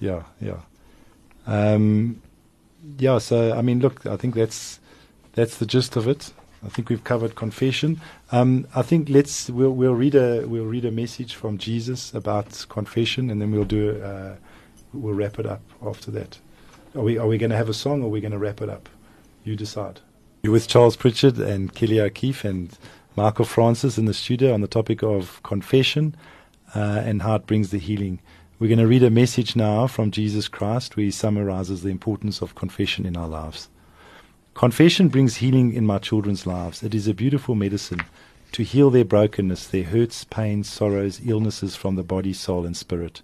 Yeah, 0.00 0.22
yeah, 0.40 0.60
um, 1.46 2.22
yeah. 2.98 3.18
So 3.18 3.52
I 3.52 3.62
mean, 3.62 3.80
look, 3.80 4.06
I 4.06 4.16
think 4.16 4.34
that's 4.34 4.80
that's 5.34 5.58
the 5.58 5.66
gist 5.66 5.96
of 5.96 6.08
it. 6.08 6.32
I 6.64 6.68
think 6.68 6.88
we've 6.88 7.04
covered 7.04 7.36
confession. 7.36 8.00
Um, 8.32 8.66
I 8.74 8.82
think 8.82 9.08
let's 9.08 9.50
we'll 9.50 9.70
we'll 9.70 9.94
read 9.94 10.14
a 10.14 10.46
we'll 10.46 10.64
read 10.64 10.84
a 10.84 10.90
message 10.90 11.34
from 11.34 11.58
Jesus 11.58 12.14
about 12.14 12.66
confession, 12.68 13.30
and 13.30 13.40
then 13.40 13.52
we'll 13.52 13.64
do 13.64 14.02
uh, 14.02 14.36
we'll 14.92 15.14
wrap 15.14 15.38
it 15.38 15.46
up 15.46 15.62
after 15.84 16.10
that. 16.12 16.38
Are 16.94 17.02
we 17.02 17.18
are 17.18 17.26
we 17.26 17.38
going 17.38 17.50
to 17.50 17.56
have 17.56 17.68
a 17.68 17.74
song, 17.74 18.02
or 18.02 18.06
are 18.06 18.10
we 18.10 18.20
going 18.20 18.32
to 18.32 18.38
wrap 18.38 18.62
it 18.62 18.70
up? 18.70 18.88
You 19.44 19.56
decide. 19.56 20.00
You're 20.42 20.52
with 20.52 20.68
Charles 20.68 20.96
Pritchard 20.96 21.38
and 21.38 21.74
Kelly 21.74 22.00
O'Keefe 22.00 22.44
and 22.44 22.78
Michael 23.18 23.44
Francis 23.44 23.98
in 23.98 24.04
the 24.04 24.14
studio 24.14 24.54
on 24.54 24.60
the 24.60 24.68
topic 24.68 25.02
of 25.02 25.42
confession 25.42 26.14
uh, 26.72 27.02
and 27.04 27.20
how 27.20 27.34
it 27.34 27.48
brings 27.48 27.70
the 27.70 27.78
healing. 27.78 28.20
We're 28.60 28.68
going 28.68 28.78
to 28.78 28.86
read 28.86 29.02
a 29.02 29.10
message 29.10 29.56
now 29.56 29.88
from 29.88 30.12
Jesus 30.12 30.46
Christ 30.46 30.96
where 30.96 31.02
he 31.02 31.10
summarizes 31.10 31.82
the 31.82 31.88
importance 31.88 32.40
of 32.40 32.54
confession 32.54 33.04
in 33.04 33.16
our 33.16 33.26
lives. 33.26 33.70
Confession 34.54 35.08
brings 35.08 35.38
healing 35.38 35.72
in 35.72 35.84
my 35.84 35.98
children's 35.98 36.46
lives. 36.46 36.84
It 36.84 36.94
is 36.94 37.08
a 37.08 37.12
beautiful 37.12 37.56
medicine 37.56 38.04
to 38.52 38.62
heal 38.62 38.88
their 38.88 39.04
brokenness, 39.04 39.66
their 39.66 39.82
hurts, 39.82 40.22
pains, 40.22 40.70
sorrows, 40.70 41.20
illnesses 41.26 41.74
from 41.74 41.96
the 41.96 42.04
body, 42.04 42.32
soul, 42.32 42.64
and 42.64 42.76
spirit. 42.76 43.22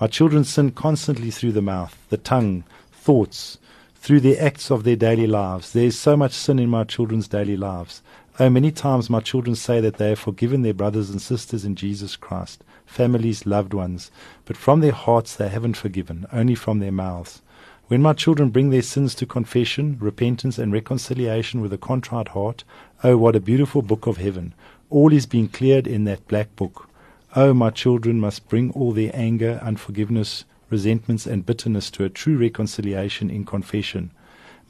My 0.00 0.06
children 0.06 0.44
sin 0.44 0.70
constantly 0.70 1.32
through 1.32 1.52
the 1.52 1.62
mouth, 1.62 1.98
the 2.10 2.16
tongue, 2.16 2.62
thoughts, 2.92 3.58
through 3.96 4.20
the 4.20 4.38
acts 4.38 4.70
of 4.70 4.84
their 4.84 4.96
daily 4.96 5.26
lives. 5.26 5.72
There 5.72 5.86
is 5.86 5.98
so 5.98 6.16
much 6.16 6.32
sin 6.32 6.60
in 6.60 6.68
my 6.68 6.84
children's 6.84 7.26
daily 7.26 7.56
lives. 7.56 8.02
Oh, 8.42 8.50
many 8.50 8.72
times 8.72 9.08
my 9.08 9.20
children 9.20 9.54
say 9.54 9.80
that 9.80 9.98
they 9.98 10.08
have 10.08 10.18
forgiven 10.18 10.62
their 10.62 10.74
brothers 10.74 11.10
and 11.10 11.22
sisters 11.22 11.64
in 11.64 11.76
Jesus 11.76 12.16
Christ 12.16 12.64
families, 12.84 13.46
loved 13.46 13.72
ones, 13.72 14.10
but 14.46 14.56
from 14.56 14.80
their 14.80 14.90
hearts 14.90 15.36
they 15.36 15.48
haven't 15.48 15.76
forgiven, 15.76 16.26
only 16.32 16.56
from 16.56 16.80
their 16.80 16.90
mouths. 16.90 17.40
When 17.86 18.02
my 18.02 18.14
children 18.14 18.50
bring 18.50 18.70
their 18.70 18.82
sins 18.82 19.14
to 19.14 19.26
confession, 19.26 19.96
repentance, 20.00 20.58
and 20.58 20.72
reconciliation 20.72 21.60
with 21.60 21.72
a 21.72 21.78
contrite 21.78 22.30
heart, 22.30 22.64
oh, 23.04 23.16
what 23.16 23.36
a 23.36 23.40
beautiful 23.40 23.80
book 23.80 24.08
of 24.08 24.16
heaven! 24.16 24.54
All 24.90 25.12
is 25.12 25.24
being 25.24 25.46
cleared 25.46 25.86
in 25.86 26.02
that 26.06 26.26
black 26.26 26.56
book. 26.56 26.88
Oh, 27.36 27.54
my 27.54 27.70
children 27.70 28.18
must 28.18 28.48
bring 28.48 28.72
all 28.72 28.90
their 28.90 29.12
anger, 29.14 29.60
unforgiveness, 29.62 30.44
resentments, 30.68 31.26
and 31.26 31.46
bitterness 31.46 31.92
to 31.92 32.04
a 32.04 32.10
true 32.10 32.36
reconciliation 32.36 33.30
in 33.30 33.44
confession. 33.44 34.10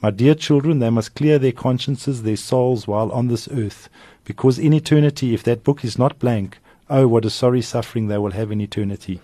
My 0.02 0.10
dear 0.10 0.34
children, 0.34 0.80
they 0.80 0.90
must 0.90 1.14
clear 1.14 1.38
their 1.38 1.52
consciences, 1.52 2.22
their 2.22 2.36
souls 2.36 2.88
while 2.88 3.12
on 3.12 3.28
this 3.28 3.48
earth, 3.48 3.88
because 4.24 4.58
in 4.58 4.72
eternity, 4.72 5.32
if 5.32 5.44
that 5.44 5.62
book 5.62 5.84
is 5.84 5.96
not 5.96 6.18
blank, 6.18 6.58
Oh, 6.94 7.08
what 7.08 7.24
a 7.24 7.30
sorry 7.30 7.62
suffering 7.62 8.08
they 8.08 8.18
will 8.18 8.32
have 8.32 8.50
in 8.50 8.60
eternity. 8.60 9.20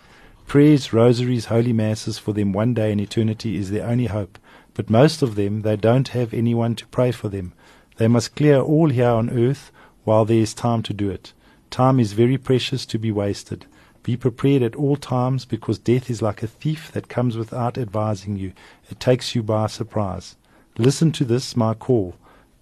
Prayers, 0.47 0.91
rosaries, 0.93 1.45
holy 1.45 1.75
masses 1.75 2.17
for 2.17 2.33
them 2.33 2.55
one 2.55 2.73
day 2.73 2.91
in 2.91 2.99
eternity 2.99 3.57
is 3.57 3.71
their 3.71 3.87
only 3.87 4.07
hope. 4.07 4.39
But 4.73 4.89
most 4.89 5.21
of 5.21 5.35
them, 5.35 5.61
they 5.61 5.77
don't 5.77 6.09
have 6.09 6.33
anyone 6.33 6.77
to 6.77 6.87
pray 6.87 7.11
for 7.11 7.29
them. 7.29 7.53
They 7.99 8.09
must 8.09 8.37
clear 8.37 8.59
all 8.61 8.89
here 8.89 9.11
on 9.11 9.29
earth 9.29 9.71
while 10.05 10.25
there 10.25 10.39
is 10.39 10.55
time 10.55 10.83
to 10.85 10.95
do 10.95 11.11
it. 11.11 11.35
Time 11.69 12.01
is 12.01 12.15
very 12.15 12.39
precious 12.39 12.87
to 12.87 12.99
be 12.99 13.13
wasted. 13.13 13.67
Be 14.03 14.17
prepared 14.17 14.63
at 14.63 14.77
all 14.77 14.97
times 14.97 15.45
because 15.45 15.79
death 15.79 16.09
is 16.09 16.23
like 16.23 16.43
a 16.43 16.47
thief 16.47 16.91
that 16.93 17.09
comes 17.09 17.37
without 17.37 17.77
advising 17.77 18.37
you. 18.37 18.55
It 18.91 18.99
takes 18.99 19.35
you 19.35 19.43
by 19.43 19.67
surprise. 19.67 20.37
Listen 20.81 21.11
to 21.11 21.25
this, 21.25 21.57
my 21.57 21.75
call. 21.75 22.15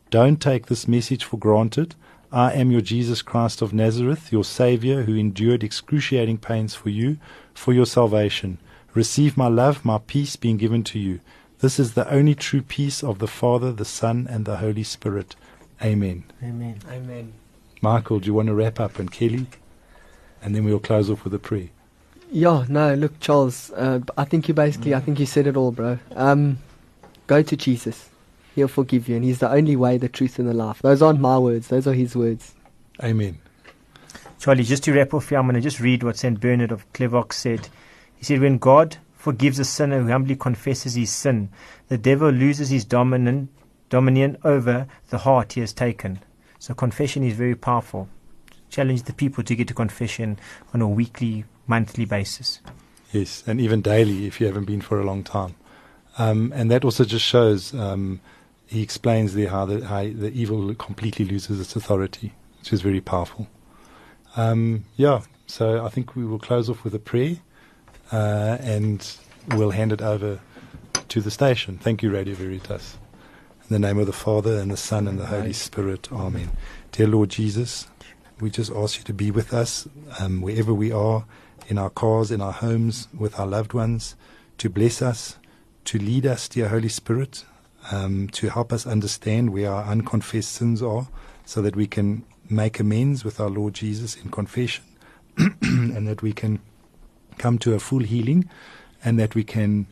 Don't 0.08 0.40
take 0.40 0.66
this 0.66 0.88
message 0.88 1.22
for 1.22 1.36
granted. 1.36 1.94
I 2.32 2.52
am 2.52 2.70
your 2.70 2.80
Jesus 2.80 3.20
Christ 3.20 3.60
of 3.60 3.74
Nazareth, 3.74 4.32
your 4.32 4.42
Saviour, 4.42 5.02
who 5.02 5.14
endured 5.14 5.62
excruciating 5.62 6.38
pains 6.38 6.74
for 6.74 6.88
you, 6.88 7.18
for 7.52 7.74
your 7.74 7.84
salvation. 7.84 8.56
Receive 8.94 9.36
my 9.36 9.48
love, 9.48 9.84
my 9.84 9.98
peace 9.98 10.34
being 10.34 10.56
given 10.56 10.82
to 10.84 10.98
you. 10.98 11.20
This 11.58 11.78
is 11.78 11.92
the 11.92 12.10
only 12.10 12.34
true 12.34 12.62
peace 12.62 13.04
of 13.04 13.18
the 13.18 13.28
Father, 13.28 13.70
the 13.70 13.84
Son, 13.84 14.26
and 14.30 14.46
the 14.46 14.56
Holy 14.56 14.82
Spirit. 14.82 15.36
Amen. 15.82 16.24
Amen. 16.42 16.78
Amen. 16.90 17.34
Michael, 17.82 18.20
do 18.20 18.26
you 18.28 18.34
want 18.34 18.48
to 18.48 18.54
wrap 18.54 18.80
up? 18.80 18.98
And 18.98 19.12
Kelly? 19.12 19.46
And 20.40 20.54
then 20.54 20.64
we'll 20.64 20.78
close 20.78 21.10
off 21.10 21.24
with 21.24 21.34
a 21.34 21.38
prayer. 21.38 21.68
Yeah, 22.32 22.64
no, 22.68 22.94
look, 22.94 23.20
Charles, 23.20 23.70
uh, 23.72 24.00
I 24.16 24.24
think 24.24 24.48
you 24.48 24.54
basically, 24.54 24.94
I 24.94 25.00
think 25.00 25.20
you 25.20 25.26
said 25.26 25.46
it 25.46 25.56
all, 25.56 25.70
bro. 25.70 25.98
Um, 26.14 26.58
go 27.26 27.42
to 27.42 27.56
Jesus. 27.56 28.10
He'll 28.54 28.68
forgive 28.68 29.08
you, 29.08 29.16
and 29.16 29.24
He's 29.24 29.38
the 29.38 29.50
only 29.50 29.76
way, 29.76 29.98
the 29.98 30.08
truth, 30.08 30.38
and 30.38 30.48
the 30.48 30.54
life. 30.54 30.80
Those 30.82 31.02
aren't 31.02 31.20
my 31.20 31.38
words; 31.38 31.68
those 31.68 31.86
are 31.86 31.92
His 31.92 32.16
words. 32.16 32.54
Amen. 33.02 33.38
Charlie, 34.38 34.64
just 34.64 34.84
to 34.84 34.92
wrap 34.92 35.14
off 35.14 35.28
here, 35.28 35.38
I'm 35.38 35.46
going 35.46 35.54
to 35.54 35.60
just 35.60 35.80
read 35.80 36.02
what 36.02 36.16
Saint 36.16 36.40
Bernard 36.40 36.72
of 36.72 36.90
Clairvaux 36.92 37.32
said. 37.32 37.68
He 38.16 38.24
said, 38.24 38.40
"When 38.40 38.58
God 38.58 38.96
forgives 39.26 39.58
a 39.58 39.64
sinner 39.64 40.00
who 40.00 40.08
humbly 40.08 40.36
confesses 40.36 40.94
his 40.94 41.10
sin, 41.10 41.48
the 41.88 41.98
devil 41.98 42.30
loses 42.30 42.70
his 42.70 42.84
dominant 42.84 43.50
dominion 43.88 44.36
over 44.44 44.86
the 45.10 45.18
heart 45.18 45.54
he 45.54 45.60
has 45.60 45.72
taken. 45.72 46.20
So 46.58 46.74
confession 46.74 47.22
is 47.22 47.34
very 47.34 47.54
powerful. 47.54 48.08
Challenge 48.70 49.02
the 49.02 49.12
people 49.12 49.44
to 49.44 49.54
get 49.54 49.68
to 49.68 49.74
confession 49.74 50.38
on 50.74 50.80
a 50.80 50.88
weekly, 50.88 51.44
monthly 51.66 52.04
basis. 52.04 52.60
Yes, 53.12 53.42
and 53.46 53.60
even 53.60 53.82
daily 53.82 54.26
if 54.26 54.40
you 54.40 54.46
haven't 54.46 54.64
been 54.64 54.80
for 54.80 55.00
a 55.00 55.04
long 55.04 55.22
time. 55.22 55.54
Um, 56.18 56.52
and 56.54 56.70
that 56.70 56.84
also 56.84 57.04
just 57.04 57.24
shows 57.24 57.74
um, 57.74 58.20
he 58.66 58.82
explains 58.82 59.34
there 59.34 59.48
how 59.48 59.66
the, 59.66 59.84
how 59.84 60.02
the 60.02 60.30
evil 60.32 60.74
completely 60.74 61.24
loses 61.24 61.60
its 61.60 61.76
authority, 61.76 62.32
which 62.58 62.72
is 62.72 62.80
very 62.80 63.00
powerful. 63.00 63.48
Um, 64.36 64.84
yeah, 64.96 65.22
so 65.46 65.84
I 65.84 65.88
think 65.88 66.16
we 66.16 66.24
will 66.24 66.38
close 66.38 66.68
off 66.68 66.84
with 66.84 66.94
a 66.94 66.98
prayer 66.98 67.36
uh, 68.12 68.58
and 68.60 69.06
we'll 69.48 69.70
hand 69.70 69.92
it 69.92 70.02
over 70.02 70.40
to 71.08 71.20
the 71.20 71.30
station. 71.30 71.78
Thank 71.78 72.02
you, 72.02 72.10
Radio 72.10 72.34
Veritas. 72.34 72.98
In 73.68 73.74
the 73.74 73.78
name 73.78 73.98
of 73.98 74.06
the 74.06 74.12
Father, 74.12 74.58
and 74.58 74.70
the 74.70 74.76
Son, 74.76 75.08
and 75.08 75.18
the 75.18 75.26
Holy 75.26 75.52
Spirit. 75.52 76.12
Amen. 76.12 76.50
Dear 76.92 77.08
Lord 77.08 77.30
Jesus, 77.30 77.88
we 78.40 78.48
just 78.48 78.70
ask 78.70 78.98
you 78.98 79.04
to 79.04 79.14
be 79.14 79.30
with 79.30 79.52
us 79.52 79.88
um, 80.20 80.40
wherever 80.40 80.72
we 80.72 80.92
are, 80.92 81.24
in 81.66 81.76
our 81.78 81.90
cars, 81.90 82.30
in 82.30 82.40
our 82.40 82.52
homes, 82.52 83.08
with 83.16 83.38
our 83.40 83.46
loved 83.46 83.72
ones, 83.72 84.14
to 84.58 84.70
bless 84.70 85.02
us, 85.02 85.36
to 85.86 85.98
lead 85.98 86.26
us, 86.26 86.48
dear 86.48 86.68
Holy 86.68 86.88
Spirit, 86.88 87.44
um, 87.92 88.28
to 88.30 88.50
help 88.50 88.72
us 88.72 88.86
understand 88.86 89.52
where 89.52 89.70
our 89.70 89.84
unconfessed 89.84 90.50
sins 90.52 90.82
are, 90.82 91.08
so 91.44 91.62
that 91.62 91.76
we 91.76 91.86
can 91.86 92.24
make 92.50 92.80
amends 92.80 93.24
with 93.24 93.40
our 93.40 93.48
Lord 93.48 93.74
Jesus 93.74 94.16
in 94.16 94.30
confession, 94.30 94.84
and 95.62 96.06
that 96.08 96.22
we 96.22 96.32
can 96.32 96.58
come 97.38 97.58
to 97.58 97.74
a 97.74 97.78
full 97.78 98.00
healing, 98.00 98.48
and 99.04 99.18
that 99.18 99.34
we 99.34 99.44
can 99.44 99.86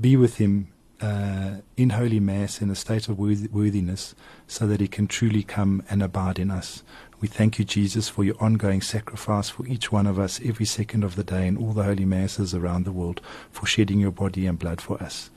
be 0.00 0.16
with 0.16 0.38
Him 0.38 0.68
uh, 1.02 1.56
in 1.76 1.90
Holy 1.90 2.20
Mass 2.20 2.62
in 2.62 2.70
a 2.70 2.74
state 2.74 3.08
of 3.08 3.18
worth- 3.18 3.50
worthiness, 3.52 4.14
so 4.46 4.66
that 4.66 4.80
He 4.80 4.88
can 4.88 5.06
truly 5.06 5.42
come 5.42 5.82
and 5.90 6.02
abide 6.02 6.38
in 6.38 6.50
us. 6.50 6.82
We 7.20 7.28
thank 7.28 7.58
you, 7.58 7.64
Jesus, 7.64 8.08
for 8.08 8.24
your 8.24 8.34
ongoing 8.40 8.82
sacrifice 8.82 9.48
for 9.48 9.66
each 9.66 9.90
one 9.90 10.06
of 10.06 10.18
us 10.18 10.38
every 10.44 10.66
second 10.66 11.02
of 11.02 11.16
the 11.16 11.24
day 11.24 11.46
in 11.46 11.56
all 11.56 11.72
the 11.72 11.84
holy 11.84 12.04
masses 12.04 12.54
around 12.54 12.84
the 12.84 12.92
world, 12.92 13.20
for 13.50 13.66
shedding 13.66 13.98
your 13.98 14.10
body 14.10 14.46
and 14.46 14.58
blood 14.58 14.80
for 14.80 15.02
us. 15.02 15.30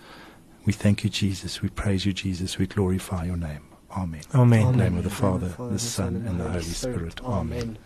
We 0.65 0.73
thank 0.73 1.03
you, 1.03 1.09
Jesus. 1.09 1.61
We 1.61 1.69
praise 1.69 2.05
you, 2.05 2.11
Jesus. 2.11 2.57
We 2.57 2.67
glorify 2.67 3.25
your 3.25 3.37
name. 3.37 3.63
Amen. 3.95 4.21
Amen. 4.35 4.67
In 4.67 4.71
the 4.77 4.83
name 4.83 4.97
of 4.97 5.03
the 5.03 5.09
Father, 5.09 5.55
the 5.57 5.79
Son, 5.79 6.15
and 6.27 6.39
the 6.39 6.49
Holy 6.49 6.63
Spirit. 6.63 7.23
Amen. 7.23 7.77